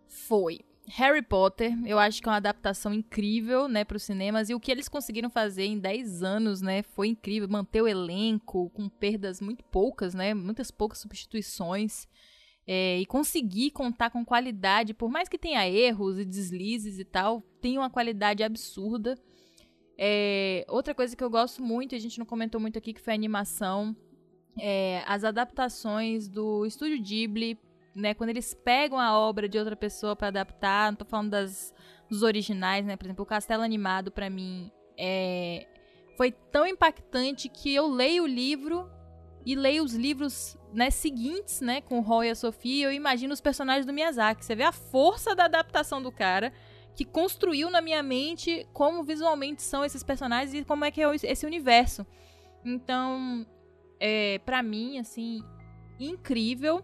foi 0.07 0.59
Harry 0.89 1.23
Potter. 1.23 1.75
Eu 1.83 1.97
acho 1.97 2.21
que 2.21 2.29
é 2.29 2.31
uma 2.31 2.37
adaptação 2.37 2.93
incrível, 2.93 3.67
né, 3.67 3.83
para 3.83 3.97
os 3.97 4.03
cinemas. 4.03 4.47
E 4.47 4.53
o 4.53 4.59
que 4.59 4.71
eles 4.71 4.87
conseguiram 4.87 5.27
fazer 5.31 5.65
em 5.65 5.79
10 5.79 6.21
anos, 6.21 6.61
né, 6.61 6.83
foi 6.83 7.07
incrível. 7.07 7.49
Manter 7.49 7.81
o 7.81 7.87
elenco 7.87 8.69
com 8.69 8.87
perdas 8.87 9.41
muito 9.41 9.63
poucas, 9.63 10.13
né? 10.13 10.35
Muitas 10.35 10.69
poucas 10.69 10.99
substituições 10.99 12.07
é, 12.67 12.99
e 12.99 13.07
conseguir 13.07 13.71
contar 13.71 14.11
com 14.11 14.23
qualidade, 14.23 14.93
por 14.93 15.09
mais 15.09 15.27
que 15.27 15.39
tenha 15.39 15.67
erros 15.67 16.19
e 16.19 16.25
deslizes 16.25 16.99
e 16.99 17.05
tal, 17.05 17.41
tem 17.59 17.75
uma 17.75 17.89
qualidade 17.89 18.43
absurda. 18.43 19.17
É, 20.01 20.63
outra 20.69 20.95
coisa 20.95 21.13
que 21.13 21.21
eu 21.21 21.29
gosto 21.29 21.61
muito, 21.61 21.93
a 21.93 21.99
gente 21.99 22.17
não 22.17 22.25
comentou 22.25 22.61
muito 22.61 22.77
aqui, 22.77 22.93
que 22.93 23.01
foi 23.01 23.11
a 23.11 23.15
animação, 23.15 23.93
é, 24.57 25.03
as 25.05 25.25
adaptações 25.25 26.29
do 26.29 26.65
Estúdio 26.65 27.03
Ghibli, 27.03 27.59
né, 27.93 28.13
quando 28.13 28.29
eles 28.29 28.53
pegam 28.53 28.97
a 28.97 29.19
obra 29.19 29.49
de 29.49 29.59
outra 29.59 29.75
pessoa 29.75 30.15
para 30.15 30.29
adaptar, 30.29 30.89
não 30.89 30.95
tô 30.95 31.03
falando 31.03 31.31
das, 31.31 31.73
dos 32.09 32.23
originais, 32.23 32.85
né, 32.85 32.95
por 32.95 33.07
exemplo, 33.07 33.23
o 33.23 33.25
Castelo 33.25 33.61
Animado, 33.61 34.09
para 34.09 34.29
mim, 34.29 34.71
é, 34.97 35.67
foi 36.15 36.31
tão 36.31 36.65
impactante 36.65 37.49
que 37.49 37.75
eu 37.75 37.85
leio 37.85 38.23
o 38.23 38.27
livro 38.27 38.89
e 39.45 39.53
leio 39.53 39.83
os 39.83 39.95
livros 39.95 40.57
né, 40.73 40.89
seguintes, 40.89 41.59
né, 41.59 41.81
com 41.81 41.99
o 41.99 42.01
Roy 42.01 42.27
e 42.27 42.29
a 42.29 42.35
Sofia, 42.35 42.85
eu 42.85 42.93
imagino 42.93 43.33
os 43.33 43.41
personagens 43.41 43.85
do 43.85 43.91
Miyazaki. 43.91 44.45
Você 44.45 44.55
vê 44.55 44.63
a 44.63 44.71
força 44.71 45.35
da 45.35 45.43
adaptação 45.43 46.01
do 46.01 46.09
cara, 46.09 46.53
que 46.99 47.05
construiu 47.05 47.71
na 47.71 47.79
minha 47.79 48.03
mente 48.03 48.67
como 48.73 49.05
visualmente 49.05 49.61
são 49.61 49.85
esses 49.85 50.03
personagens 50.03 50.53
e 50.53 50.65
como 50.65 50.83
é 50.83 50.91
que 50.91 51.01
é 51.01 51.09
esse 51.23 51.45
universo. 51.45 52.05
Então, 52.65 53.47
é, 53.97 54.39
para 54.39 54.61
mim, 54.61 54.99
assim, 54.99 55.41
incrível. 55.97 56.83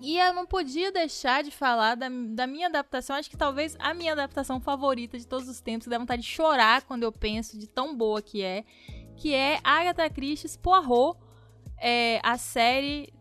E 0.00 0.18
eu 0.18 0.34
não 0.34 0.44
podia 0.44 0.90
deixar 0.90 1.44
de 1.44 1.52
falar 1.52 1.94
da, 1.94 2.08
da 2.08 2.48
minha 2.48 2.66
adaptação, 2.66 3.14
acho 3.14 3.30
que 3.30 3.36
talvez 3.36 3.76
a 3.78 3.94
minha 3.94 4.10
adaptação 4.10 4.60
favorita 4.60 5.16
de 5.16 5.24
todos 5.24 5.48
os 5.48 5.60
tempos, 5.60 5.84
que 5.84 5.90
dá 5.90 5.98
vontade 5.98 6.22
de 6.22 6.28
chorar 6.28 6.82
quando 6.82 7.04
eu 7.04 7.12
penso 7.12 7.56
de 7.56 7.68
tão 7.68 7.96
boa 7.96 8.20
que 8.20 8.42
é, 8.42 8.64
que 9.16 9.32
é 9.32 9.60
Agatha 9.62 10.10
Christie's 10.10 10.56
Poirot, 10.56 11.16
é, 11.80 12.20
a 12.24 12.36
série 12.36 13.14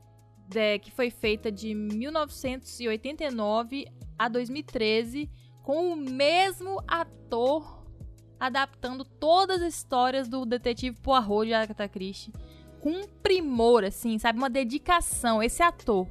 é, 0.55 0.79
que 0.79 0.89
foi 0.89 1.11
feita 1.11 1.51
de 1.51 1.75
1989 1.75 3.85
a 4.17 4.27
2013 4.27 5.29
com 5.67 5.91
o 5.91 5.97
mesmo 5.97 6.81
ator 6.87 7.83
adaptando 8.39 9.03
todas 9.03 9.61
as 9.61 9.73
histórias 9.73 10.29
do 10.29 10.45
detetive 10.45 10.95
Poirot 11.01 11.45
de 11.45 11.53
Agatha 11.53 11.89
Christie 11.89 12.31
com 12.79 12.89
um 12.89 13.05
primor, 13.21 13.83
assim, 13.83 14.17
sabe? 14.17 14.37
Uma 14.37 14.49
dedicação. 14.49 15.43
Esse 15.43 15.61
ator, 15.61 16.07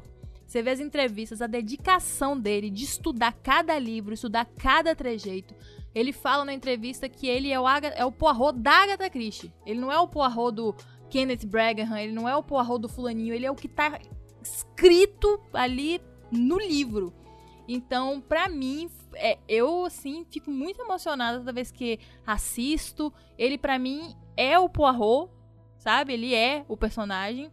você 0.46 0.62
vê 0.62 0.72
as 0.72 0.78
entrevistas, 0.78 1.40
a 1.40 1.46
dedicação 1.46 2.38
dele 2.38 2.68
de 2.68 2.84
estudar 2.84 3.32
cada 3.32 3.78
livro, 3.78 4.12
estudar 4.12 4.44
cada 4.58 4.94
trejeito. 4.94 5.54
Ele 5.94 6.12
fala 6.12 6.44
na 6.44 6.52
entrevista 6.52 7.08
que 7.08 7.26
ele 7.26 7.50
é 7.50 7.58
o, 7.58 7.66
Aga- 7.66 7.94
é 7.96 8.04
o 8.04 8.12
Poirot 8.12 8.58
da 8.58 8.82
Agatha 8.82 9.08
Christie. 9.08 9.54
Ele 9.64 9.80
não 9.80 9.90
é 9.90 9.98
o 9.98 10.06
Poirot 10.06 10.54
do 10.54 10.74
Kenneth 11.08 11.46
Braghan, 11.46 11.98
ele 11.98 12.12
não 12.12 12.28
é 12.28 12.36
o 12.36 12.42
Poirot 12.42 12.78
do 12.78 12.90
fulaninho, 12.90 13.32
ele 13.32 13.46
é 13.46 13.50
o 13.50 13.56
que 13.56 13.68
tá 13.68 13.98
escrito 14.42 15.40
ali 15.54 15.98
no 16.30 16.58
livro. 16.58 17.10
Então, 17.68 18.20
pra 18.20 18.48
mim, 18.48 18.88
é, 19.14 19.38
eu, 19.48 19.84
assim, 19.84 20.24
fico 20.30 20.50
muito 20.50 20.80
emocionada 20.80 21.38
toda 21.38 21.52
vez 21.52 21.70
que 21.70 21.98
assisto. 22.26 23.12
Ele, 23.36 23.58
pra 23.58 23.78
mim, 23.78 24.14
é 24.36 24.58
o 24.58 24.68
Poirot, 24.68 25.30
sabe? 25.78 26.12
Ele 26.12 26.34
é 26.34 26.64
o 26.68 26.76
personagem. 26.76 27.50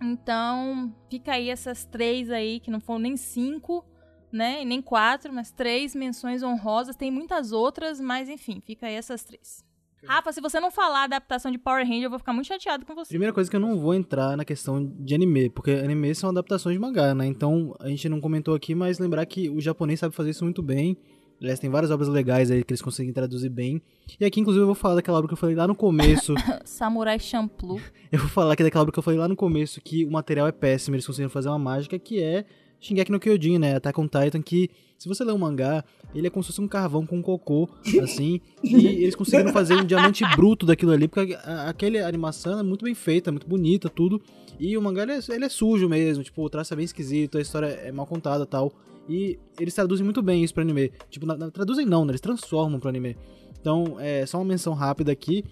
Então, 0.00 0.94
fica 1.10 1.32
aí 1.32 1.50
essas 1.50 1.84
três 1.84 2.30
aí, 2.30 2.60
que 2.60 2.70
não 2.70 2.80
foram 2.80 3.00
nem 3.00 3.16
cinco, 3.16 3.84
né? 4.30 4.64
Nem 4.64 4.82
quatro, 4.82 5.32
mas 5.32 5.50
três 5.50 5.94
menções 5.94 6.42
honrosas. 6.42 6.96
Tem 6.96 7.10
muitas 7.10 7.52
outras, 7.52 8.00
mas 8.00 8.28
enfim, 8.28 8.60
fica 8.64 8.86
aí 8.86 8.94
essas 8.94 9.24
três. 9.24 9.64
Rafa, 10.06 10.32
se 10.32 10.40
você 10.40 10.60
não 10.60 10.70
falar 10.70 11.00
a 11.00 11.04
adaptação 11.04 11.50
de 11.50 11.58
Power 11.58 11.86
Ranger, 11.86 12.04
eu 12.04 12.10
vou 12.10 12.18
ficar 12.18 12.32
muito 12.32 12.46
chateado 12.46 12.84
com 12.84 12.94
você. 12.94 13.08
Primeira 13.08 13.32
coisa 13.32 13.50
que 13.50 13.56
eu 13.56 13.60
não 13.60 13.78
vou 13.78 13.94
entrar 13.94 14.36
na 14.36 14.44
questão 14.44 14.84
de 14.84 15.14
anime, 15.14 15.50
porque 15.50 15.70
anime 15.70 16.14
são 16.14 16.30
adaptações 16.30 16.74
de 16.74 16.80
mangá, 16.80 17.14
né? 17.14 17.26
Então 17.26 17.74
a 17.80 17.88
gente 17.88 18.08
não 18.08 18.20
comentou 18.20 18.54
aqui, 18.54 18.74
mas 18.74 18.98
lembrar 18.98 19.24
que 19.26 19.48
o 19.48 19.60
japonês 19.60 20.00
sabe 20.00 20.14
fazer 20.14 20.30
isso 20.30 20.44
muito 20.44 20.62
bem. 20.62 20.96
Aliás, 21.40 21.58
tem 21.58 21.68
várias 21.68 21.90
obras 21.90 22.08
legais 22.08 22.50
aí 22.50 22.62
que 22.62 22.72
eles 22.72 22.80
conseguem 22.80 23.12
traduzir 23.12 23.48
bem. 23.48 23.82
E 24.18 24.24
aqui, 24.24 24.40
inclusive, 24.40 24.62
eu 24.62 24.66
vou 24.66 24.74
falar 24.74 24.94
daquela 24.94 25.18
obra 25.18 25.28
que 25.28 25.34
eu 25.34 25.38
falei 25.38 25.54
lá 25.54 25.66
no 25.66 25.74
começo. 25.74 26.34
Samurai 26.64 27.18
Champloo. 27.18 27.80
eu 28.10 28.18
vou 28.18 28.28
falar 28.28 28.54
aqui 28.54 28.62
daquela 28.62 28.82
obra 28.82 28.92
que 28.92 28.98
eu 28.98 29.02
falei 29.02 29.18
lá 29.18 29.28
no 29.28 29.36
começo, 29.36 29.80
que 29.80 30.04
o 30.04 30.10
material 30.10 30.46
é 30.46 30.52
péssimo, 30.52 30.94
eles 30.94 31.06
conseguiram 31.06 31.30
fazer 31.30 31.48
uma 31.48 31.58
mágica, 31.58 31.98
que 31.98 32.22
é 32.22 32.44
Shingeki 32.86 33.10
no 33.12 33.18
Kyojin, 33.20 33.58
né? 33.58 33.76
Attack 33.76 33.98
on 34.00 34.04
Titan, 34.08 34.42
que 34.42 34.68
se 34.98 35.08
você 35.08 35.24
ler 35.24 35.32
um 35.32 35.38
mangá, 35.38 35.84
ele 36.14 36.26
é 36.26 36.30
como 36.30 36.42
se 36.42 36.48
fosse 36.48 36.60
um 36.60 36.68
carvão 36.68 37.04
com 37.06 37.22
cocô, 37.22 37.68
assim, 38.02 38.40
e 38.62 38.86
eles 39.02 39.14
conseguiram 39.14 39.52
fazer 39.52 39.74
um 39.74 39.84
diamante 39.84 40.24
bruto 40.36 40.64
daquilo 40.66 40.92
ali, 40.92 41.08
porque 41.08 41.36
aquela 41.66 42.06
animação 42.06 42.58
é 42.58 42.62
muito 42.62 42.84
bem 42.84 42.94
feita, 42.94 43.30
muito 43.32 43.46
bonita, 43.46 43.88
tudo, 43.88 44.20
e 44.58 44.76
o 44.76 44.82
mangá, 44.82 45.02
ele 45.02 45.12
é, 45.12 45.18
ele 45.30 45.44
é 45.44 45.48
sujo 45.48 45.88
mesmo, 45.88 46.22
tipo, 46.22 46.42
o 46.42 46.48
traço 46.48 46.72
é 46.72 46.76
bem 46.76 46.84
esquisito, 46.84 47.36
a 47.38 47.40
história 47.40 47.66
é 47.66 47.90
mal 47.90 48.06
contada 48.06 48.46
tal, 48.46 48.72
e 49.08 49.38
eles 49.60 49.74
traduzem 49.74 50.04
muito 50.04 50.22
bem 50.22 50.42
isso 50.44 50.54
pro 50.54 50.62
anime, 50.62 50.92
tipo, 51.10 51.26
na- 51.26 51.36
na- 51.36 51.50
traduzem 51.50 51.84
não, 51.84 52.04
né? 52.04 52.12
Eles 52.12 52.20
transformam 52.20 52.78
pro 52.80 52.88
anime. 52.88 53.16
Então, 53.60 53.96
é 53.98 54.24
só 54.24 54.38
uma 54.38 54.44
menção 54.44 54.72
rápida 54.74 55.10
aqui, 55.12 55.44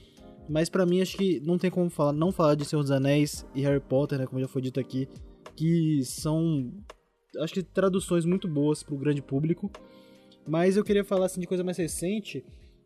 mas 0.49 0.68
pra 0.70 0.87
mim 0.87 1.01
acho 1.03 1.16
que 1.16 1.41
não 1.41 1.59
tem 1.59 1.70
como 1.70 1.91
falar, 1.91 2.12
não 2.12 2.30
falar 2.33 2.55
de 2.55 2.64
Senhor 2.64 2.83
dos 2.83 2.91
Anéis 2.91 3.45
e 3.55 3.61
Harry 3.62 3.80
Potter, 3.80 4.18
né, 4.18 4.26
como 4.26 4.41
já 4.41 4.49
foi 4.49 4.62
dito 4.62 4.78
aqui, 4.80 5.07
que 5.57 6.03
são 6.05 6.70
acho 7.41 7.55
que 7.55 7.62
traduções 7.62 8.24
muito 8.24 8.49
boas 8.49 8.83
pro 8.83 8.97
grande 8.97 9.22
público. 9.22 9.70
Mas 10.47 10.76
eu 10.76 10.85
queria 10.85 11.05
falar 11.05 11.26
assim 11.26 11.41
de 11.41 11.47
coisa 11.47 11.62
mais 11.62 11.76
recente, 11.76 12.45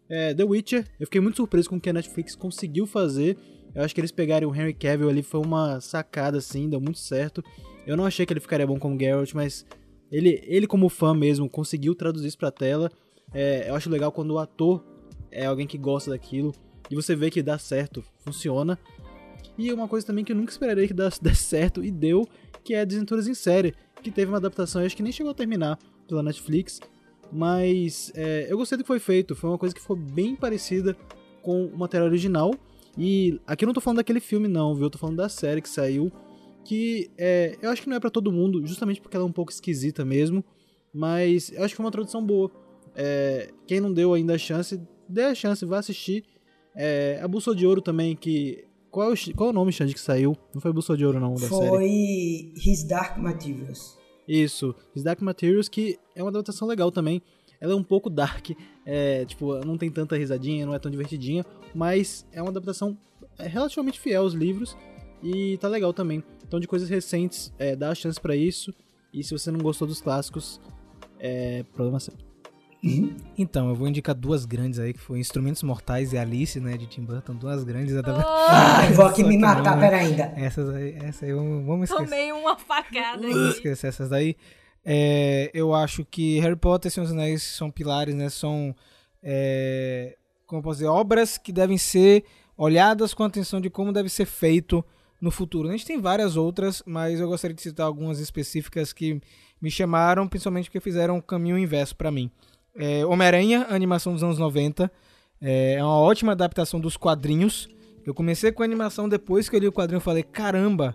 é, 0.08 0.34
The 0.34 0.44
Witcher. 0.44 0.86
Eu 1.00 1.06
fiquei 1.06 1.20
muito 1.20 1.36
surpreso 1.36 1.68
com 1.68 1.76
o 1.76 1.80
que 1.80 1.90
a 1.90 1.92
Netflix 1.92 2.34
conseguiu 2.34 2.86
fazer. 2.86 3.36
Eu 3.74 3.82
acho 3.82 3.94
que 3.94 4.00
eles 4.00 4.12
pegarem 4.12 4.48
o 4.48 4.54
Henry 4.54 4.74
Cavill 4.74 5.08
ali 5.08 5.22
foi 5.22 5.40
uma 5.40 5.80
sacada 5.80 6.38
assim, 6.38 6.68
deu 6.68 6.80
muito 6.80 6.98
certo. 6.98 7.42
Eu 7.86 7.96
não 7.96 8.04
achei 8.04 8.24
que 8.24 8.32
ele 8.32 8.40
ficaria 8.40 8.66
bom 8.66 8.78
como 8.78 8.98
Geralt, 8.98 9.32
mas 9.34 9.66
ele, 10.10 10.42
ele 10.46 10.66
como 10.66 10.88
fã 10.88 11.14
mesmo 11.14 11.48
conseguiu 11.48 11.94
traduzir 11.94 12.28
isso 12.28 12.38
pra 12.38 12.50
tela. 12.50 12.90
É, 13.34 13.68
eu 13.68 13.74
acho 13.74 13.90
legal 13.90 14.12
quando 14.12 14.32
o 14.32 14.38
ator 14.38 14.84
é 15.30 15.46
alguém 15.46 15.66
que 15.66 15.76
gosta 15.76 16.10
daquilo 16.10 16.54
e 16.90 16.94
você 16.94 17.14
vê 17.14 17.30
que 17.30 17.42
dá 17.42 17.58
certo, 17.58 18.04
funciona. 18.18 18.78
E 19.58 19.72
uma 19.72 19.88
coisa 19.88 20.06
também 20.06 20.24
que 20.24 20.32
eu 20.32 20.36
nunca 20.36 20.52
esperaria 20.52 20.86
que 20.86 20.94
desse 20.94 21.42
certo 21.44 21.84
e 21.84 21.90
deu, 21.90 22.26
que 22.62 22.74
é 22.74 22.84
Desventuras 22.84 23.26
em 23.26 23.34
Série, 23.34 23.74
que 24.02 24.10
teve 24.10 24.30
uma 24.30 24.38
adaptação, 24.38 24.82
acho 24.82 24.96
que 24.96 25.02
nem 25.02 25.12
chegou 25.12 25.32
a 25.32 25.34
terminar 25.34 25.78
pela 26.06 26.22
Netflix, 26.22 26.80
mas 27.32 28.12
é, 28.14 28.46
eu 28.48 28.56
gostei 28.56 28.78
do 28.78 28.84
que 28.84 28.88
foi 28.88 28.98
feito, 28.98 29.34
foi 29.34 29.50
uma 29.50 29.58
coisa 29.58 29.74
que 29.74 29.80
ficou 29.80 29.96
bem 29.96 30.36
parecida 30.36 30.96
com 31.42 31.66
o 31.66 31.78
material 31.78 32.08
original. 32.08 32.54
E 32.98 33.40
aqui 33.46 33.64
eu 33.64 33.66
não 33.66 33.74
tô 33.74 33.80
falando 33.80 33.98
daquele 33.98 34.20
filme, 34.20 34.48
não, 34.48 34.74
viu? 34.74 34.84
Eu 34.84 34.90
tô 34.90 34.98
falando 34.98 35.16
da 35.16 35.28
série 35.28 35.60
que 35.60 35.68
saiu. 35.68 36.10
Que 36.64 37.10
é, 37.16 37.56
eu 37.62 37.70
acho 37.70 37.82
que 37.82 37.88
não 37.88 37.96
é 37.96 38.00
para 38.00 38.10
todo 38.10 38.32
mundo, 38.32 38.66
justamente 38.66 39.00
porque 39.00 39.16
ela 39.16 39.24
é 39.24 39.28
um 39.28 39.32
pouco 39.32 39.52
esquisita 39.52 40.04
mesmo. 40.04 40.44
Mas 40.92 41.52
eu 41.52 41.62
acho 41.62 41.72
que 41.72 41.76
foi 41.76 41.84
uma 41.84 41.92
tradução 41.92 42.24
boa. 42.24 42.50
É, 42.94 43.52
quem 43.66 43.80
não 43.80 43.92
deu 43.92 44.14
ainda 44.14 44.34
a 44.34 44.38
chance, 44.38 44.80
dê 45.08 45.22
a 45.22 45.34
chance, 45.34 45.64
vá 45.64 45.78
assistir. 45.78 46.24
É, 46.74 47.20
a 47.22 47.28
Bússola 47.28 47.54
de 47.54 47.66
Ouro 47.66 47.80
também, 47.80 48.16
que. 48.16 48.64
Qual 48.96 49.10
é 49.10 49.12
o, 49.12 49.34
qual 49.34 49.48
é 49.48 49.52
o 49.52 49.52
nome, 49.52 49.70
Xande, 49.72 49.92
que 49.92 50.00
saiu? 50.00 50.34
Não 50.54 50.60
foi 50.62 50.72
Bússola 50.72 50.96
de 50.96 51.04
Ouro, 51.04 51.20
não, 51.20 51.34
da 51.34 51.46
Foi 51.48 51.68
série. 51.68 52.54
His 52.56 52.82
Dark 52.82 53.18
Materials. 53.18 53.94
Isso, 54.26 54.74
His 54.94 55.02
Dark 55.02 55.20
Materials, 55.20 55.68
que 55.68 55.98
é 56.14 56.22
uma 56.22 56.30
adaptação 56.30 56.66
legal 56.66 56.90
também. 56.90 57.20
Ela 57.60 57.74
é 57.74 57.76
um 57.76 57.82
pouco 57.82 58.08
dark, 58.08 58.52
é, 58.86 59.26
tipo, 59.26 59.54
não 59.66 59.76
tem 59.76 59.90
tanta 59.90 60.16
risadinha, 60.16 60.64
não 60.64 60.74
é 60.74 60.78
tão 60.78 60.90
divertidinha, 60.90 61.44
mas 61.74 62.26
é 62.32 62.40
uma 62.40 62.48
adaptação 62.48 62.96
é, 63.38 63.46
relativamente 63.46 64.00
fiel 64.00 64.22
aos 64.22 64.32
livros 64.32 64.74
e 65.22 65.58
tá 65.58 65.68
legal 65.68 65.92
também. 65.92 66.24
Então, 66.48 66.58
de 66.58 66.66
coisas 66.66 66.88
recentes, 66.88 67.52
é, 67.58 67.76
dá 67.76 67.90
a 67.90 67.94
chance 67.94 68.18
para 68.18 68.34
isso. 68.34 68.72
E 69.12 69.22
se 69.22 69.30
você 69.30 69.50
não 69.50 69.60
gostou 69.60 69.86
dos 69.86 70.00
clássicos, 70.00 70.58
é 71.18 71.64
problema 71.74 72.00
seu. 72.00 72.14
Então, 73.36 73.68
eu 73.68 73.74
vou 73.74 73.88
indicar 73.88 74.14
duas 74.14 74.44
grandes 74.44 74.78
aí, 74.78 74.92
que 74.92 75.00
foi 75.00 75.18
Instrumentos 75.18 75.62
Mortais 75.62 76.12
e 76.12 76.18
Alice, 76.18 76.60
né, 76.60 76.76
de 76.76 76.86
Tim 76.86 77.02
Burton, 77.02 77.34
duas 77.34 77.64
grandes. 77.64 77.94
Ah, 77.96 78.86
eu 78.88 78.94
vou 78.94 79.06
aqui 79.06 79.24
me 79.24 79.36
matar, 79.36 79.74
não, 79.74 79.76
né? 79.76 79.80
pera 79.80 79.96
ainda. 79.98 80.32
Essas 80.36 80.68
aí, 80.74 80.96
essa 81.02 81.26
aí, 81.26 81.32
vamos 81.32 81.66
vamos 81.66 81.90
esquecer. 81.90 82.04
Tomei 82.04 82.32
uma 82.32 82.56
facada 82.56 83.22
Vamos 83.22 83.36
aqui. 83.36 83.56
esquecer 83.56 83.88
essas 83.88 84.08
daí. 84.08 84.36
É, 84.84 85.50
eu 85.52 85.74
acho 85.74 86.04
que 86.04 86.38
Harry 86.38 86.54
Potter 86.54 86.88
e 86.88 86.92
Senhor 86.92 87.06
dos 87.06 87.12
Anéis 87.12 87.42
são 87.42 87.70
pilares, 87.70 88.14
né? 88.14 88.28
São, 88.28 88.74
é, 89.22 90.16
como 90.46 90.60
eu 90.60 90.62
posso 90.62 90.78
dizer, 90.78 90.88
obras 90.88 91.36
que 91.36 91.52
devem 91.52 91.76
ser 91.76 92.24
olhadas 92.56 93.12
com 93.12 93.24
atenção 93.24 93.60
de 93.60 93.68
como 93.68 93.92
deve 93.92 94.08
ser 94.08 94.26
feito 94.26 94.84
no 95.20 95.30
futuro. 95.30 95.68
A 95.68 95.72
gente 95.72 95.86
tem 95.86 96.00
várias 96.00 96.36
outras, 96.36 96.82
mas 96.86 97.18
eu 97.18 97.28
gostaria 97.28 97.54
de 97.54 97.62
citar 97.62 97.86
algumas 97.86 98.20
específicas 98.20 98.92
que 98.92 99.20
me 99.60 99.70
chamaram, 99.70 100.28
principalmente 100.28 100.66
porque 100.66 100.80
fizeram 100.80 101.18
o 101.18 101.22
caminho 101.22 101.58
inverso 101.58 101.96
para 101.96 102.10
mim. 102.10 102.30
É, 102.76 103.04
Homem-Aranha, 103.06 103.66
animação 103.70 104.12
dos 104.12 104.22
anos 104.22 104.38
90, 104.38 104.90
é, 105.40 105.74
é 105.74 105.84
uma 105.84 105.98
ótima 105.98 106.32
adaptação 106.32 106.78
dos 106.78 106.96
quadrinhos. 106.96 107.68
Eu 108.04 108.14
comecei 108.14 108.52
com 108.52 108.62
a 108.62 108.66
animação 108.66 109.08
depois 109.08 109.48
que 109.48 109.56
eu 109.56 109.60
li 109.60 109.68
o 109.68 109.72
quadrinho, 109.72 109.96
eu 109.98 110.02
falei, 110.02 110.22
caramba, 110.22 110.94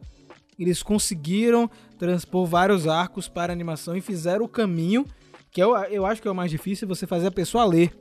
eles 0.57 0.83
conseguiram 0.83 1.69
transpor 1.97 2.45
vários 2.45 2.87
arcos 2.87 3.27
para 3.27 3.51
animação 3.51 3.95
e 3.95 4.01
fizeram 4.01 4.45
o 4.45 4.47
caminho, 4.47 5.05
que 5.51 5.61
eu, 5.61 5.75
eu 5.85 6.05
acho 6.05 6.21
que 6.21 6.27
é 6.27 6.31
o 6.31 6.35
mais 6.35 6.51
difícil, 6.51 6.87
você 6.87 7.07
fazer 7.07 7.27
a 7.27 7.31
pessoa 7.31 7.65
ler. 7.65 7.91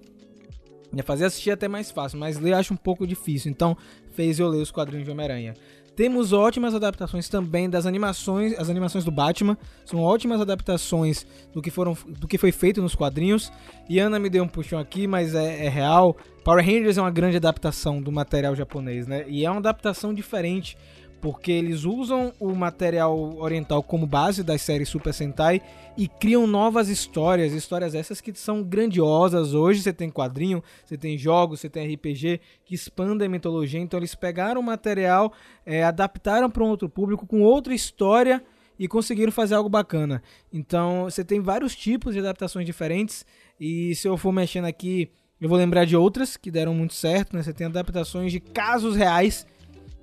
Né, 0.93 1.03
Fazer 1.03 1.24
assistir 1.24 1.51
é 1.51 1.53
até 1.53 1.68
mais 1.68 1.91
fácil, 1.91 2.18
mas 2.18 2.39
ler 2.39 2.53
acho 2.53 2.74
um 2.74 2.76
pouco 2.76 3.07
difícil. 3.07 3.51
Então, 3.51 3.76
fez 4.12 4.39
eu 4.39 4.49
ler 4.49 4.61
os 4.61 4.70
quadrinhos 4.70 5.05
de 5.05 5.11
Homem-Aranha. 5.11 5.55
Temos 5.97 6.32
ótimas 6.32 6.74
adaptações 6.74 7.28
também 7.28 7.68
das 7.68 7.84
animações, 7.84 8.59
as 8.59 8.70
animações 8.70 9.05
do 9.05 9.11
Batman. 9.11 9.57
São 9.84 10.01
ótimas 10.01 10.41
adaptações 10.41 11.26
do 11.53 11.61
que, 11.61 11.70
foram, 11.70 11.97
do 12.07 12.26
que 12.26 12.38
foi 12.38 12.53
feito 12.53 12.80
nos 12.80 12.95
quadrinhos. 12.95 13.53
E 13.88 13.99
Ana 13.99 14.18
me 14.18 14.30
deu 14.30 14.45
um 14.45 14.49
puxão 14.49 14.78
aqui, 14.78 15.07
mas 15.07 15.34
é, 15.34 15.66
é 15.66 15.68
real. 15.68 16.16
Power 16.45 16.64
Rangers 16.64 16.97
é 16.97 17.01
uma 17.03 17.11
grande 17.11 17.36
adaptação 17.36 18.01
do 18.01 18.11
material 18.11 18.57
japonês, 18.57 19.07
né? 19.07 19.24
E 19.28 19.45
é 19.45 19.51
uma 19.51 19.59
adaptação 19.59 20.14
diferente, 20.14 20.76
porque 21.21 21.53
eles 21.53 21.85
usam 21.85 22.33
o 22.41 22.55
material 22.55 23.37
oriental 23.37 23.83
como 23.83 24.07
base 24.07 24.43
das 24.43 24.62
séries 24.62 24.89
Super 24.89 25.12
Sentai 25.12 25.61
e 25.97 26.09
criam 26.09 26.47
novas 26.47 26.89
histórias, 26.89 27.53
histórias 27.53 27.95
essas 27.95 28.21
que 28.21 28.33
são 28.35 28.62
grandiosas. 28.62 29.53
Hoje 29.53 29.83
você 29.83 29.93
tem 29.93 30.11
quadrinho, 30.11 30.62
você 30.85 30.97
tem 30.97 31.18
jogos, 31.18 31.61
você 31.61 31.68
tem 31.68 31.95
RPG 31.95 32.41
que 32.64 32.75
expandem 32.75 33.27
a 33.27 33.31
mitologia. 33.31 33.79
Então 33.79 34.01
eles 34.01 34.14
pegaram 34.14 34.61
o 34.61 34.64
material, 34.64 35.33
é, 35.66 35.85
adaptaram 35.85 36.51
para 36.51 36.64
um 36.64 36.68
outro 36.68 36.89
público 36.89 37.27
com 37.27 37.43
outra 37.43 37.75
história 37.75 38.43
e 38.79 38.89
conseguiram 38.89 39.31
fazer 39.31 39.55
algo 39.55 39.68
bacana. 39.68 40.23
Então 40.51 41.05
você 41.05 41.23
tem 41.23 41.41
vários 41.41 41.77
tipos 41.77 42.14
de 42.14 42.21
adaptações 42.21 42.64
diferentes 42.64 43.27
e 43.61 43.95
se 43.95 44.09
eu 44.09 44.16
for 44.16 44.33
mexendo 44.33 44.64
aqui, 44.64 45.11
eu 45.39 45.51
vou 45.51 45.59
lembrar 45.59 45.85
de 45.85 45.95
outras 45.95 46.37
que 46.39 46.51
deram 46.51 46.75
muito 46.75 46.95
certo. 46.95 47.37
Né? 47.37 47.43
Você 47.43 47.53
tem 47.53 47.66
adaptações 47.66 48.33
de 48.33 48.41
casos 48.41 48.97
reais 48.97 49.47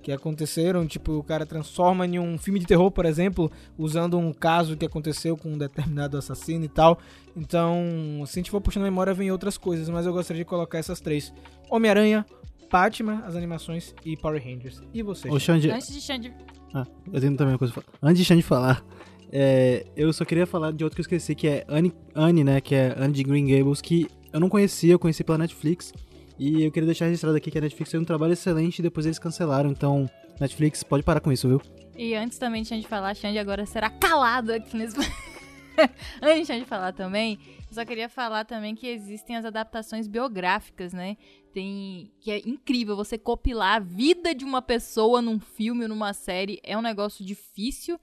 que 0.08 0.12
aconteceram, 0.14 0.88
tipo, 0.88 1.12
o 1.18 1.22
cara 1.22 1.46
transforma 1.46 2.06
em 2.06 2.18
um 2.18 2.38
filme 2.38 2.62
de 2.62 2.66
terror, 2.66 2.90
por 2.90 3.06
exemplo, 3.06 3.52
usando 3.78 4.18
um 4.18 4.32
caso 4.32 4.78
que 4.78 4.86
aconteceu 4.86 5.36
com 5.36 5.50
um 5.50 5.58
determinado 5.58 6.18
assassino 6.18 6.64
e 6.64 6.70
tal. 6.70 6.98
Então, 7.36 8.24
se 8.26 8.40
a 8.40 8.40
gente 8.40 8.50
for 8.50 8.62
puxando 8.62 8.84
a 8.84 8.86
memória, 8.86 9.14
vem 9.14 9.30
outras 9.30 9.58
coisas, 9.58 9.90
mas 9.90 10.06
eu 10.06 10.14
gostaria 10.14 10.46
de 10.46 10.48
colocar 10.48 10.78
essas 10.78 11.02
três: 11.02 11.34
Homem-Aranha, 11.70 12.26
Batman, 12.72 13.22
as 13.26 13.36
animações 13.36 13.94
e 14.06 14.16
Power 14.16 14.42
Rangers. 14.42 14.82
E 14.94 15.04
você? 15.04 15.30
Ô, 15.30 15.38
Xande, 15.38 15.70
Antes 15.70 15.94
de 15.94 16.00
Xande... 16.00 16.34
Ah, 16.74 16.88
eu 17.12 17.20
tenho 17.20 17.36
também 17.36 17.52
uma 17.52 17.60
coisa 17.60 17.74
pra 17.74 17.84
falar. 17.84 17.98
Antes 18.02 18.20
de 18.20 18.26
Xande 18.26 18.44
falar, 18.44 18.86
é, 19.30 19.86
eu 19.94 20.14
só 20.14 20.24
queria 20.24 20.48
falar 20.48 20.72
de 20.72 20.86
outro 20.86 20.96
que 20.96 21.02
eu 21.02 21.18
esqueci, 21.18 21.36
que 21.36 21.50
é 21.50 21.66
Anne, 21.68 21.94
Anne, 22.16 22.46
né? 22.46 22.62
Que 22.62 22.76
é 22.76 22.96
Anne 22.98 23.12
de 23.12 23.24
Green 23.24 23.46
Gables, 23.46 23.82
que 23.82 24.08
eu 24.32 24.40
não 24.40 24.48
conhecia, 24.48 24.94
eu 24.94 25.00
conheci 25.00 25.22
pela 25.22 25.38
Netflix. 25.38 25.92
E 26.40 26.64
eu 26.64 26.72
queria 26.72 26.86
deixar 26.86 27.06
registrado 27.06 27.36
aqui 27.36 27.50
que 27.50 27.58
a 27.58 27.62
Netflix 27.62 27.92
fez 27.92 28.02
um 28.02 28.06
trabalho 28.06 28.34
excelente 28.34 28.80
e 28.80 28.82
depois 28.84 29.06
eles 29.06 29.18
cancelaram. 29.18 29.72
Então, 29.72 30.10
Netflix, 30.40 30.84
pode 30.84 31.04
parar 31.04 31.20
com 31.20 31.32
isso, 31.32 31.48
viu? 31.48 31.62
E 31.98 32.14
antes 32.14 32.38
também 32.38 32.62
de 32.62 32.70
Xande 32.70 32.88
falar, 32.88 33.16
Xande 33.16 33.40
agora 33.40 33.66
será 33.66 33.90
calado 33.90 34.54
aqui 34.54 34.78
nesse... 34.78 34.98
antes 36.22 36.48
de 36.48 36.66
falar 36.66 36.94
também, 36.94 37.40
só 37.72 37.84
queria 37.84 38.08
falar 38.08 38.46
também 38.46 38.76
que 38.76 38.88
existem 38.88 39.36
as 39.36 39.46
adaptações 39.46 40.08
biográficas, 40.08 40.94
né? 40.94 41.18
Tem... 41.52 42.12
Que 42.20 42.32
é 42.32 42.40
incrível 42.48 42.96
você 42.96 43.18
copilar 43.18 43.78
a 43.78 43.80
vida 43.80 44.36
de 44.36 44.46
uma 44.46 44.62
pessoa 44.62 45.24
num 45.24 45.40
filme 45.40 45.84
ou 45.84 45.90
numa 45.90 46.14
série. 46.14 46.60
É 46.64 46.78
um 46.78 46.82
negócio 46.84 47.26
difícil, 47.26 48.00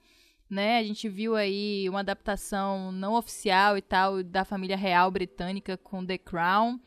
né? 0.49 0.77
A 0.77 0.83
gente 0.83 1.07
viu 1.07 1.37
aí 1.37 1.87
uma 1.87 2.01
adaptação 2.01 2.91
não 2.91 3.13
oficial 3.13 3.77
e 3.77 3.81
tal 3.81 4.21
da 4.21 4.43
família 4.43 4.75
real 4.75 5.09
britânica 5.09 5.77
com 5.77 6.05
The 6.05 6.17
Crown. 6.17 6.79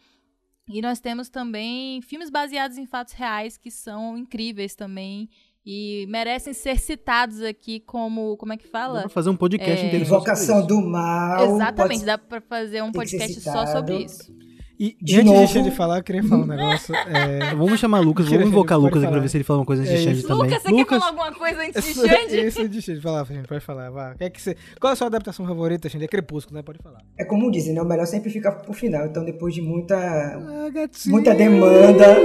E 0.68 0.82
nós 0.82 1.00
temos 1.00 1.28
também 1.28 2.00
filmes 2.02 2.28
baseados 2.30 2.76
em 2.78 2.86
fatos 2.86 3.14
reais 3.14 3.56
que 3.56 3.70
são 3.70 4.16
incríveis 4.18 4.74
também 4.74 5.28
e 5.64 6.06
merecem 6.08 6.52
ser 6.52 6.78
citados 6.78 7.42
aqui 7.42 7.80
como, 7.80 8.36
como 8.36 8.52
é 8.52 8.56
que 8.56 8.64
Dá 8.64 8.70
fala? 8.70 9.00
pra 9.00 9.08
fazer 9.08 9.30
um 9.30 9.36
podcast 9.36 9.82
É. 9.82 9.86
inteiro 9.86 10.04
Invocação 10.04 10.66
do 10.66 10.80
mal. 10.80 11.54
Exatamente, 11.56 11.98
pode- 12.00 12.04
dá 12.06 12.18
pra 12.18 12.40
fazer 12.40 12.82
um 12.82 12.92
podcast 12.92 13.40
só 13.40 13.66
sobre 13.66 14.04
isso. 14.04 14.32
E, 14.81 14.97
De 15.03 15.16
antes 15.16 15.26
novo. 15.33 15.45
de 15.47 15.53
Xande 15.53 15.70
falar, 15.72 15.99
eu 15.99 16.03
queria 16.05 16.22
falar 16.22 16.43
um 16.43 16.47
negócio. 16.47 16.95
é, 17.11 17.53
Vamos 17.57 17.81
chamar 17.81 17.99
Lucas, 17.99 18.29
vamos 18.29 18.47
invocar 18.47 18.79
Xande, 18.79 18.83
pode 18.91 18.95
Lucas 18.95 19.03
aqui 19.03 19.12
pra 19.12 19.20
ver 19.20 19.29
se 19.29 19.37
ele 19.37 19.45
fala 19.45 19.59
uma 19.59 19.66
coisa 19.66 19.83
antes 19.83 19.93
de 19.93 19.99
É 20.01 20.05
Xande 20.05 20.18
isso. 20.20 20.29
também. 20.29 20.45
Lucas, 20.45 20.62
você 20.62 20.72
quer 20.72 20.87
falar 20.87 21.07
alguma 21.09 21.33
coisa 21.35 21.61
antes 21.62 21.85
de 21.85 21.93
Xande? 22.09 22.47
isso 22.47 22.68
de 22.68 22.83
Xande, 22.83 23.01
falar, 23.01 23.24
Xande, 23.26 23.49
pode 23.49 23.61
falar, 23.64 23.91
vá. 23.91 24.14
Quer 24.14 24.31
que 24.31 24.41
você... 24.41 24.57
Qual 24.81 24.91
é 24.91 24.93
a 24.93 24.97
sua 24.97 25.09
adaptação 25.09 25.45
favorita, 25.47 25.89
Xande? 25.89 26.05
É 26.05 26.09
Crepúsculo, 26.09 26.57
né? 26.57 26.62
Pode 26.62 26.79
falar. 26.79 27.01
É 27.18 27.24
como 27.24 27.51
dizem, 27.51 27.74
né? 27.74 27.83
O 27.83 27.85
melhor 27.85 28.07
sempre 28.07 28.31
fica 28.31 28.53
pro 28.53 28.72
final. 28.72 29.07
Então, 29.07 29.24
depois 29.24 29.53
de 29.53 29.61
muita, 29.62 29.97
Ah, 29.97 30.70
gatinho. 30.72 31.12
muita 31.12 31.35
demanda. 31.35 32.16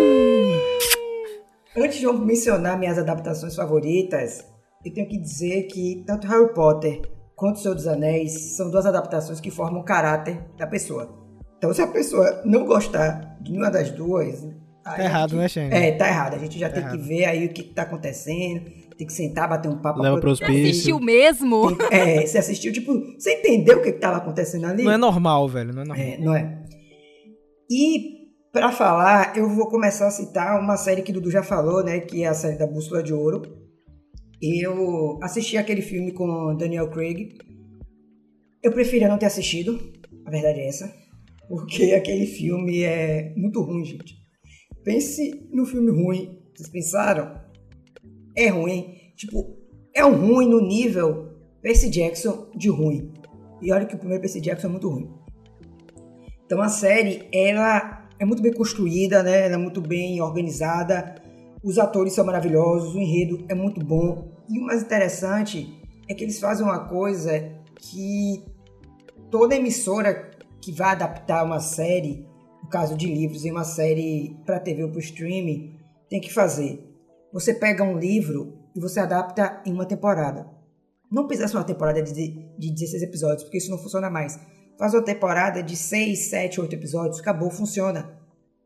Antes 1.75 1.97
de 1.97 2.05
eu 2.05 2.13
mencionar 2.13 2.77
minhas 2.77 2.99
adaptações 2.99 3.55
favoritas, 3.55 4.45
eu 4.85 4.93
tenho 4.93 5.07
que 5.07 5.17
dizer 5.19 5.63
que 5.63 6.03
tanto 6.05 6.27
Harry 6.27 6.53
Potter 6.53 7.01
quanto 7.35 7.55
O 7.55 7.59
Senhor 7.59 7.73
dos 7.73 7.87
Anéis 7.87 8.55
são 8.55 8.69
duas 8.69 8.85
adaptações 8.85 9.39
que 9.39 9.49
formam 9.49 9.81
o 9.81 9.83
caráter 9.83 10.39
da 10.55 10.67
pessoa. 10.67 11.22
Então, 11.63 11.73
se 11.73 11.81
a 11.81 11.87
pessoa 11.87 12.41
não 12.43 12.65
gostar 12.65 13.37
de 13.41 13.51
nenhuma 13.53 13.71
das 13.71 13.89
duas. 13.89 14.45
Tá 14.83 15.01
errado, 15.01 15.37
né, 15.37 15.47
Xande? 15.47 15.73
É, 15.73 15.93
tá 15.93 16.09
errado. 16.09 16.33
A 16.33 16.37
gente 16.37 16.59
já 16.59 16.67
Tá 16.67 16.75
tem 16.75 16.83
errado. 16.83 16.97
que 16.97 17.07
ver 17.07 17.23
aí 17.23 17.45
o 17.45 17.53
que, 17.53 17.63
que 17.63 17.73
tá 17.73 17.83
acontecendo. 17.83 18.65
Tem 18.97 19.07
que 19.07 19.13
sentar, 19.13 19.47
bater 19.47 19.69
um 19.71 19.77
papo. 19.81 20.01
Leva 20.01 20.17
poder- 20.17 20.31
hospício. 20.33 20.69
Assistiu 20.71 20.99
mesmo? 20.99 21.69
É, 21.89 22.25
você 22.25 22.37
assistiu, 22.37 22.73
tipo, 22.73 22.91
você 23.17 23.35
entendeu 23.39 23.77
o 23.77 23.81
que, 23.81 23.93
que 23.93 23.99
tava 23.99 24.17
acontecendo 24.17 24.65
ali? 24.65 24.83
Não 24.83 24.91
é 24.91 24.97
normal, 24.97 25.47
velho. 25.47 25.73
Não 25.73 25.83
é 25.83 25.85
normal. 25.85 26.05
É, 26.05 26.17
não 26.17 26.35
é? 26.35 26.63
E 27.71 28.27
pra 28.51 28.69
falar, 28.73 29.37
eu 29.37 29.47
vou 29.49 29.69
começar 29.69 30.07
a 30.07 30.11
citar 30.11 30.59
uma 30.59 30.75
série 30.75 31.01
que 31.01 31.11
o 31.11 31.13
Dudu 31.13 31.31
já 31.31 31.43
falou, 31.43 31.81
né? 31.81 32.01
Que 32.01 32.25
é 32.25 32.27
a 32.27 32.33
série 32.33 32.57
da 32.57 32.67
Bússola 32.67 33.01
de 33.01 33.13
Ouro. 33.13 33.41
Eu 34.41 35.17
assisti 35.23 35.55
aquele 35.55 35.81
filme 35.81 36.11
com 36.11 36.57
Daniel 36.57 36.89
Craig. 36.89 37.37
Eu 38.61 38.73
preferia 38.73 39.07
não 39.07 39.17
ter 39.17 39.27
assistido, 39.27 39.79
a 40.25 40.29
verdade 40.29 40.59
é 40.59 40.67
essa. 40.67 41.02
Porque 41.47 41.93
aquele 41.93 42.25
filme 42.25 42.83
é 42.83 43.33
muito 43.35 43.61
ruim, 43.61 43.85
gente. 43.85 44.15
Pense 44.83 45.47
no 45.51 45.65
filme 45.65 45.91
ruim. 45.91 46.39
Vocês 46.55 46.69
pensaram? 46.69 47.39
É 48.35 48.49
ruim. 48.49 48.95
Tipo, 49.15 49.55
é 49.93 50.05
um 50.05 50.15
ruim 50.15 50.49
no 50.49 50.61
nível 50.61 51.33
Percy 51.61 51.89
Jackson 51.89 52.49
de 52.55 52.69
ruim. 52.69 53.13
E 53.61 53.71
olha 53.71 53.85
que 53.85 53.95
o 53.95 53.97
primeiro 53.97 54.21
Percy 54.21 54.41
Jackson 54.41 54.67
é 54.67 54.71
muito 54.71 54.89
ruim. 54.89 55.09
Então 56.45 56.61
a 56.61 56.69
série, 56.69 57.27
ela 57.33 58.09
é 58.19 58.25
muito 58.25 58.41
bem 58.41 58.53
construída, 58.53 59.23
né? 59.23 59.45
Ela 59.45 59.55
é 59.55 59.57
muito 59.57 59.81
bem 59.81 60.21
organizada. 60.21 61.15
Os 61.63 61.77
atores 61.77 62.13
são 62.13 62.25
maravilhosos, 62.25 62.93
o 62.93 62.99
enredo 62.99 63.45
é 63.47 63.55
muito 63.55 63.83
bom. 63.83 64.33
E 64.49 64.59
o 64.59 64.63
mais 64.63 64.81
interessante 64.81 65.79
é 66.09 66.13
que 66.13 66.23
eles 66.23 66.39
fazem 66.39 66.65
uma 66.65 66.87
coisa 66.89 67.51
que 67.77 68.43
toda 69.31 69.55
emissora 69.55 70.31
que 70.63 70.71
vai 70.71 70.91
adaptar 70.91 71.43
uma 71.43 71.59
série 71.59 72.25
no 72.63 72.69
caso 72.69 72.95
de 72.95 73.05
livros, 73.05 73.43
em 73.43 73.51
uma 73.51 73.65
série 73.65 74.37
para 74.45 74.61
TV 74.61 74.83
ou 74.83 74.89
para 74.89 75.01
streaming, 75.01 75.77
tem 76.09 76.21
que 76.21 76.33
fazer? 76.33 76.81
Você 77.33 77.53
pega 77.53 77.83
um 77.83 77.99
livro 77.99 78.57
e 78.73 78.79
você 78.79 79.01
adapta 79.01 79.61
em 79.65 79.73
uma 79.73 79.85
temporada. 79.85 80.49
Não 81.11 81.27
precisa 81.27 81.49
ser 81.49 81.57
uma 81.57 81.65
temporada 81.65 82.01
de, 82.01 82.13
de 82.57 82.71
16 82.71 83.03
episódios, 83.03 83.43
porque 83.43 83.57
isso 83.57 83.69
não 83.69 83.77
funciona 83.77 84.09
mais. 84.09 84.39
Faz 84.79 84.93
uma 84.93 85.03
temporada 85.03 85.61
de 85.61 85.75
6, 85.75 86.29
7, 86.29 86.61
8 86.61 86.73
episódios, 86.73 87.19
acabou, 87.19 87.51
funciona. 87.51 88.17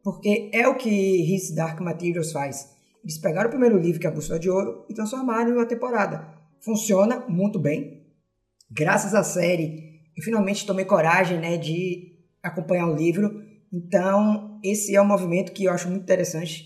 Porque 0.03 0.51
é 0.53 0.67
o 0.67 0.75
que 0.77 0.89
His 0.89 1.53
Dark 1.55 1.81
Materials 1.81 2.31
faz. 2.31 2.69
Eles 3.03 3.17
pegaram 3.17 3.47
o 3.47 3.51
primeiro 3.51 3.79
livro, 3.79 3.99
que 3.99 4.05
é 4.05 4.09
a 4.09 4.13
Bússola 4.13 4.39
de 4.39 4.49
Ouro, 4.49 4.85
e 4.87 4.93
transformaram 4.93 5.49
em 5.49 5.53
uma 5.53 5.65
temporada. 5.65 6.27
Funciona 6.61 7.25
muito 7.27 7.57
bem. 7.57 8.05
Graças 8.69 9.15
à 9.15 9.23
série, 9.23 9.96
eu 10.17 10.23
finalmente 10.23 10.65
tomei 10.65 10.83
coragem 10.83 11.39
né, 11.39 11.57
de 11.57 12.17
acompanhar 12.41 12.87
o 12.87 12.95
livro. 12.95 13.43
Então, 13.71 14.59
esse 14.63 14.95
é 14.95 15.01
um 15.01 15.05
movimento 15.05 15.51
que 15.51 15.65
eu 15.65 15.71
acho 15.71 15.87
muito 15.87 16.01
interessante, 16.01 16.65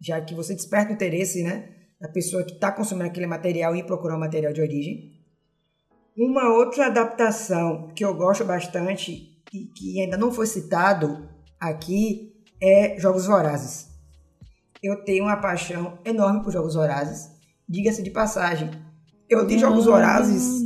já 0.00 0.20
que 0.20 0.34
você 0.34 0.54
desperta 0.54 0.90
o 0.90 0.94
interesse 0.94 1.42
né, 1.42 1.68
da 2.00 2.08
pessoa 2.08 2.42
que 2.42 2.54
está 2.54 2.72
consumindo 2.72 3.08
aquele 3.08 3.26
material 3.26 3.76
e 3.76 3.84
procurar 3.84 4.14
o 4.14 4.16
um 4.16 4.20
material 4.20 4.52
de 4.54 4.62
origem. 4.62 5.12
Uma 6.16 6.48
outra 6.48 6.86
adaptação 6.86 7.88
que 7.94 8.04
eu 8.04 8.14
gosto 8.14 8.44
bastante 8.44 9.42
e 9.52 9.66
que 9.66 10.00
ainda 10.00 10.16
não 10.16 10.32
foi 10.32 10.46
citado 10.46 11.28
aqui 11.60 12.32
é 12.60 12.98
Jogos 12.98 13.26
Vorazes. 13.26 13.88
Eu 14.82 15.04
tenho 15.04 15.24
uma 15.24 15.36
paixão 15.36 15.98
enorme 16.04 16.42
por 16.42 16.52
Jogos 16.52 16.74
Vorazes. 16.74 17.30
Diga-se 17.68 18.02
de 18.02 18.10
passagem, 18.10 18.70
eu 19.28 19.44
li 19.44 19.58
Jogos 19.58 19.86
Vorazes. 19.86 20.62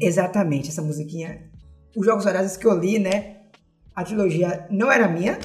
Exatamente, 0.00 0.68
essa 0.68 0.82
musiquinha. 0.82 1.50
Os 1.96 2.04
Jogos 2.04 2.24
Vorazes 2.24 2.56
que 2.56 2.66
eu 2.66 2.78
li, 2.78 2.98
né? 2.98 3.36
A 3.94 4.02
trilogia 4.02 4.66
não 4.70 4.90
era 4.90 5.08
minha. 5.08 5.38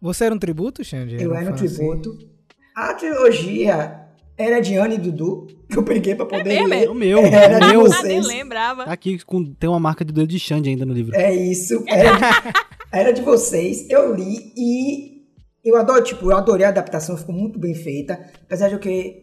Você 0.00 0.24
era 0.24 0.34
um 0.34 0.38
tributo, 0.38 0.82
Xande? 0.82 1.22
Eu 1.22 1.34
era 1.34 1.52
um 1.52 1.54
tributo. 1.54 2.10
Assim? 2.10 2.28
A 2.74 2.94
trilogia 2.94 4.02
era 4.36 4.60
de 4.60 4.76
Anne 4.76 4.96
e 4.96 4.98
Dudu, 4.98 5.46
que 5.68 5.78
eu 5.78 5.84
peguei 5.84 6.14
pra 6.14 6.26
poder 6.26 6.54
é 6.54 6.66
ler. 6.66 6.84
É 6.84 6.90
o 6.90 6.94
meu, 6.94 7.18
era 7.20 7.64
o 7.64 7.68
meu. 7.68 8.02
Nem 8.02 8.20
lembrava. 8.20 8.84
Tá 8.84 8.92
aqui 8.92 9.18
com, 9.24 9.44
tem 9.44 9.68
uma 9.68 9.78
marca 9.78 10.04
de 10.04 10.12
dedo 10.12 10.26
de 10.26 10.38
Xande 10.38 10.70
ainda 10.70 10.84
no 10.84 10.92
livro. 10.92 11.14
É 11.14 11.32
isso, 11.34 11.84
era 11.86 12.12
de, 12.12 12.58
era 12.92 13.12
de 13.12 13.22
vocês. 13.22 13.88
Eu 13.88 14.14
li 14.14 14.52
e 14.56 15.22
eu 15.64 15.76
adoro, 15.76 16.02
tipo, 16.02 16.30
eu 16.30 16.36
adorei 16.36 16.66
a 16.66 16.70
adaptação, 16.70 17.16
ficou 17.16 17.34
muito 17.34 17.58
bem 17.58 17.74
feita. 17.74 18.18
Apesar 18.44 18.68
de 18.68 18.78
que 18.78 19.21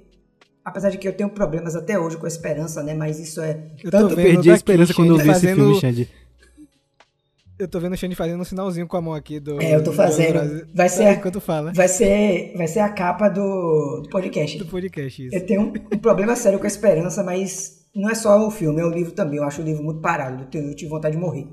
apesar 0.69 0.89
de 0.89 0.97
que 0.97 1.07
eu 1.07 1.13
tenho 1.13 1.29
problemas 1.29 1.75
até 1.75 1.99
hoje 1.99 2.17
com 2.17 2.25
a 2.25 2.29
esperança, 2.29 2.81
né? 2.81 2.93
Mas 2.93 3.19
isso 3.19 3.41
é 3.41 3.59
eu 3.83 3.91
tanto 3.91 4.15
vendo 4.15 4.25
perdi 4.25 4.51
a 4.51 4.55
esperança 4.55 4.93
quando 4.93 5.09
eu 5.09 5.17
vi 5.17 5.25
fazendo... 5.25 5.49
esse 5.49 5.55
filme, 5.55 5.79
Xande. 5.79 6.09
Eu 7.59 7.67
tô 7.67 7.77
vendo 7.77 7.93
o 7.93 7.97
Xande 7.97 8.15
fazendo 8.15 8.39
um 8.39 8.45
sinalzinho 8.45 8.87
com 8.87 8.95
a 8.95 9.01
mão 9.01 9.13
aqui 9.13 9.39
do. 9.39 9.61
É, 9.61 9.75
eu 9.75 9.83
tô 9.83 9.91
fazendo. 9.91 10.65
Vai 10.73 10.87
ser, 10.87 11.03
a, 11.03 11.13
enquanto 11.13 11.41
fala. 11.41 11.73
vai 11.73 11.89
ser, 11.89 12.53
vai 12.55 12.67
ser 12.67 12.79
a 12.79 12.89
capa 12.89 13.27
do, 13.27 14.01
do 14.03 14.09
podcast. 14.09 14.57
Do 14.57 14.65
podcast, 14.65 15.25
isso. 15.25 15.35
Eu 15.35 15.45
tenho 15.45 15.61
um, 15.61 15.73
um, 15.93 15.97
problema 15.97 16.35
sério 16.37 16.57
com 16.57 16.65
a 16.65 16.67
esperança, 16.67 17.21
mas 17.21 17.81
não 17.93 18.09
é 18.09 18.15
só 18.15 18.47
o 18.47 18.49
filme, 18.49 18.79
é 18.79 18.85
o 18.85 18.89
livro 18.89 19.11
também. 19.11 19.39
Eu 19.39 19.43
acho 19.43 19.61
o 19.61 19.65
livro 19.65 19.83
muito 19.83 19.99
parado. 19.99 20.47
Eu, 20.53 20.61
eu 20.61 20.75
tive 20.75 20.89
vontade 20.89 21.17
de 21.17 21.21
morrer. 21.21 21.47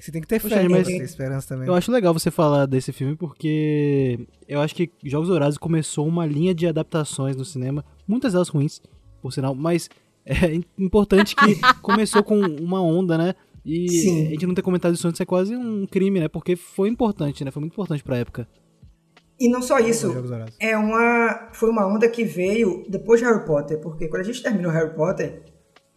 É 0.00 0.02
que 0.02 0.06
você 0.06 0.12
tem 0.12 0.22
que 0.22 0.28
ter 0.28 0.40
fé, 0.40 0.66
mas 0.66 0.86
ter 0.86 1.02
esperança 1.02 1.48
também. 1.48 1.68
Eu 1.68 1.74
acho 1.74 1.92
legal 1.92 2.14
você 2.14 2.30
falar 2.30 2.64
desse 2.64 2.90
filme 2.90 3.14
porque 3.14 4.26
eu 4.48 4.58
acho 4.58 4.74
que 4.74 4.90
Jogos 5.04 5.28
Horazes 5.28 5.58
começou 5.58 6.08
uma 6.08 6.24
linha 6.24 6.54
de 6.54 6.66
adaptações 6.66 7.36
no 7.36 7.44
cinema, 7.44 7.84
muitas 8.08 8.32
delas 8.32 8.48
ruins, 8.48 8.80
por 9.20 9.30
sinal, 9.30 9.54
mas 9.54 9.90
é 10.24 10.58
importante 10.78 11.36
que 11.36 11.60
começou 11.82 12.24
com 12.24 12.40
uma 12.40 12.82
onda, 12.82 13.18
né? 13.18 13.34
E 13.62 13.88
Sim. 13.90 14.26
a 14.28 14.30
gente 14.30 14.46
não 14.46 14.54
ter 14.54 14.62
comentado 14.62 14.94
isso 14.94 15.06
antes 15.06 15.20
é 15.20 15.26
quase 15.26 15.54
um 15.54 15.86
crime, 15.86 16.18
né? 16.18 16.28
Porque 16.28 16.56
foi 16.56 16.88
importante, 16.88 17.44
né? 17.44 17.50
Foi 17.50 17.60
muito 17.60 17.74
importante 17.74 18.02
pra 18.02 18.16
época. 18.16 18.48
E 19.38 19.50
não 19.50 19.60
só 19.60 19.78
isso, 19.78 20.14
é 20.58 20.76
uma, 20.78 21.50
foi 21.52 21.68
uma 21.68 21.86
onda 21.86 22.08
que 22.08 22.24
veio 22.24 22.84
depois 22.88 23.20
de 23.20 23.26
Harry 23.26 23.44
Potter, 23.44 23.78
porque 23.80 24.08
quando 24.08 24.22
a 24.22 24.24
gente 24.24 24.42
terminou 24.42 24.72
Harry 24.72 24.94
Potter, 24.94 25.42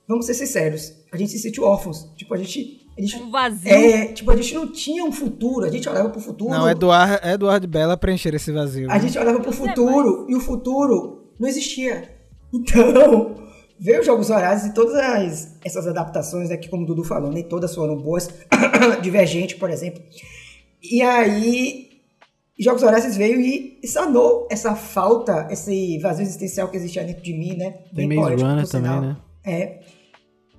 vamos 0.08 0.26
ser 0.26 0.34
sinceros, 0.34 0.94
a 1.12 1.16
gente 1.16 1.32
se 1.32 1.40
sentiu 1.40 1.64
órfãos. 1.64 2.12
Tipo, 2.16 2.34
a 2.34 2.38
gente. 2.38 2.83
A 2.98 3.02
gente 3.02 3.16
um 3.18 3.32
vazio. 3.32 3.72
É, 3.72 4.08
tipo, 4.08 4.30
a 4.30 4.36
gente 4.36 4.54
não 4.54 4.72
tinha 4.72 5.04
um 5.04 5.12
futuro, 5.12 5.66
a 5.66 5.70
gente 5.70 5.88
olhava 5.90 6.10
pro 6.10 6.22
futuro. 6.22 6.52
Não, 6.52 6.70
Eduardo, 6.70 7.28
Eduardo 7.28 7.68
Bela 7.68 7.98
preencher 7.98 8.34
esse 8.36 8.52
vazio. 8.52 8.90
A 8.90 8.96
né? 8.96 9.00
gente 9.02 9.18
olhava 9.18 9.40
pro 9.40 9.52
futuro 9.52 10.28
e 10.30 10.36
o 10.36 10.40
futuro 10.40 11.34
não 11.40 11.48
existia. 11.48 12.10
Então, 12.54 13.36
veio 13.80 14.00
os 14.00 14.06
Jogos 14.06 14.30
Horazes 14.30 14.72
e 14.72 14.74
todas 14.74 14.94
as, 14.94 15.58
essas 15.66 15.88
adaptações 15.88 16.52
aqui, 16.52 16.70
como 16.70 16.84
o 16.84 16.86
Dudu 16.86 17.04
falou, 17.04 17.32
nem 17.32 17.44
todas 17.44 17.74
foram 17.74 17.98
boas. 17.98 18.30
Divergente, 19.02 19.56
por 19.56 19.72
exemplo. 19.72 20.04
E 20.82 21.02
aí, 21.02 21.90
Jogos 22.60 22.84
Horazes 22.84 23.18
veio 23.18 23.40
e 23.40 23.88
sanou 23.88 24.48
essa 24.52 24.76
falta, 24.76 25.48
esse 25.50 25.98
vazio 26.00 26.24
existencial 26.24 26.68
que 26.68 26.78
existia 26.78 27.04
dentro 27.04 27.24
de 27.24 27.34
mim, 27.34 27.56
né? 27.58 27.72
Tem 27.96 28.08
Maze 28.08 28.36
Runner 28.36 28.68
também, 28.68 29.02
né? 29.02 29.18
É. 29.44 29.80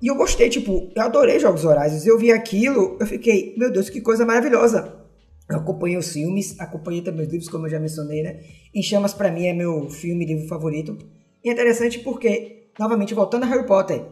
E 0.01 0.07
eu 0.07 0.15
gostei, 0.15 0.49
tipo, 0.49 0.91
eu 0.95 1.01
adorei 1.01 1.39
Jogos 1.39 1.63
Horazes. 1.63 2.05
Eu 2.05 2.17
vi 2.17 2.31
aquilo, 2.31 2.97
eu 2.99 3.07
fiquei, 3.07 3.55
meu 3.57 3.71
Deus, 3.71 3.89
que 3.89 4.01
coisa 4.01 4.25
maravilhosa. 4.25 5.05
Eu 5.49 5.57
acompanhei 5.57 5.97
os 5.97 6.11
filmes, 6.11 6.59
acompanhei 6.59 7.01
também 7.01 7.25
os 7.25 7.31
livros, 7.31 7.49
como 7.49 7.65
eu 7.65 7.71
já 7.71 7.79
mencionei, 7.79 8.23
né? 8.23 8.43
Em 8.73 8.81
Chamas, 8.81 9.13
para 9.13 9.31
mim, 9.31 9.45
é 9.45 9.53
meu 9.53 9.89
filme, 9.89 10.25
livro 10.25 10.47
favorito. 10.47 10.97
E 11.43 11.49
é 11.49 11.53
interessante 11.53 11.99
porque, 11.99 12.69
novamente, 12.79 13.13
voltando 13.13 13.43
a 13.43 13.45
Harry 13.45 13.65
Potter, 13.65 14.03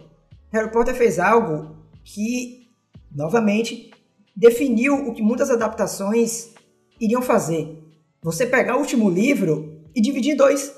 Harry 0.52 0.72
Potter 0.72 0.94
fez 0.94 1.20
algo 1.20 1.76
que, 2.04 2.70
novamente, 3.12 3.92
definiu 4.36 4.94
o 4.94 5.14
que 5.14 5.22
muitas 5.22 5.50
adaptações 5.50 6.54
iriam 7.00 7.22
fazer. 7.22 7.84
Você 8.22 8.46
pegar 8.46 8.78
o 8.78 8.80
último 8.80 9.10
livro 9.10 9.82
e 9.96 10.02
dividir 10.02 10.34
em 10.34 10.38
dois. 10.38 10.74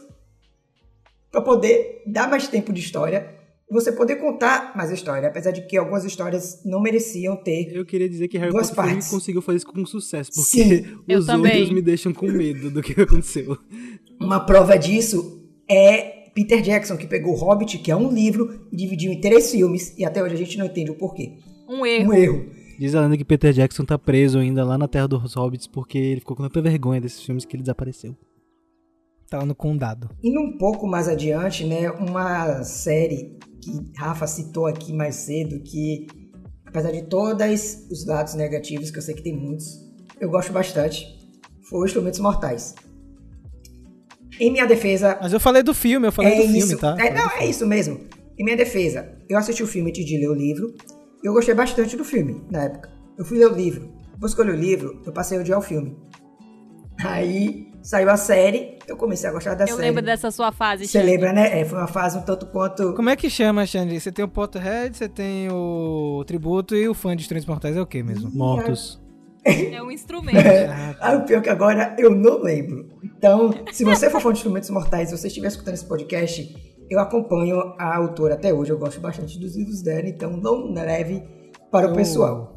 Para 1.30 1.42
poder 1.42 2.02
dar 2.08 2.30
mais 2.30 2.48
tempo 2.48 2.72
de 2.72 2.80
história 2.80 3.36
você 3.70 3.92
poder 3.92 4.18
contar 4.18 4.76
mais 4.76 4.92
a 4.92 4.94
história, 4.94 5.28
apesar 5.28 5.52
de 5.52 5.66
que 5.66 5.78
algumas 5.78 6.06
histórias 6.06 6.62
não 6.64 6.80
mereciam 6.82 7.36
ter. 7.36 7.72
Eu 7.74 7.86
queria 7.86 8.08
dizer 8.08 8.28
que 8.28 8.38
Harry 8.38 8.52
duas 8.52 8.70
Potter 8.70 8.92
partes. 8.92 9.10
conseguiu 9.10 9.42
fazer 9.42 9.58
isso 9.58 9.68
com 9.68 9.86
sucesso, 9.86 10.32
porque 10.34 10.50
Sim, 10.50 10.86
os 11.16 11.28
outros 11.28 11.72
me 11.72 11.82
deixam 11.82 12.14
com 12.14 12.28
medo 12.28 12.70
do 12.70 12.82
que 12.82 13.00
aconteceu. 13.00 13.58
Uma 14.20 14.46
prova 14.46 14.78
disso 14.78 15.44
é 15.70 16.30
Peter 16.34 16.62
Jackson, 16.62 16.98
que 16.98 17.08
pegou 17.08 17.34
o 17.34 17.38
Hobbit, 17.38 17.78
que 17.80 17.90
é 17.90 17.96
um 17.96 18.12
livro, 18.12 18.68
e 18.72 18.76
dividiu 18.76 19.12
em 19.12 19.20
três 19.20 19.52
filmes, 19.52 19.98
e 19.98 20.06
até 20.06 20.22
hoje 20.22 20.36
a 20.36 20.38
gente 20.38 20.58
não 20.58 20.66
entende 20.66 20.92
o 20.92 20.96
porquê. 20.96 21.38
Um 21.68 21.86
erro. 21.86 22.10
Um 22.10 22.14
erro. 22.14 22.46
Diz 22.78 22.94
a 22.94 23.02
lenda 23.02 23.18
que 23.18 23.24
Peter 23.24 23.54
Jackson 23.54 23.86
tá 23.86 23.98
preso 23.98 24.38
ainda 24.38 24.64
lá 24.66 24.78
na 24.78 24.88
Terra 24.88 25.08
dos 25.08 25.34
Hobbits 25.34 25.66
porque 25.66 25.98
ele 25.98 26.20
ficou 26.20 26.36
com 26.36 26.44
tanta 26.44 26.62
vergonha 26.62 27.00
desses 27.00 27.24
filmes 27.24 27.46
que 27.46 27.56
ele 27.56 27.64
desapareceu. 27.64 28.16
Tá 29.30 29.40
lá 29.40 29.46
no 29.46 29.56
condado. 29.56 30.10
Indo 30.24 30.40
um 30.40 30.58
pouco 30.58 30.86
mais 30.86 31.08
adiante, 31.08 31.66
né, 31.66 31.90
uma 31.90 32.64
série 32.64 33.38
que 33.62 33.92
Rafa 33.98 34.28
citou 34.28 34.68
aqui 34.68 34.94
mais 34.94 35.16
cedo, 35.16 35.60
que 35.62 36.08
apesar 36.66 36.92
de 36.92 37.04
todos 37.04 37.88
os 37.90 38.06
lados 38.06 38.36
negativos, 38.36 38.92
que 38.92 38.98
eu 38.98 39.02
sei 39.02 39.16
que 39.16 39.24
tem 39.24 39.36
muitos, 39.36 39.80
eu 40.20 40.30
gosto 40.30 40.52
bastante, 40.52 41.08
foi 41.70 41.88
Instrumentos 41.88 42.20
Mortais. 42.20 42.76
Em 44.40 44.52
minha 44.52 44.66
defesa. 44.66 45.18
Mas 45.22 45.34
eu 45.34 45.40
falei 45.40 45.64
do 45.64 45.74
filme, 45.74 46.08
eu 46.08 46.12
falei 46.12 46.34
é 46.34 46.36
do 46.38 46.44
isso, 46.44 46.68
filme, 46.68 46.82
tá? 46.82 46.96
É, 47.00 47.14
não, 47.14 47.32
é 47.32 47.48
isso 47.48 47.66
mesmo. 47.66 48.00
Em 48.38 48.44
minha 48.44 48.58
defesa, 48.58 49.18
eu 49.30 49.38
assisti 49.38 49.64
o 49.64 49.68
filme 49.68 49.90
antes 49.90 50.06
de 50.06 50.18
ler 50.18 50.30
o 50.30 50.34
livro. 50.34 50.76
Eu 51.24 51.34
gostei 51.34 51.56
bastante 51.56 51.96
do 51.96 52.04
filme 52.04 52.44
na 52.52 52.64
época. 52.64 52.92
Eu 53.18 53.24
fui 53.24 53.38
ler 53.38 53.52
o 53.52 53.56
livro. 53.56 53.90
Depois 54.14 54.34
que 54.34 54.42
eu 54.42 54.46
li 54.46 54.52
o 54.52 54.56
livro, 54.56 55.02
eu 55.06 55.14
passei 55.14 55.38
a 55.38 55.42
odiar 55.42 55.58
o 55.58 55.62
filme. 55.62 55.98
Aí 57.00 57.72
saiu 57.86 58.10
a 58.10 58.18
série, 58.18 58.80
eu 58.88 58.98
comecei 58.98 59.30
a 59.30 59.32
gostar 59.32 59.54
da 59.54 59.64
eu 59.64 59.68
série. 59.68 59.80
Eu 59.80 59.86
lembro 59.86 60.04
dessa 60.04 60.32
sua 60.32 60.52
fase, 60.52 60.88
Você 60.88 61.04
lembra, 61.04 61.32
né? 61.32 61.62
É, 61.62 61.64
foi 61.64 61.78
uma 61.78 61.88
fase 61.88 62.18
um 62.18 62.22
tanto 62.22 62.48
quanto. 62.48 62.94
Como 62.96 63.12
é 63.12 63.16
que 63.16 63.30
chama, 63.30 63.64
Xande? 63.66 64.00
Você 64.00 64.12
tem 64.12 64.26
o 64.26 64.28
Potterhead, 64.28 64.98
você 64.98 65.08
tem 65.08 65.50
o 65.52 66.24
Tributo 66.26 66.76
e 66.76 66.90
o 66.90 66.96
fã 66.96 67.16
de 67.16 67.22
Estranhos 67.22 67.46
Mortais 67.46 67.78
é 67.78 67.82
o 67.82 67.86
quê 67.86 68.02
mesmo? 68.02 68.32
Mortos. 68.32 69.00
É 69.46 69.82
um 69.84 69.92
instrumento. 69.92 70.40
ah, 71.00 71.18
o 71.18 71.26
pior 71.26 71.40
que 71.44 71.50
agora 71.50 71.96
eu 72.00 72.10
não 72.10 72.42
lembro. 72.42 72.90
Então, 73.04 73.54
se 73.72 73.84
você 73.84 74.10
for 74.10 74.20
fã 74.20 74.32
de 74.32 74.40
Instrumentos 74.40 74.72
Mortais, 74.72 75.10
se 75.10 75.18
você 75.18 75.28
estiver 75.28 75.48
escutando 75.48 75.76
esse 75.76 75.86
podcast, 75.86 76.56
eu 76.90 77.00
acompanho 77.00 77.76
a 77.78 77.96
autora 77.96 78.34
até 78.34 78.52
hoje. 78.52 78.72
Eu 78.72 78.80
gosto 78.80 79.00
bastante 79.00 79.38
dos 79.38 79.56
livros 79.56 79.84
dela, 79.84 80.10
então 80.10 80.36
não 80.36 80.74
leve 80.74 81.24
para 81.70 81.86
eu... 81.86 81.92
o 81.92 81.96
pessoal. 81.96 82.56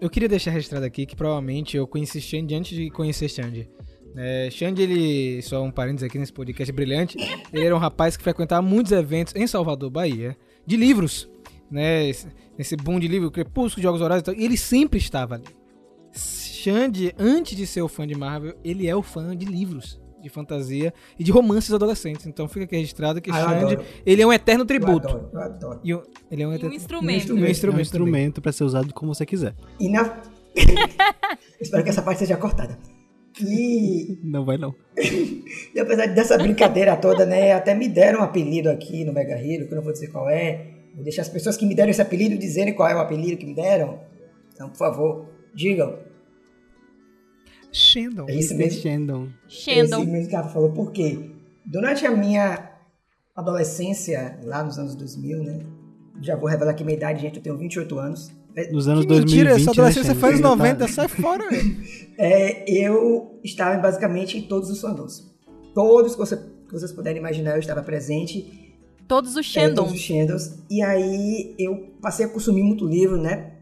Eu 0.00 0.08
queria 0.08 0.30
deixar 0.30 0.52
registrado 0.52 0.86
aqui 0.86 1.04
que 1.04 1.14
provavelmente 1.14 1.76
eu 1.76 1.86
conheci 1.86 2.22
Xande 2.22 2.54
antes 2.54 2.74
de 2.74 2.88
conhecer 2.88 3.28
Xande. 3.28 3.68
É, 4.16 4.48
Xande, 4.50 4.82
ele, 4.82 5.40
só 5.42 5.62
um 5.62 5.70
parênteses 5.70 6.06
aqui 6.08 6.18
nesse 6.18 6.32
podcast 6.32 6.72
brilhante, 6.72 7.16
ele 7.52 7.64
era 7.64 7.74
um 7.74 7.78
rapaz 7.78 8.16
que 8.16 8.22
frequentava 8.22 8.60
muitos 8.60 8.92
eventos 8.92 9.34
em 9.36 9.46
Salvador, 9.46 9.88
Bahia, 9.90 10.36
de 10.66 10.76
livros, 10.76 11.30
né? 11.70 12.10
Nesse 12.58 12.76
boom 12.76 12.98
de 12.98 13.06
livro, 13.08 13.30
Crepúsculo, 13.30 13.82
Jogos 13.82 14.00
Horários, 14.00 14.26
e 14.36 14.44
ele 14.44 14.56
sempre 14.56 14.98
estava 14.98 15.36
ali. 15.36 15.44
Xande, 16.12 17.14
antes 17.18 17.56
de 17.56 17.66
ser 17.66 17.82
o 17.82 17.88
fã 17.88 18.06
de 18.06 18.14
Marvel, 18.14 18.54
ele 18.64 18.86
é 18.88 18.94
o 18.94 19.02
fã 19.02 19.34
de 19.36 19.46
livros 19.46 20.00
de 20.20 20.28
fantasia 20.28 20.92
e 21.18 21.24
de 21.24 21.30
romances 21.32 21.72
adolescentes. 21.72 22.26
Então 22.26 22.46
fica 22.46 22.66
aqui 22.66 22.76
registrado 22.76 23.22
que 23.22 23.30
Ah, 23.30 23.38
eu 23.40 23.68
Xande, 23.70 23.84
ele 24.04 24.20
é 24.20 24.26
um 24.26 24.32
eterno 24.32 24.62
Eu 24.62 24.66
tributo. 24.66 25.08
adoro, 25.08 25.30
eu 25.32 25.40
adoro. 25.40 25.80
E 25.82 25.94
o- 25.94 26.02
ele 26.30 26.42
é 26.42 26.46
um 26.46 26.50
E 26.50 26.52
um 26.52 26.56
eterno 26.56 26.74
instrumento. 26.74 27.32
Um 27.32 27.38
É 27.38 27.40
um 27.42 27.48
instrumento, 27.48 27.80
instrumento 27.80 28.42
pra 28.42 28.52
ser 28.52 28.64
usado 28.64 28.92
como 28.92 29.14
você 29.14 29.24
quiser. 29.24 29.54
E 29.78 29.88
na, 29.88 30.20
Espero 31.58 31.82
que 31.84 31.88
essa 31.90 32.02
parte 32.02 32.18
seja 32.18 32.36
cortada. 32.36 32.78
E, 33.40 34.18
Não 34.24 34.44
vai 34.44 34.58
não. 34.58 34.74
e 35.74 35.78
apesar 35.78 36.06
dessa 36.06 36.36
brincadeira 36.36 36.96
toda, 36.96 37.24
né, 37.24 37.52
até 37.52 37.74
me 37.74 37.88
deram 37.88 38.20
um 38.20 38.22
apelido 38.22 38.68
aqui 38.68 39.04
no 39.04 39.12
Mega 39.12 39.34
Hero, 39.34 39.66
que 39.66 39.72
eu 39.72 39.76
não 39.76 39.84
vou 39.84 39.92
dizer 39.92 40.08
qual 40.08 40.28
é. 40.28 40.66
Vou 40.94 41.04
deixar 41.04 41.22
as 41.22 41.28
pessoas 41.28 41.56
que 41.56 41.64
me 41.64 41.74
deram 41.74 41.90
esse 41.90 42.02
apelido 42.02 42.36
dizerem 42.36 42.74
qual 42.74 42.88
é 42.88 42.94
o 42.94 42.98
apelido 42.98 43.36
que 43.36 43.46
me 43.46 43.54
deram. 43.54 44.00
Então, 44.52 44.68
por 44.68 44.76
favor, 44.76 45.26
digam. 45.54 45.98
Shandon. 47.72 48.26
É 48.28 48.34
isso 48.34 48.56
mesmo. 48.56 48.82
Shandon. 48.82 49.28
Shandon. 49.48 50.02
Esse 50.02 50.10
mesmo 50.10 50.28
que 50.28 50.36
ela 50.36 50.48
falou. 50.48 50.72
Por 50.72 50.90
quê? 50.90 51.30
Durante 51.64 52.04
a 52.04 52.10
minha 52.10 52.70
adolescência, 53.34 54.38
lá 54.42 54.62
nos 54.62 54.78
anos 54.78 54.94
2000, 54.96 55.42
né? 55.44 55.60
Já 56.20 56.36
vou 56.36 56.48
revelar 56.48 56.72
aqui 56.72 56.84
minha 56.84 56.96
idade, 56.96 57.22
gente, 57.22 57.36
eu 57.36 57.42
tenho 57.42 57.56
28 57.56 57.98
anos. 57.98 58.30
É, 58.56 58.70
Nos 58.72 58.88
anos 58.88 59.02
Que 59.02 59.08
2020, 59.08 59.36
mentira, 59.36 59.50
essa 59.56 59.64
né, 59.66 59.70
adolescência 59.70 60.14
foi 60.14 60.28
anos 60.30 60.40
tá- 60.40 60.48
90, 60.48 60.88
sai 60.88 61.08
fora. 61.08 61.44
É, 62.22 62.70
eu 62.70 63.38
estava 63.42 63.78
basicamente 63.80 64.36
em 64.36 64.42
todos 64.42 64.68
os 64.68 64.78
fandoms. 64.78 65.26
Todos 65.74 66.12
que, 66.12 66.18
você- 66.18 66.36
que 66.36 66.70
vocês 66.72 66.92
puderem 66.92 67.18
imaginar, 67.18 67.52
eu 67.52 67.58
estava 67.60 67.82
presente. 67.82 68.76
Todos 69.08 69.30
os 69.36 69.38
É, 69.38 69.42
Shandon. 69.60 69.74
todos 69.84 69.92
os 69.94 70.00
Shandons. 70.00 70.58
E 70.70 70.82
aí 70.82 71.54
eu 71.58 71.94
passei 72.02 72.26
a 72.26 72.28
consumir 72.28 72.62
muito 72.62 72.86
livro, 72.86 73.16
né? 73.16 73.52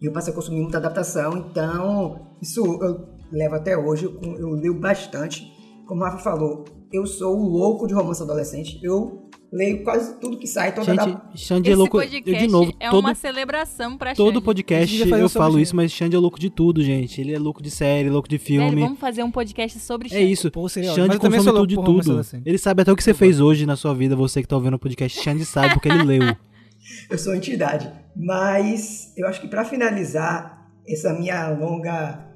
E 0.00 0.06
eu 0.06 0.12
passei 0.12 0.32
a 0.32 0.36
consumir 0.36 0.60
muita 0.60 0.78
adaptação. 0.78 1.36
Então, 1.50 2.28
isso 2.40 2.64
eu 2.80 3.08
levo 3.32 3.56
até 3.56 3.76
hoje. 3.76 4.04
Eu, 4.04 4.36
eu 4.38 4.50
leio 4.50 4.74
bastante. 4.78 5.50
Como 5.86 6.00
o 6.00 6.04
Rafa 6.04 6.18
falou, 6.18 6.64
eu 6.92 7.04
sou 7.06 7.36
o 7.36 7.42
louco 7.48 7.88
de 7.88 7.94
romance 7.94 8.22
adolescente. 8.22 8.78
Eu 8.84 9.28
leio 9.52 9.82
quase 9.82 10.18
tudo 10.20 10.38
que 10.38 10.46
sai. 10.46 10.72
Toda 10.74 10.86
Gente, 10.86 11.00
adap- 11.00 11.22
Xande 11.38 11.68
é 11.68 11.72
Esse 11.72 11.78
louco. 11.78 11.96
Eu, 11.96 12.02
podcast 12.02 12.46
de 12.46 12.52
novo, 12.52 12.72
é 12.78 12.88
todo, 12.90 13.00
uma 13.00 13.14
celebração 13.14 13.96
pra 13.98 14.14
todo 14.14 14.34
Xande. 14.34 14.44
podcast 14.44 14.98
vai 14.98 15.08
fazer 15.08 15.22
eu 15.22 15.28
falo 15.28 15.52
Xande. 15.52 15.62
isso, 15.62 15.76
mas 15.76 15.92
Xande 15.92 16.16
é 16.16 16.18
louco 16.18 16.38
de 16.38 16.50
tudo, 16.50 16.82
gente. 16.82 17.20
Ele 17.20 17.34
é 17.34 17.38
louco 17.38 17.62
de 17.62 17.70
série, 17.70 18.08
louco 18.08 18.28
de 18.28 18.36
Velho, 18.38 18.46
filme. 18.46 18.80
vamos 18.82 18.98
fazer 19.00 19.22
um 19.22 19.30
podcast 19.30 19.78
sobre 19.80 20.08
É 20.08 20.10
Xande. 20.10 20.32
isso. 20.32 20.50
Pô, 20.50 20.68
seria. 20.68 20.92
Xande 20.94 21.18
consome 21.18 21.44
tudo 21.52 21.66
de 21.66 21.74
tudo. 21.74 22.00
adolescente. 22.00 22.42
Ele 22.46 22.58
sabe 22.58 22.82
até 22.82 22.92
o 22.92 22.96
que 22.96 23.02
você 23.02 23.12
fez 23.14 23.40
hoje 23.40 23.66
na 23.66 23.76
sua 23.76 23.94
vida, 23.94 24.14
você 24.14 24.40
que 24.42 24.48
tá 24.48 24.56
ouvindo 24.56 24.74
o 24.74 24.78
podcast. 24.78 25.20
Xande 25.22 25.44
sabe 25.44 25.74
porque 25.74 25.88
ele 25.88 26.02
leu. 26.04 26.36
Eu 27.10 27.18
sou 27.18 27.34
entidade. 27.34 27.90
Mas 28.16 29.12
eu 29.16 29.26
acho 29.28 29.40
que 29.40 29.46
para 29.48 29.64
finalizar 29.64 30.66
essa 30.88 31.12
minha 31.12 31.50
longa 31.50 32.26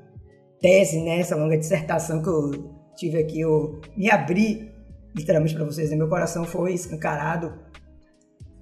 tese, 0.61 1.01
né, 1.03 1.19
essa 1.21 1.35
longa 1.35 1.57
dissertação 1.57 2.23
que 2.23 2.29
eu 2.29 2.71
tive 2.97 3.19
aqui, 3.19 3.41
eu 3.41 3.81
me 3.97 4.11
abri 4.11 4.71
literalmente 5.15 5.55
para 5.55 5.65
vocês, 5.65 5.91
né? 5.91 5.97
meu 5.97 6.09
coração 6.09 6.45
foi 6.45 6.75
escancarado, 6.75 7.53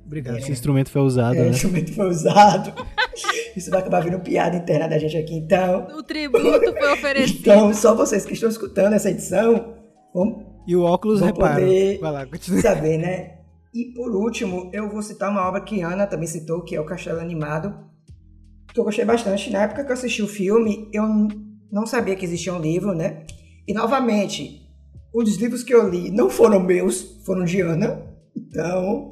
Obrigado. 0.04 0.36
Esse 0.38 0.52
instrumento 0.52 0.90
foi 0.90 1.00
usado, 1.00 1.36
é, 1.36 1.42
né? 1.42 1.48
instrumento 1.50 1.94
foi 1.94 2.06
usado. 2.08 2.72
Isso 3.56 3.70
vai 3.70 3.80
acabar 3.80 4.00
vindo 4.02 4.18
piada 4.20 4.56
interna 4.56 4.88
da 4.88 4.98
gente 4.98 5.16
aqui, 5.16 5.34
então. 5.34 5.86
O 5.96 6.02
tributo 6.02 6.42
foi 6.72 6.92
oferecido. 6.92 7.38
Então, 7.40 7.72
só 7.72 7.94
vocês 7.94 8.26
que 8.26 8.32
estão 8.32 8.48
escutando 8.48 8.94
essa 8.94 9.10
edição 9.10 9.76
vão 10.12 10.60
E 10.66 10.74
o 10.74 10.82
óculos 10.82 11.20
repara. 11.20 11.60
poder- 11.60 11.98
Vai 12.00 12.12
lá, 12.12 12.26
continua. 12.26 12.60
saber, 12.60 12.98
né? 12.98 13.38
E 13.72 13.92
por 13.94 14.14
último, 14.14 14.70
eu 14.72 14.90
vou 14.90 15.00
citar 15.02 15.30
uma 15.30 15.48
obra 15.48 15.60
que 15.62 15.80
Ana 15.80 16.06
também 16.06 16.26
citou, 16.26 16.62
que 16.62 16.74
é 16.76 16.80
o 16.80 16.84
Castelo 16.84 17.20
Animado, 17.20 17.72
que 18.74 18.78
eu 18.80 18.84
gostei 18.84 19.04
bastante. 19.04 19.50
Na 19.50 19.62
época 19.62 19.84
que 19.84 19.90
eu 19.90 19.94
assisti 19.94 20.20
o 20.22 20.28
filme, 20.28 20.90
eu 20.92 21.04
não 21.70 21.86
sabia 21.86 22.16
que 22.16 22.24
existia 22.24 22.52
um 22.52 22.60
livro, 22.60 22.92
né? 22.94 23.24
E 23.66 23.72
novamente, 23.72 24.61
os 25.12 25.36
livros 25.36 25.62
que 25.62 25.74
eu 25.74 25.88
li 25.88 26.10
não 26.10 26.28
foram 26.30 26.60
meus, 26.60 27.02
foram 27.24 27.44
de 27.44 27.60
Ana. 27.60 28.02
Então, 28.34 29.10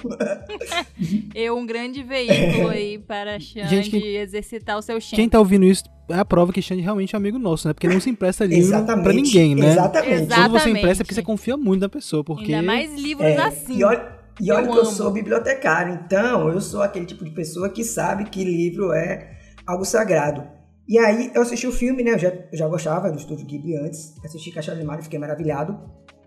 Eu, 1.34 1.56
um 1.58 1.66
grande 1.66 2.02
veículo 2.02 2.68
aí 2.68 2.98
para 2.98 3.38
Xande 3.38 3.68
Gente, 3.68 3.90
quem- 3.90 4.16
exercitar 4.16 4.78
o 4.78 4.82
seu 4.82 4.98
Xande. 5.00 5.16
Quem 5.16 5.28
tá 5.28 5.38
ouvindo 5.38 5.64
isso 5.66 5.84
é 6.08 6.14
a 6.14 6.24
prova 6.24 6.52
que 6.52 6.62
Xande 6.62 6.80
realmente 6.82 7.14
é 7.14 7.18
amigo 7.18 7.38
nosso, 7.38 7.68
né? 7.68 7.74
Porque 7.74 7.86
não 7.88 8.00
se 8.00 8.08
empresta 8.10 8.44
livro 8.46 8.82
pra 8.84 9.12
ninguém, 9.12 9.54
né? 9.54 9.72
Exatamente. 9.72 10.26
Quando 10.34 10.52
você 10.52 10.70
empresta 10.70 11.02
é 11.02 11.04
porque 11.04 11.14
você 11.14 11.22
confia 11.22 11.56
muito 11.56 11.82
na 11.82 11.88
pessoa, 11.88 12.24
porque... 12.24 12.52
Ainda 12.54 12.62
mais 12.66 12.94
livros 12.94 13.26
É, 13.26 13.36
assim. 13.38 13.78
E 13.78 13.84
olha, 13.84 14.08
e 14.40 14.50
olha 14.50 14.64
Eu 14.64 14.70
que 14.72 14.78
eu 14.78 14.82
amo. 14.82 14.90
sou 14.90 15.10
bibliotecário, 15.10 16.00
então 16.06 16.48
eu 16.48 16.60
sou 16.60 16.82
aquele 16.82 17.04
tipo 17.06 17.22
de 17.24 17.30
pessoa 17.30 17.68
que 17.68 17.84
sabe 17.84 18.24
que 18.24 18.42
livro 18.42 18.92
é 18.92 19.36
algo 19.66 19.84
sagrado. 19.84 20.42
E 20.90 20.98
aí 20.98 21.30
eu 21.32 21.42
assisti 21.42 21.68
o 21.68 21.72
filme, 21.72 22.02
né? 22.02 22.14
Eu 22.14 22.18
já, 22.18 22.28
eu 22.30 22.58
já 22.58 22.66
gostava 22.66 23.12
do 23.12 23.16
Estúdio 23.16 23.46
Ghibli 23.46 23.76
antes. 23.76 24.12
Assisti 24.24 24.50
Caixa 24.50 24.72
Animado 24.72 24.98
e 24.98 25.04
fiquei 25.04 25.20
maravilhado. 25.20 25.78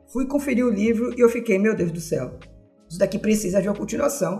Fui 0.08 0.26
conferir 0.26 0.66
o 0.66 0.70
livro 0.70 1.14
e 1.18 1.20
eu 1.20 1.28
fiquei, 1.28 1.60
meu 1.60 1.76
Deus 1.76 1.92
do 1.92 2.00
céu. 2.00 2.40
Isso 2.90 2.98
daqui 2.98 3.20
precisa 3.20 3.62
de 3.62 3.68
uma 3.68 3.76
continuação. 3.76 4.40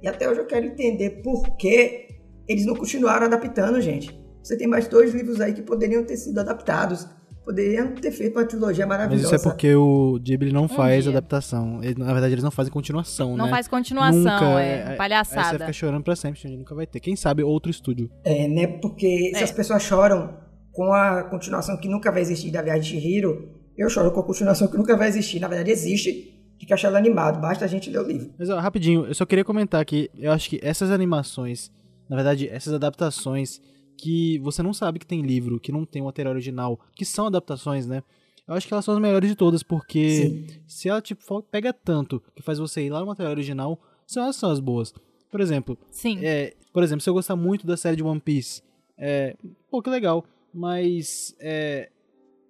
E 0.00 0.06
até 0.06 0.30
hoje 0.30 0.38
eu 0.38 0.46
quero 0.46 0.64
entender 0.64 1.22
por 1.24 1.56
que 1.56 2.06
eles 2.46 2.64
não 2.64 2.76
continuaram 2.76 3.26
adaptando, 3.26 3.80
gente. 3.80 4.16
Você 4.40 4.56
tem 4.56 4.68
mais 4.68 4.86
dois 4.86 5.12
livros 5.12 5.40
aí 5.40 5.52
que 5.52 5.62
poderiam 5.62 6.04
ter 6.04 6.18
sido 6.18 6.38
adaptados. 6.38 7.08
Poderiam 7.44 7.94
ter 7.94 8.10
feito 8.10 8.38
uma 8.38 8.46
trilogia 8.46 8.86
Mas 8.86 8.96
maravilhosa. 8.98 9.26
isso 9.26 9.34
é 9.34 9.50
porque 9.50 9.74
o 9.74 10.18
Ghibli 10.18 10.50
não 10.52 10.66
faz 10.66 11.04
dia. 11.04 11.12
adaptação. 11.12 11.82
Ele- 11.82 11.98
na 11.98 12.12
verdade, 12.12 12.32
eles 12.34 12.42
não 12.44 12.50
fazem 12.50 12.72
continuação, 12.72 13.36
Não 13.36 13.44
né? 13.46 13.50
faz 13.50 13.68
continuação, 13.68 14.18
Nunca, 14.20 14.60
é, 14.62 14.82
Aí 14.82 14.90
você 14.92 14.96
palhaçada. 14.96 15.58
fica 15.58 15.72
chorando 15.72 16.02
pra 16.02 16.16
sempre. 16.16 16.48
Nunca 16.56 16.74
vai 16.74 16.86
ter. 16.86 17.00
Quem 17.00 17.14
sabe 17.16 17.42
outro 17.42 17.70
estúdio. 17.70 18.10
É, 18.24 18.48
né? 18.48 18.66
Porque 18.66 19.32
se 19.34 19.40
É. 19.40 19.44
as 19.44 19.50
pessoas 19.52 19.82
choram 19.82 20.38
com 20.72 20.92
a 20.92 21.22
continuação 21.24 21.76
que 21.78 21.86
nunca 21.88 22.10
vai 22.10 22.22
existir 22.22 22.50
da 22.50 22.62
Viagem 22.62 22.82
de 22.82 22.88
Chihiro, 22.88 23.48
eu 23.76 23.90
choro 23.90 24.10
com 24.10 24.20
a 24.20 24.24
continuação 24.24 24.66
que 24.66 24.76
nunca 24.78 24.96
vai 24.96 25.08
existir. 25.08 25.38
Na 25.38 25.46
verdade, 25.48 25.70
existe 25.70 26.32
de 26.56 26.66
Castelo 26.66 26.96
Animado. 26.96 27.40
Basta 27.42 27.64
a 27.64 27.68
gente 27.68 27.90
ler 27.90 27.98
o 27.98 28.06
livro. 28.06 28.30
Mas, 28.38 28.48
ó, 28.48 28.58
rapidinho, 28.58 29.04
eu 29.06 29.14
só 29.14 29.26
queria 29.26 29.44
comentar 29.44 29.84
que 29.84 30.08
eu 30.18 30.32
acho 30.32 30.48
que 30.48 30.58
essas 30.62 30.90
animações, 30.90 31.70
na 32.08 32.16
verdade, 32.16 32.48
essas 32.48 32.72
adaptações 32.72 33.60
que 33.96 34.38
você 34.38 34.62
não 34.62 34.72
sabe 34.72 34.98
que 34.98 35.06
tem 35.06 35.22
livro, 35.22 35.60
que 35.60 35.72
não 35.72 35.84
tem 35.84 36.02
o 36.02 36.06
material 36.06 36.34
original, 36.34 36.78
que 36.94 37.04
são 37.04 37.26
adaptações, 37.26 37.86
né? 37.86 38.02
Eu 38.46 38.54
acho 38.54 38.66
que 38.66 38.74
elas 38.74 38.84
são 38.84 38.94
as 38.94 39.00
melhores 39.00 39.28
de 39.28 39.34
todas, 39.34 39.62
porque 39.62 40.60
se 40.66 40.88
ela, 40.88 41.00
tipo, 41.00 41.42
pega 41.44 41.72
tanto 41.72 42.22
que 42.34 42.42
faz 42.42 42.58
você 42.58 42.82
ir 42.82 42.90
lá 42.90 43.00
no 43.00 43.06
material 43.06 43.32
original, 43.32 43.80
são 44.06 44.22
elas 44.22 44.36
são 44.36 44.50
as 44.50 44.60
boas. 44.60 44.92
Por 45.30 45.40
exemplo, 45.40 45.78
Sim. 45.90 46.18
é, 46.22 46.54
por 46.72 46.82
exemplo, 46.82 47.00
se 47.00 47.08
eu 47.08 47.14
gostar 47.14 47.36
muito 47.36 47.66
da 47.66 47.76
série 47.76 47.96
de 47.96 48.02
One 48.02 48.20
Piece, 48.20 48.62
é, 48.98 49.36
pô, 49.70 49.82
que 49.82 49.90
legal. 49.90 50.24
Mas 50.52 51.34
é, 51.40 51.90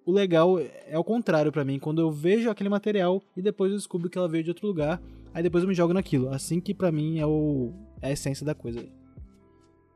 o 0.05 0.11
legal 0.11 0.59
é 0.59 0.99
o 0.99 1.03
contrário 1.03 1.51
pra 1.51 1.65
mim, 1.65 1.79
quando 1.79 1.99
eu 1.99 2.11
vejo 2.11 2.49
aquele 2.49 2.69
material 2.69 3.23
e 3.35 3.41
depois 3.41 3.71
eu 3.71 3.77
descubro 3.77 4.09
que 4.09 4.17
ela 4.17 4.27
veio 4.27 4.43
de 4.43 4.51
outro 4.51 4.67
lugar, 4.67 5.01
aí 5.33 5.41
depois 5.41 5.63
eu 5.63 5.67
me 5.67 5.73
jogo 5.73 5.93
naquilo. 5.93 6.29
Assim 6.29 6.59
que 6.59 6.73
pra 6.73 6.91
mim 6.91 7.19
é, 7.19 7.25
o, 7.25 7.73
é 8.01 8.09
a 8.09 8.11
essência 8.11 8.45
da 8.45 8.53
coisa. 8.53 8.85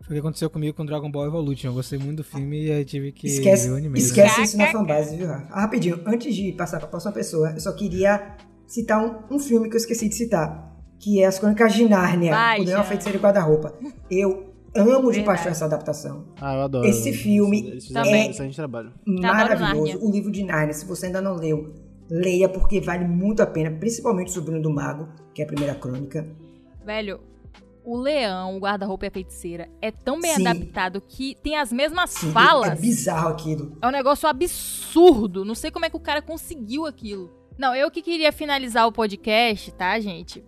Foi 0.02 0.16
o 0.16 0.16
que 0.16 0.20
aconteceu 0.20 0.50
comigo 0.50 0.76
com 0.76 0.86
Dragon 0.86 1.12
Ball 1.12 1.28
Evolution. 1.28 1.68
Eu 1.68 1.74
gostei 1.74 2.00
muito 2.00 2.18
do 2.18 2.24
filme 2.24 2.66
e 2.66 2.72
aí 2.72 2.86
tive 2.86 3.12
que 3.12 3.28
Esquece, 3.28 3.68
ver 3.68 3.74
o 3.74 3.78
anime. 3.78 4.00
né? 4.00 4.06
esquece 4.06 4.42
isso 4.42 4.58
na 4.58 4.68
fanbase, 4.68 5.16
viu, 5.16 5.28
Rafa? 5.28 5.48
Ah, 5.52 5.62
rapidinho, 5.62 6.02
antes 6.06 6.34
de 6.34 6.52
passar 6.54 6.78
para 6.78 6.88
a 6.88 6.90
próxima 6.90 7.12
pessoa, 7.12 7.52
eu 7.52 7.60
só 7.60 7.72
queria 7.74 8.36
citar 8.66 9.04
um, 9.04 9.36
um 9.36 9.40
filme 9.40 9.68
que 9.70 9.76
eu 9.76 9.80
esqueci 9.80 10.08
de 10.10 10.16
citar, 10.16 10.76
que 11.00 11.22
é 11.22 11.26
As 11.26 11.38
Crônicas 11.38 11.74
de 11.74 11.88
Nárnia, 11.88 12.32
Vai, 12.32 12.62
o 12.62 12.64
Leão. 12.64 12.84
Feiticeira 12.84 13.18
e 13.18 13.22
Guarda-Roupa. 13.22 13.74
Eu 14.10 14.50
amo 14.76 15.12
de 15.12 15.22
paixão 15.24 15.52
essa 15.52 15.66
adaptação. 15.66 16.26
Ah, 16.40 16.56
eu 16.56 16.62
adoro. 16.62 16.88
Esse 16.88 17.12
filme 17.14 17.68
Eles 17.68 17.90
excelente 17.90 18.56
trabalho. 18.56 18.92
Maravilhoso. 19.06 20.00
O 20.02 20.12
livro 20.12 20.32
de 20.32 20.44
Nárnia, 20.44 20.74
se 20.74 20.86
você 20.86 21.08
ainda 21.08 21.22
não 21.22 21.36
leu, 21.36 21.74
leia 22.10 22.48
porque 22.50 22.80
vale 22.80 23.06
muito 23.06 23.42
a 23.42 23.48
pena, 23.48 23.72
principalmente 23.72 24.28
o 24.30 24.32
Sobrinho 24.32 24.62
do 24.62 24.70
Mago, 24.70 25.08
que 25.34 25.42
é 25.42 25.46
a 25.46 25.48
primeira 25.48 25.76
crônica. 25.76 26.28
Velho, 26.86 27.20
o 27.84 27.98
leão, 27.98 28.58
o 28.58 28.60
guarda-roupa 28.60 29.06
e 29.06 29.08
a 29.08 29.12
feiticeira 29.12 29.70
é 29.82 29.92
tão 29.92 30.20
bem 30.20 30.36
Sim. 30.36 30.48
adaptado 30.48 31.02
que 31.02 31.36
tem 31.42 31.58
as 31.58 31.72
mesmas 31.72 32.10
Sim, 32.12 32.32
falas. 32.32 32.72
É 32.72 32.76
bizarro 32.76 33.30
aquilo. 33.30 33.78
É 33.82 33.88
um 33.88 33.92
negócio 33.92 34.28
absurdo. 34.30 35.44
Não 35.46 35.56
sei 35.56 35.72
como 35.72 35.86
é 35.86 35.90
que 35.90 35.98
o 35.98 36.00
cara 36.02 36.22
conseguiu 36.22 36.86
aquilo. 36.86 37.32
Não, 37.58 37.76
eu 37.76 37.90
que 37.92 38.02
queria 38.02 38.32
finalizar 38.32 38.88
o 38.88 38.92
podcast, 38.92 39.72
tá, 39.74 40.00
gente? 40.00 40.44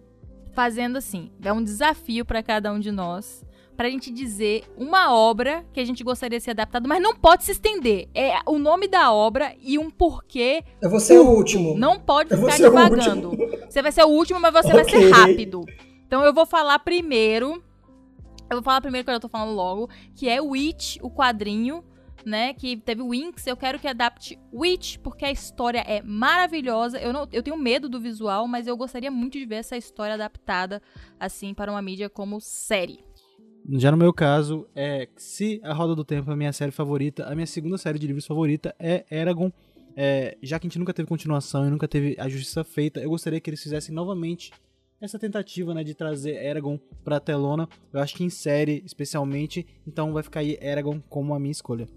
Fazendo 0.54 0.98
assim, 0.98 1.32
é 1.44 1.52
um 1.52 1.64
desafio 1.64 2.26
pra 2.26 2.44
cada 2.44 2.72
um 2.72 2.80
de 2.80 2.92
nós, 2.92 3.44
pra 3.76 3.90
gente 3.90 4.12
dizer 4.12 4.64
uma 4.78 5.14
obra 5.14 5.66
que 5.74 5.80
a 5.80 5.86
gente 5.86 6.04
gostaria 6.04 6.38
de 6.38 6.44
ser 6.44 6.52
adaptado, 6.52 6.88
mas 6.88 7.02
não 7.02 7.16
pode 7.16 7.44
se 7.46 7.52
estender. 7.54 8.08
É 8.14 8.34
o 8.46 8.58
nome 8.60 8.88
da 8.88 9.12
obra 9.14 9.54
e 9.62 9.80
um 9.80 9.90
porquê. 9.90 10.64
Eu 10.82 10.90
vou 10.90 11.00
ser 11.00 11.20
o 11.20 11.26
último. 11.30 11.78
Não 11.78 12.00
pode 12.00 12.32
Eu 12.34 12.38
ficar 12.38 12.52
ser 12.52 12.68
o 12.68 12.70
divagando. 12.70 13.30
último. 13.30 13.58
Você 13.70 13.82
vai 13.82 13.92
ser 13.92 14.04
o 14.04 14.10
último, 14.10 14.40
mas 14.40 14.54
você 14.54 14.68
vai 14.74 14.84
Ok. 14.84 15.00
ser 15.00 15.10
rápido. 15.12 15.66
Então 16.12 16.26
eu 16.26 16.34
vou 16.34 16.46
falar 16.46 16.78
primeiro. 16.80 17.64
Eu 18.50 18.58
vou 18.58 18.64
falar 18.64 18.82
primeiro 18.82 19.06
que 19.06 19.12
eu 19.14 19.18
tô 19.18 19.30
falando 19.30 19.56
logo, 19.56 19.90
que 20.14 20.28
é 20.28 20.42
Witch, 20.42 20.98
o 21.02 21.10
quadrinho, 21.10 21.86
né? 22.26 22.54
Que 22.54 22.76
teve 22.76 23.02
Winx. 23.02 23.48
Eu 23.48 23.56
quero 23.56 23.80
que 23.80 23.88
adapte 23.88 24.38
Witch, 24.54 24.98
porque 24.98 25.24
a 25.24 25.32
história 25.32 25.80
é 25.80 26.02
maravilhosa. 26.02 27.00
Eu, 27.00 27.14
não, 27.14 27.30
eu 27.32 27.42
tenho 27.42 27.56
medo 27.56 27.88
do 27.88 27.98
visual, 27.98 28.46
mas 28.46 28.68
eu 28.68 28.76
gostaria 28.76 29.10
muito 29.10 29.40
de 29.40 29.46
ver 29.46 29.56
essa 29.56 29.78
história 29.78 30.16
adaptada, 30.16 30.82
assim, 31.18 31.54
para 31.54 31.72
uma 31.72 31.82
mídia 31.82 32.10
como 32.10 32.42
série. 32.42 33.06
Já 33.70 33.90
no 33.90 33.96
meu 33.96 34.12
caso, 34.12 34.68
é 34.76 35.08
se 35.16 35.62
A 35.64 35.74
Roda 35.74 35.96
do 35.96 36.04
Tempo 36.04 36.30
é 36.30 36.34
a 36.34 36.36
minha 36.36 36.52
série 36.52 36.74
favorita, 36.74 37.26
a 37.26 37.34
minha 37.34 37.48
segunda 37.48 37.78
série 37.78 37.98
de 37.98 38.08
livros 38.08 38.28
favorita 38.28 38.76
é 38.78 39.06
Eragon. 39.10 39.50
É, 39.96 40.38
já 40.44 40.60
que 40.60 40.68
a 40.68 40.70
gente 40.70 40.80
nunca 40.80 40.94
teve 40.94 41.08
continuação 41.08 41.66
e 41.66 41.70
nunca 41.70 41.88
teve 41.88 42.18
a 42.20 42.28
justiça 42.28 42.66
feita, 42.66 43.00
eu 43.00 43.10
gostaria 43.10 43.40
que 43.40 43.50
eles 43.50 43.64
fizessem 43.64 43.96
novamente 43.96 44.52
essa 45.02 45.18
tentativa, 45.18 45.74
né, 45.74 45.84
de 45.84 45.96
trazer 45.96 46.36
Eragon 46.36 46.80
pra 47.04 47.20
telona. 47.20 47.68
Eu 47.92 48.00
acho 48.00 48.16
que 48.16 48.24
em 48.24 48.30
série, 48.30 48.84
especialmente, 48.86 49.66
então 49.86 50.14
vai 50.14 50.22
ficar 50.22 50.42
aí 50.42 50.58
Eragon 50.62 51.02
como 51.10 51.34
a 51.34 51.40
minha 51.40 51.52
escolha. 51.52 51.88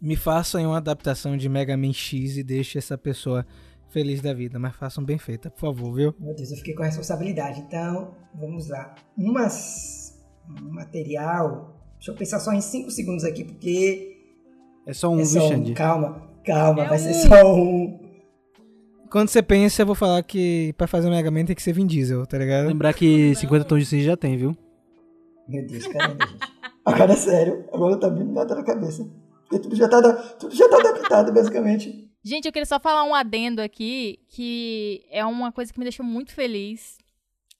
Me 0.00 0.16
façam 0.16 0.64
uma 0.64 0.78
adaptação 0.78 1.36
de 1.36 1.48
Mega 1.48 1.76
Man 1.76 1.92
X 1.92 2.38
e 2.38 2.42
deixe 2.42 2.78
essa 2.78 2.96
pessoa 2.96 3.44
feliz 3.90 4.22
da 4.22 4.32
vida, 4.32 4.58
mas 4.58 4.74
façam 4.76 5.04
bem 5.04 5.18
feita, 5.18 5.50
por 5.50 5.60
favor, 5.60 5.92
viu? 5.92 6.14
Meu 6.18 6.34
Deus, 6.34 6.52
eu 6.52 6.56
fiquei 6.56 6.74
com 6.74 6.82
a 6.82 6.86
responsabilidade. 6.86 7.60
Então, 7.60 8.14
vamos 8.34 8.68
lá. 8.68 8.94
Umas, 9.18 10.16
um 10.48 10.72
material. 10.72 11.76
Deixa 11.96 12.12
eu 12.12 12.14
pensar 12.14 12.38
só 12.38 12.52
em 12.52 12.60
5 12.60 12.90
segundos 12.90 13.24
aqui, 13.24 13.44
porque. 13.44 14.16
É 14.86 14.94
só 14.94 15.10
um, 15.10 15.20
é 15.20 15.24
viu, 15.24 15.28
só 15.28 15.48
um. 15.48 15.74
Calma, 15.74 16.30
calma, 16.46 16.84
É 16.84 16.88
vai 16.88 16.98
ser 16.98 17.10
um. 17.10 17.28
só 17.28 17.54
um. 17.54 17.99
Quando 19.10 19.28
você 19.28 19.42
pensa, 19.42 19.82
eu 19.82 19.86
vou 19.86 19.96
falar 19.96 20.22
que 20.22 20.72
pra 20.78 20.86
fazer 20.86 21.08
o 21.08 21.10
Mega 21.10 21.30
Man 21.30 21.44
tem 21.44 21.56
que 21.56 21.62
ser 21.62 21.72
Vin 21.72 21.86
Diesel, 21.86 22.24
tá 22.26 22.38
ligado? 22.38 22.68
Lembrar 22.68 22.94
que 22.94 23.34
50 23.34 23.64
tons 23.64 23.80
de 23.80 23.86
cinza 23.86 24.04
já 24.04 24.16
tem, 24.16 24.36
viu? 24.36 24.56
Meu 25.48 25.66
Deus, 25.66 25.86
caramba, 25.88 26.26
gente. 26.26 26.50
Agora 26.84 27.12
é 27.12 27.16
sério, 27.16 27.64
agora 27.72 27.98
tá 27.98 28.08
vindo 28.08 28.32
nada 28.32 28.54
na 28.54 28.62
cabeça. 28.62 29.06
Porque 29.42 29.58
tudo 29.58 29.74
já 29.74 29.88
tá, 29.88 30.12
tudo 30.38 30.54
já 30.54 30.68
tá 30.68 30.78
adaptado, 30.78 31.32
basicamente. 31.32 32.08
Gente, 32.22 32.46
eu 32.46 32.52
queria 32.52 32.66
só 32.66 32.78
falar 32.78 33.02
um 33.02 33.14
adendo 33.14 33.60
aqui, 33.60 34.20
que 34.28 35.04
é 35.10 35.24
uma 35.24 35.50
coisa 35.50 35.72
que 35.72 35.78
me 35.78 35.84
deixou 35.84 36.06
muito 36.06 36.32
feliz 36.32 36.96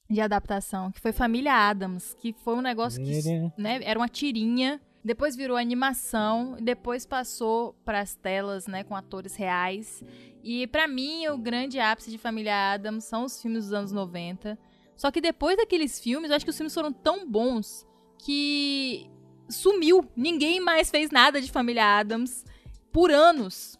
de 0.08 0.20
adaptação, 0.20 0.92
que 0.92 1.00
foi 1.00 1.12
Família 1.12 1.52
Adams, 1.52 2.14
que 2.20 2.32
foi 2.44 2.54
um 2.54 2.60
negócio 2.60 3.02
que 3.02 3.20
né, 3.58 3.80
era 3.82 3.98
uma 3.98 4.08
tirinha, 4.08 4.80
depois 5.02 5.34
virou 5.34 5.56
animação, 5.56 6.56
depois 6.60 7.06
passou 7.06 7.74
para 7.84 8.00
as 8.00 8.14
telas, 8.14 8.66
né, 8.66 8.84
com 8.84 8.94
atores 8.94 9.34
reais. 9.34 10.02
E 10.42 10.66
pra 10.66 10.86
mim, 10.86 11.26
o 11.28 11.38
grande 11.38 11.78
ápice 11.78 12.10
de 12.10 12.18
Família 12.18 12.72
Adams 12.72 13.04
são 13.04 13.24
os 13.24 13.40
filmes 13.40 13.64
dos 13.64 13.72
anos 13.72 13.92
90. 13.92 14.58
Só 14.96 15.10
que 15.10 15.20
depois 15.20 15.56
daqueles 15.56 15.98
filmes, 15.98 16.30
eu 16.30 16.36
acho 16.36 16.44
que 16.44 16.50
os 16.50 16.56
filmes 16.56 16.74
foram 16.74 16.92
tão 16.92 17.26
bons 17.26 17.86
que 18.18 19.10
sumiu. 19.48 20.06
Ninguém 20.14 20.60
mais 20.60 20.90
fez 20.90 21.10
nada 21.10 21.40
de 21.40 21.50
Família 21.50 21.98
Adams 21.98 22.44
por 22.92 23.10
anos. 23.10 23.78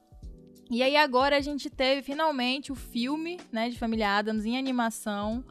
E 0.71 0.83
aí 0.83 0.97
agora 0.97 1.37
a 1.37 1.41
gente 1.41 1.68
teve 1.68 2.01
finalmente 2.01 2.73
o 2.73 2.75
filme, 2.75 3.39
né, 3.53 3.68
de 3.68 3.79
Família 3.79 4.16
Adams 4.16 4.47
em 4.47 4.57
animação. 4.57 5.45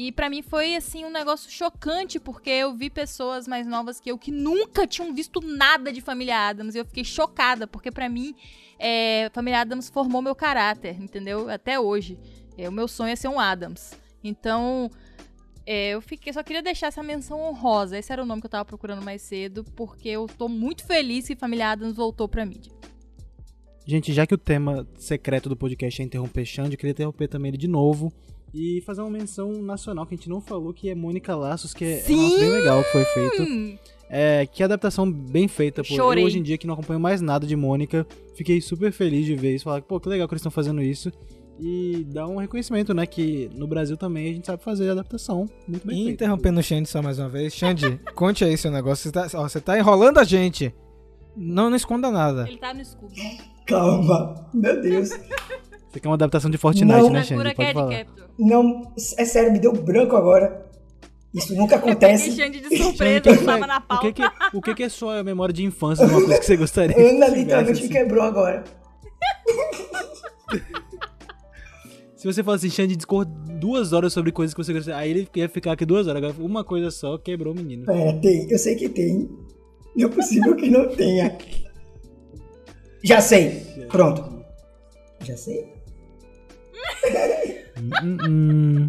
E 0.00 0.12
pra 0.12 0.30
mim 0.30 0.42
foi 0.42 0.76
assim 0.76 1.04
um 1.04 1.10
negócio 1.10 1.50
chocante, 1.50 2.20
porque 2.20 2.50
eu 2.50 2.72
vi 2.72 2.88
pessoas 2.88 3.48
mais 3.48 3.66
novas 3.66 3.98
que 3.98 4.08
eu 4.08 4.16
que 4.16 4.30
nunca 4.30 4.86
tinham 4.86 5.12
visto 5.12 5.40
nada 5.40 5.92
de 5.92 6.00
Família 6.00 6.38
Adams 6.38 6.76
e 6.76 6.78
eu 6.78 6.84
fiquei 6.84 7.02
chocada, 7.02 7.66
porque 7.66 7.90
pra 7.90 8.08
mim 8.08 8.32
é, 8.78 9.28
Família 9.34 9.60
Adams 9.60 9.90
formou 9.90 10.22
meu 10.22 10.36
caráter, 10.36 11.02
entendeu? 11.02 11.50
Até 11.50 11.80
hoje. 11.80 12.16
É, 12.56 12.68
o 12.68 12.72
meu 12.72 12.86
sonho 12.86 13.10
é 13.10 13.16
ser 13.16 13.26
um 13.26 13.40
Adams. 13.40 13.98
Então, 14.22 14.88
é, 15.66 15.88
eu 15.88 16.00
fiquei, 16.00 16.32
só 16.32 16.44
queria 16.44 16.62
deixar 16.62 16.86
essa 16.86 17.02
menção 17.02 17.40
honrosa. 17.40 17.98
Esse 17.98 18.12
era 18.12 18.22
o 18.22 18.26
nome 18.26 18.40
que 18.40 18.46
eu 18.46 18.52
tava 18.52 18.64
procurando 18.64 19.02
mais 19.02 19.20
cedo, 19.22 19.64
porque 19.74 20.08
eu 20.08 20.28
tô 20.28 20.48
muito 20.48 20.86
feliz 20.86 21.26
que 21.26 21.34
Família 21.34 21.72
Adams 21.72 21.96
voltou 21.96 22.28
pra 22.28 22.46
mídia. 22.46 22.72
Gente, 23.84 24.12
já 24.12 24.24
que 24.24 24.34
o 24.34 24.38
tema 24.38 24.86
secreto 24.96 25.48
do 25.48 25.56
podcast 25.56 26.00
é 26.00 26.04
interromper 26.04 26.44
Xande, 26.44 26.74
eu 26.74 26.78
queria 26.78 26.92
interromper 26.92 27.26
também 27.26 27.48
ele 27.48 27.58
de 27.58 27.66
novo 27.66 28.12
e 28.52 28.80
fazer 28.82 29.02
uma 29.02 29.10
menção 29.10 29.52
nacional 29.62 30.06
que 30.06 30.14
a 30.14 30.16
gente 30.16 30.28
não 30.28 30.40
falou, 30.40 30.72
que 30.72 30.88
é 30.88 30.94
Mônica 30.94 31.34
Laços, 31.34 31.74
que 31.74 31.84
é, 31.84 32.00
é 32.00 32.04
um 32.10 32.16
negócio 32.16 32.38
bem 32.38 32.50
legal 32.50 32.84
que 32.84 32.92
foi 32.92 33.04
feito. 33.04 33.78
É, 34.10 34.46
que 34.46 34.62
adaptação 34.62 35.10
bem 35.10 35.46
feita, 35.48 35.82
pô. 35.82 35.94
Chorei. 35.94 36.22
Eu 36.22 36.26
hoje 36.26 36.38
em 36.38 36.42
dia 36.42 36.56
que 36.56 36.66
não 36.66 36.74
acompanho 36.74 36.98
mais 36.98 37.20
nada 37.20 37.46
de 37.46 37.54
Mônica, 37.54 38.06
fiquei 38.34 38.60
super 38.60 38.90
feliz 38.90 39.26
de 39.26 39.36
ver 39.36 39.54
isso, 39.54 39.64
falar, 39.64 39.82
pô, 39.82 40.00
que 40.00 40.08
legal 40.08 40.26
que 40.26 40.34
eles 40.34 40.40
estão 40.40 40.50
fazendo 40.50 40.82
isso. 40.82 41.12
E 41.60 42.06
dá 42.08 42.26
um 42.26 42.36
reconhecimento, 42.36 42.94
né, 42.94 43.04
que 43.04 43.50
no 43.54 43.66
Brasil 43.66 43.96
também 43.96 44.30
a 44.30 44.32
gente 44.32 44.46
sabe 44.46 44.62
fazer 44.62 44.90
adaptação 44.90 45.48
muito 45.66 45.86
bem 45.86 46.06
E 46.06 46.10
interrompendo 46.10 46.60
o 46.60 46.62
Xande 46.62 46.88
só 46.88 47.02
mais 47.02 47.18
uma 47.18 47.28
vez. 47.28 47.52
Xande, 47.52 48.00
conte 48.14 48.44
aí 48.44 48.56
seu 48.56 48.70
negócio. 48.70 49.02
Você 49.02 49.12
tá, 49.12 49.28
ó, 49.34 49.48
você 49.48 49.60
tá 49.60 49.76
enrolando 49.76 50.18
a 50.18 50.24
gente. 50.24 50.72
Não, 51.36 51.68
não 51.68 51.76
esconda 51.76 52.10
nada. 52.10 52.48
ele 52.48 52.58
tá 52.58 52.72
no 52.72 52.80
escudo. 52.80 53.12
Calma, 53.66 54.48
meu 54.54 54.80
Deus. 54.80 55.10
Você 55.90 56.00
quer 56.00 56.08
uma 56.08 56.14
adaptação 56.14 56.50
de 56.50 56.58
Fortnite, 56.58 56.86
Não. 56.86 57.10
né, 57.10 57.22
Xande? 57.22 57.54
Pode 57.54 57.72
falar. 57.72 58.06
Não, 58.38 58.92
é 59.16 59.24
sério, 59.24 59.52
me 59.52 59.58
deu 59.58 59.72
branco 59.72 60.16
agora. 60.16 60.66
Isso 61.34 61.54
nunca 61.54 61.76
acontece. 61.76 62.32
Xande 62.32 62.60
de 62.60 62.76
surpresa, 62.76 63.30
não 63.30 63.44
tava 63.44 63.66
na 63.66 63.82
O 64.52 64.62
que 64.62 64.70
o 64.70 64.82
é 64.82 64.88
sua 64.88 65.22
memória 65.22 65.52
de 65.52 65.64
infância 65.64 66.06
de 66.06 66.12
uma 66.12 66.20
coisa 66.20 66.38
que 66.38 66.46
você 66.46 66.56
gostaria 66.56 66.96
Ana 66.96 67.28
literalmente 67.28 67.80
me 67.80 67.84
assim? 67.84 67.88
quebrou 67.88 68.22
agora. 68.22 68.64
Se 72.16 72.26
você 72.26 72.42
falasse 72.42 72.66
assim, 72.66 72.74
Xande 72.74 72.96
discorre 72.96 73.26
duas 73.60 73.92
horas 73.92 74.12
sobre 74.12 74.32
coisas 74.32 74.52
que 74.52 74.62
você 74.62 74.72
gostaria, 74.72 74.98
aí 74.98 75.10
ele 75.10 75.28
ia 75.36 75.48
ficar 75.48 75.72
aqui 75.72 75.86
duas 75.86 76.06
horas. 76.08 76.22
Agora, 76.22 76.34
uma 76.42 76.64
coisa 76.64 76.90
só 76.90 77.16
quebrou 77.16 77.52
o 77.52 77.56
menino. 77.56 77.90
É, 77.90 78.12
tem, 78.14 78.50
eu 78.50 78.58
sei 78.58 78.74
que 78.74 78.88
tem. 78.88 79.28
Não 79.96 80.08
é 80.08 80.10
possível 80.10 80.56
que 80.56 80.68
não 80.68 80.88
tenha. 80.88 81.36
Já 83.04 83.20
sei. 83.20 83.62
Pronto. 83.88 84.44
Já 85.24 85.36
sei? 85.36 85.77
Hum, 88.02 88.18
hum. 88.28 88.88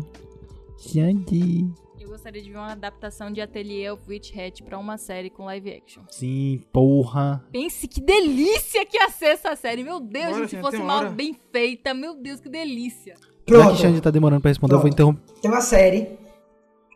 Xande. 0.77 1.69
Eu 1.99 2.07
gostaria 2.09 2.41
de 2.41 2.49
ver 2.49 2.57
uma 2.57 2.71
adaptação 2.71 3.31
de 3.31 3.41
Atelier 3.41 3.93
of 3.93 4.01
Witch 4.09 4.35
Hat 4.35 4.63
pra 4.63 4.77
uma 4.77 4.97
série 4.97 5.29
com 5.29 5.45
live 5.45 5.69
action. 5.71 6.03
Sim, 6.09 6.61
porra. 6.71 7.43
Pense 7.51 7.87
que 7.87 8.01
delícia 8.01 8.85
que 8.85 8.97
ia 8.97 9.09
ser 9.09 9.25
essa 9.27 9.55
série. 9.55 9.83
Meu 9.83 9.99
Deus, 9.99 10.25
Bora, 10.31 10.37
gente, 10.39 10.49
se 10.51 10.61
fosse 10.61 10.77
mal 10.77 10.99
hora. 10.99 11.09
bem 11.09 11.35
feita. 11.51 11.93
Meu 11.93 12.15
Deus, 12.15 12.39
que 12.39 12.49
delícia. 12.49 13.15
Já 13.47 13.55
Pronto. 13.57 13.71
que 13.75 13.81
Xande 13.81 14.01
tá 14.01 14.09
demorando 14.11 14.41
pra 14.41 14.49
responder, 14.49 14.73
eu 14.75 14.79
vou 14.79 14.89
Pronto. 14.89 14.93
interromper. 14.93 15.41
Tem 15.41 15.51
uma 15.51 15.61
série 15.61 16.17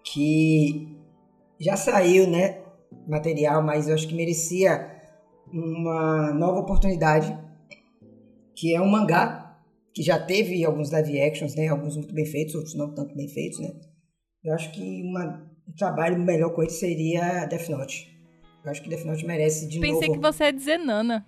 que 0.03 0.97
já 1.59 1.75
saiu, 1.75 2.27
né? 2.27 2.59
Material, 3.07 3.61
mas 3.63 3.87
eu 3.87 3.95
acho 3.95 4.07
que 4.07 4.15
merecia 4.15 4.89
uma 5.51 6.31
nova 6.33 6.59
oportunidade. 6.59 7.37
Que 8.55 8.73
é 8.75 8.81
um 8.81 8.87
mangá 8.89 9.42
que 9.93 10.01
já 10.01 10.19
teve 10.19 10.63
alguns 10.65 10.91
live 10.91 11.21
actions, 11.21 11.55
né? 11.55 11.67
Alguns 11.67 11.95
muito 11.95 12.13
bem 12.13 12.25
feitos, 12.25 12.55
outros 12.55 12.75
não 12.75 12.93
tanto 12.93 13.15
bem 13.15 13.27
feitos, 13.27 13.59
né? 13.59 13.71
Eu 14.43 14.53
acho 14.53 14.71
que 14.71 15.01
uma- 15.03 15.45
um 15.67 15.73
trabalho 15.77 16.19
melhor 16.19 16.49
com 16.53 16.61
ele 16.61 16.71
seria 16.71 17.45
Death 17.45 17.69
Note. 17.69 18.07
Eu 18.65 18.71
acho 18.71 18.81
que 18.81 18.89
Death 18.89 19.05
Note 19.05 19.25
merece 19.25 19.67
de 19.67 19.79
Pensei 19.79 20.07
novo. 20.07 20.13
que 20.19 20.25
você 20.27 20.43
ia 20.45 20.51
dizer 20.53 20.77
Nana. 20.77 21.25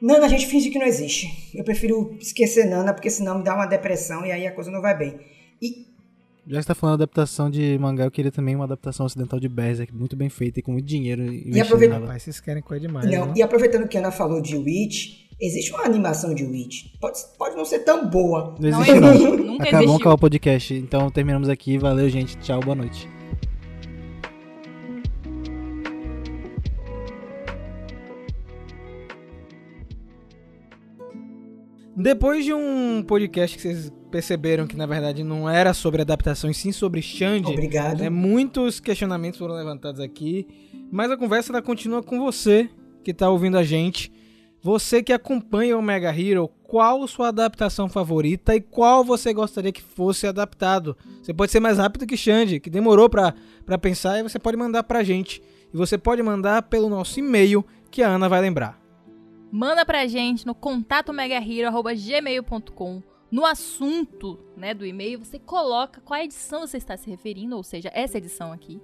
Nana, 0.00 0.26
a 0.26 0.28
gente 0.28 0.46
finge 0.46 0.68
que 0.70 0.78
não 0.78 0.86
existe. 0.86 1.26
Eu 1.56 1.64
prefiro 1.64 2.14
esquecer 2.20 2.66
Nana, 2.66 2.92
porque 2.92 3.08
senão 3.08 3.38
me 3.38 3.44
dá 3.44 3.54
uma 3.54 3.66
depressão 3.66 4.26
e 4.26 4.30
aí 4.30 4.46
a 4.46 4.52
coisa 4.52 4.70
não 4.70 4.82
vai 4.82 4.96
bem. 4.96 5.18
E 5.62 5.86
Já 6.46 6.58
que 6.58 6.62
você 6.62 6.68
tá 6.68 6.74
falando 6.76 6.98
de 6.98 7.02
adaptação 7.04 7.50
de 7.50 7.76
mangá, 7.78 8.04
eu 8.04 8.10
queria 8.10 8.30
também 8.30 8.54
uma 8.54 8.64
adaptação 8.66 9.06
ocidental 9.06 9.40
de 9.40 9.48
Berserk, 9.48 9.92
muito 9.94 10.14
bem 10.14 10.28
feita 10.28 10.60
e 10.60 10.62
com 10.62 10.70
muito 10.72 10.84
dinheiro 10.86 11.22
investido 11.22 11.60
aproveita- 11.64 11.94
nela. 11.94 12.06
Rapaz, 12.06 12.22
vocês 12.22 12.38
querem 12.40 12.62
coisa 12.62 12.86
demais. 12.86 13.10
Não, 13.10 13.26
né? 13.26 13.32
e 13.36 13.42
aproveitando 13.42 13.88
que 13.88 13.96
a 13.96 14.00
Ana 14.00 14.12
falou 14.12 14.40
de 14.40 14.54
Witch, 14.56 15.25
existe 15.40 15.72
uma 15.72 15.84
animação 15.84 16.34
de 16.34 16.44
Witch. 16.44 16.86
Pode, 17.00 17.18
pode 17.38 17.56
não 17.56 17.64
ser 17.64 17.80
tão 17.80 18.08
boa. 18.08 18.54
Não 18.58 18.68
existe 18.68 19.00
não. 19.00 19.36
Nunca 19.36 19.64
Acabou 19.64 19.80
existiu. 19.80 19.96
acabar 19.96 20.14
o 20.14 20.18
podcast. 20.18 20.74
Então 20.74 21.10
terminamos 21.10 21.48
aqui. 21.48 21.78
Valeu, 21.78 22.08
gente. 22.08 22.36
Tchau, 22.38 22.60
boa 22.60 22.74
noite. 22.76 23.08
Depois 31.96 32.44
de 32.44 32.52
um 32.52 33.02
podcast 33.02 33.56
que 33.56 33.62
vocês 33.62 33.92
perceberam 34.10 34.66
que 34.66 34.76
na 34.76 34.86
verdade 34.86 35.24
não 35.24 35.48
era 35.48 35.72
sobre 35.72 36.02
adaptação 36.02 36.50
e 36.50 36.54
sim 36.54 36.70
sobre 36.70 37.00
Xande, 37.00 37.50
Obrigado. 37.52 38.00
né, 38.00 38.10
muitos 38.10 38.78
questionamentos 38.80 39.38
foram 39.38 39.54
levantados 39.54 40.00
aqui, 40.00 40.46
mas 40.92 41.10
a 41.10 41.16
conversa 41.16 41.52
ela 41.52 41.62
continua 41.62 42.02
com 42.02 42.18
você 42.18 42.68
que 43.02 43.14
tá 43.14 43.30
ouvindo 43.30 43.56
a 43.56 43.62
gente. 43.62 44.12
Você 44.66 45.00
que 45.00 45.12
acompanha 45.12 45.78
o 45.78 45.80
Mega 45.80 46.10
Hero, 46.10 46.48
qual 46.64 47.06
sua 47.06 47.28
adaptação 47.28 47.88
favorita 47.88 48.52
e 48.52 48.60
qual 48.60 49.04
você 49.04 49.32
gostaria 49.32 49.70
que 49.70 49.80
fosse 49.80 50.26
adaptado? 50.26 50.96
Você 51.22 51.32
pode 51.32 51.52
ser 51.52 51.60
mais 51.60 51.78
rápido 51.78 52.04
que 52.04 52.16
Xande, 52.16 52.58
que 52.58 52.68
demorou 52.68 53.08
pra 53.08 53.32
pensar, 53.80 54.18
e 54.18 54.24
você 54.24 54.40
pode 54.40 54.56
mandar 54.56 54.82
pra 54.82 55.04
gente. 55.04 55.40
E 55.72 55.76
você 55.76 55.96
pode 55.96 56.20
mandar 56.20 56.62
pelo 56.62 56.88
nosso 56.88 57.20
e-mail, 57.20 57.64
que 57.92 58.02
a 58.02 58.08
Ana 58.08 58.28
vai 58.28 58.40
lembrar. 58.40 58.76
Manda 59.52 59.86
pra 59.86 60.04
gente 60.08 60.44
no 60.44 60.52
contato 60.52 61.12
megahero@gmail.com. 61.12 63.04
No 63.30 63.46
assunto, 63.46 64.36
né, 64.56 64.74
do 64.74 64.84
e-mail, 64.84 65.20
você 65.20 65.38
coloca 65.38 66.00
qual 66.00 66.20
edição 66.20 66.66
você 66.66 66.76
está 66.76 66.96
se 66.96 67.08
referindo, 67.08 67.56
ou 67.56 67.62
seja, 67.62 67.88
essa 67.94 68.18
edição 68.18 68.50
aqui. 68.52 68.82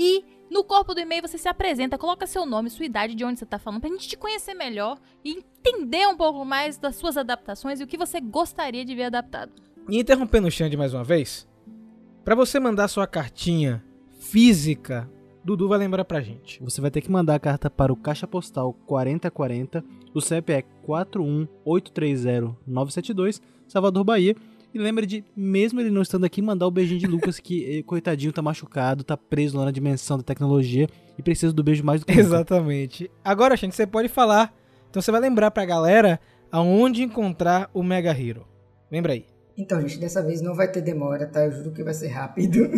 E 0.00 0.24
no 0.48 0.62
corpo 0.62 0.94
do 0.94 1.00
e-mail 1.00 1.22
você 1.22 1.36
se 1.36 1.48
apresenta, 1.48 1.98
coloca 1.98 2.24
seu 2.24 2.46
nome, 2.46 2.70
sua 2.70 2.86
idade, 2.86 3.16
de 3.16 3.24
onde 3.24 3.40
você 3.40 3.44
tá 3.44 3.58
falando, 3.58 3.80
pra 3.80 3.90
gente 3.90 4.06
te 4.06 4.16
conhecer 4.16 4.54
melhor 4.54 4.96
e 5.24 5.32
entender 5.32 6.06
um 6.06 6.16
pouco 6.16 6.44
mais 6.44 6.78
das 6.78 6.94
suas 6.94 7.16
adaptações 7.16 7.80
e 7.80 7.84
o 7.84 7.86
que 7.86 7.98
você 7.98 8.20
gostaria 8.20 8.84
de 8.84 8.94
ver 8.94 9.02
adaptado. 9.04 9.50
E 9.88 9.98
interrompendo 9.98 10.46
o 10.46 10.50
Xande 10.52 10.76
mais 10.76 10.94
uma 10.94 11.02
vez, 11.02 11.48
pra 12.24 12.36
você 12.36 12.60
mandar 12.60 12.86
sua 12.86 13.08
cartinha 13.08 13.84
física, 14.20 15.10
Dudu 15.44 15.66
vai 15.66 15.78
lembrar 15.78 16.04
pra 16.04 16.20
gente. 16.20 16.62
Você 16.62 16.80
vai 16.80 16.92
ter 16.92 17.00
que 17.00 17.10
mandar 17.10 17.34
a 17.34 17.40
carta 17.40 17.68
para 17.68 17.92
o 17.92 17.96
Caixa 17.96 18.26
Postal 18.26 18.72
4040. 18.86 19.84
O 20.14 20.20
CEP 20.20 20.52
é 20.52 20.62
41830-972, 20.86 23.40
Salvador, 23.66 24.04
Bahia. 24.04 24.36
E 24.72 24.78
lembra 24.78 25.06
de, 25.06 25.24
mesmo 25.34 25.80
ele 25.80 25.90
não 25.90 26.02
estando 26.02 26.24
aqui, 26.24 26.42
mandar 26.42 26.66
o 26.66 26.70
beijinho 26.70 27.00
de 27.00 27.06
Lucas, 27.06 27.40
que 27.40 27.82
coitadinho 27.84 28.32
tá 28.32 28.42
machucado, 28.42 29.02
tá 29.02 29.16
preso 29.16 29.56
lá 29.56 29.64
na 29.64 29.70
dimensão 29.70 30.18
da 30.18 30.22
tecnologia 30.22 30.86
e 31.18 31.22
precisa 31.22 31.52
do 31.52 31.64
beijo 31.64 31.84
mais 31.84 32.00
do 32.00 32.06
que 32.06 32.12
nunca. 32.12 32.26
Exatamente. 32.26 33.10
Agora, 33.24 33.56
gente, 33.56 33.74
você 33.74 33.86
pode 33.86 34.08
falar. 34.08 34.54
Então 34.90 35.00
você 35.00 35.10
vai 35.10 35.20
lembrar 35.20 35.50
pra 35.50 35.64
galera 35.64 36.20
aonde 36.52 37.02
encontrar 37.02 37.70
o 37.72 37.82
Mega 37.82 38.10
Hero. 38.10 38.46
Lembra 38.90 39.14
aí. 39.14 39.26
Então, 39.56 39.80
gente, 39.80 39.98
dessa 39.98 40.22
vez 40.22 40.40
não 40.40 40.54
vai 40.54 40.70
ter 40.70 40.80
demora, 40.80 41.26
tá? 41.26 41.44
Eu 41.44 41.50
juro 41.50 41.72
que 41.72 41.82
vai 41.82 41.92
ser 41.92 42.08
rápido. 42.08 42.70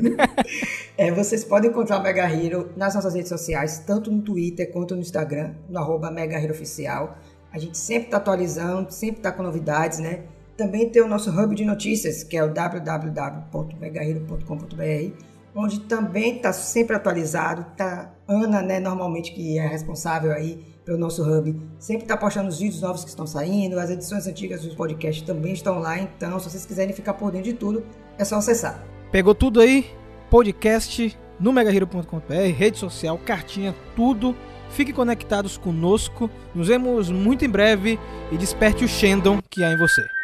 é, 0.97 1.13
vocês 1.13 1.45
podem 1.45 1.71
encontrar 1.71 1.99
o 1.99 2.03
Mega 2.03 2.25
Hero 2.25 2.71
nas 2.75 2.95
nossas 2.95 3.13
redes 3.13 3.29
sociais, 3.29 3.81
tanto 3.81 4.11
no 4.11 4.23
Twitter 4.23 4.73
quanto 4.73 4.95
no 4.95 5.03
Instagram, 5.03 5.55
no 5.69 5.79
arroba 5.79 6.11
Mega 6.11 6.41
Hero 6.41 6.55
Oficial. 6.55 7.19
A 7.53 7.59
gente 7.59 7.77
sempre 7.77 8.09
tá 8.09 8.17
atualizando, 8.17 8.91
sempre 8.91 9.21
tá 9.21 9.31
com 9.31 9.43
novidades, 9.43 9.99
né? 9.99 10.23
Também 10.61 10.91
tem 10.91 11.01
o 11.01 11.09
nosso 11.09 11.31
hub 11.31 11.55
de 11.55 11.65
notícias, 11.65 12.23
que 12.23 12.37
é 12.37 12.45
o 12.45 12.53
www.megahero.com.br, 12.53 15.15
onde 15.55 15.81
também 15.81 16.37
está 16.37 16.53
sempre 16.53 16.95
atualizado. 16.95 17.65
Tá 17.75 18.13
Ana, 18.29 18.61
né, 18.61 18.79
normalmente 18.79 19.33
que 19.33 19.59
é 19.59 19.67
responsável 19.67 20.33
aí 20.33 20.63
pelo 20.85 20.99
nosso 20.99 21.23
hub, 21.23 21.59
sempre 21.79 22.03
está 22.03 22.15
postando 22.15 22.51
os 22.51 22.59
vídeos 22.59 22.83
novos 22.83 23.05
que 23.05 23.09
estão 23.09 23.27
saindo, 23.27 23.79
as 23.79 23.89
edições 23.89 24.27
antigas 24.27 24.61
dos 24.61 24.75
podcasts 24.75 25.25
também 25.25 25.55
estão 25.55 25.79
lá, 25.79 25.99
então 25.99 26.39
se 26.39 26.51
vocês 26.51 26.67
quiserem 26.67 26.95
ficar 26.95 27.15
por 27.15 27.33
dentro 27.33 27.51
de 27.51 27.57
tudo, 27.57 27.83
é 28.19 28.25
só 28.25 28.37
acessar. 28.37 28.85
Pegou 29.11 29.35
tudo 29.35 29.63
aí? 29.63 29.87
Podcast 30.29 31.19
no 31.39 31.55
megahero.com.br, 31.55 32.35
rede 32.55 32.77
social, 32.77 33.17
cartinha, 33.17 33.75
tudo. 33.97 34.37
Fiquem 34.69 34.95
conectados 34.95 35.57
conosco. 35.57 36.29
Nos 36.55 36.69
vemos 36.69 37.11
muito 37.11 37.47
em 37.47 37.49
breve 37.49 37.99
e 38.31 38.37
desperte 38.37 38.85
o 38.85 38.89
Shandon 38.89 39.41
que 39.49 39.65
há 39.65 39.73
em 39.73 39.79
você. 39.79 40.20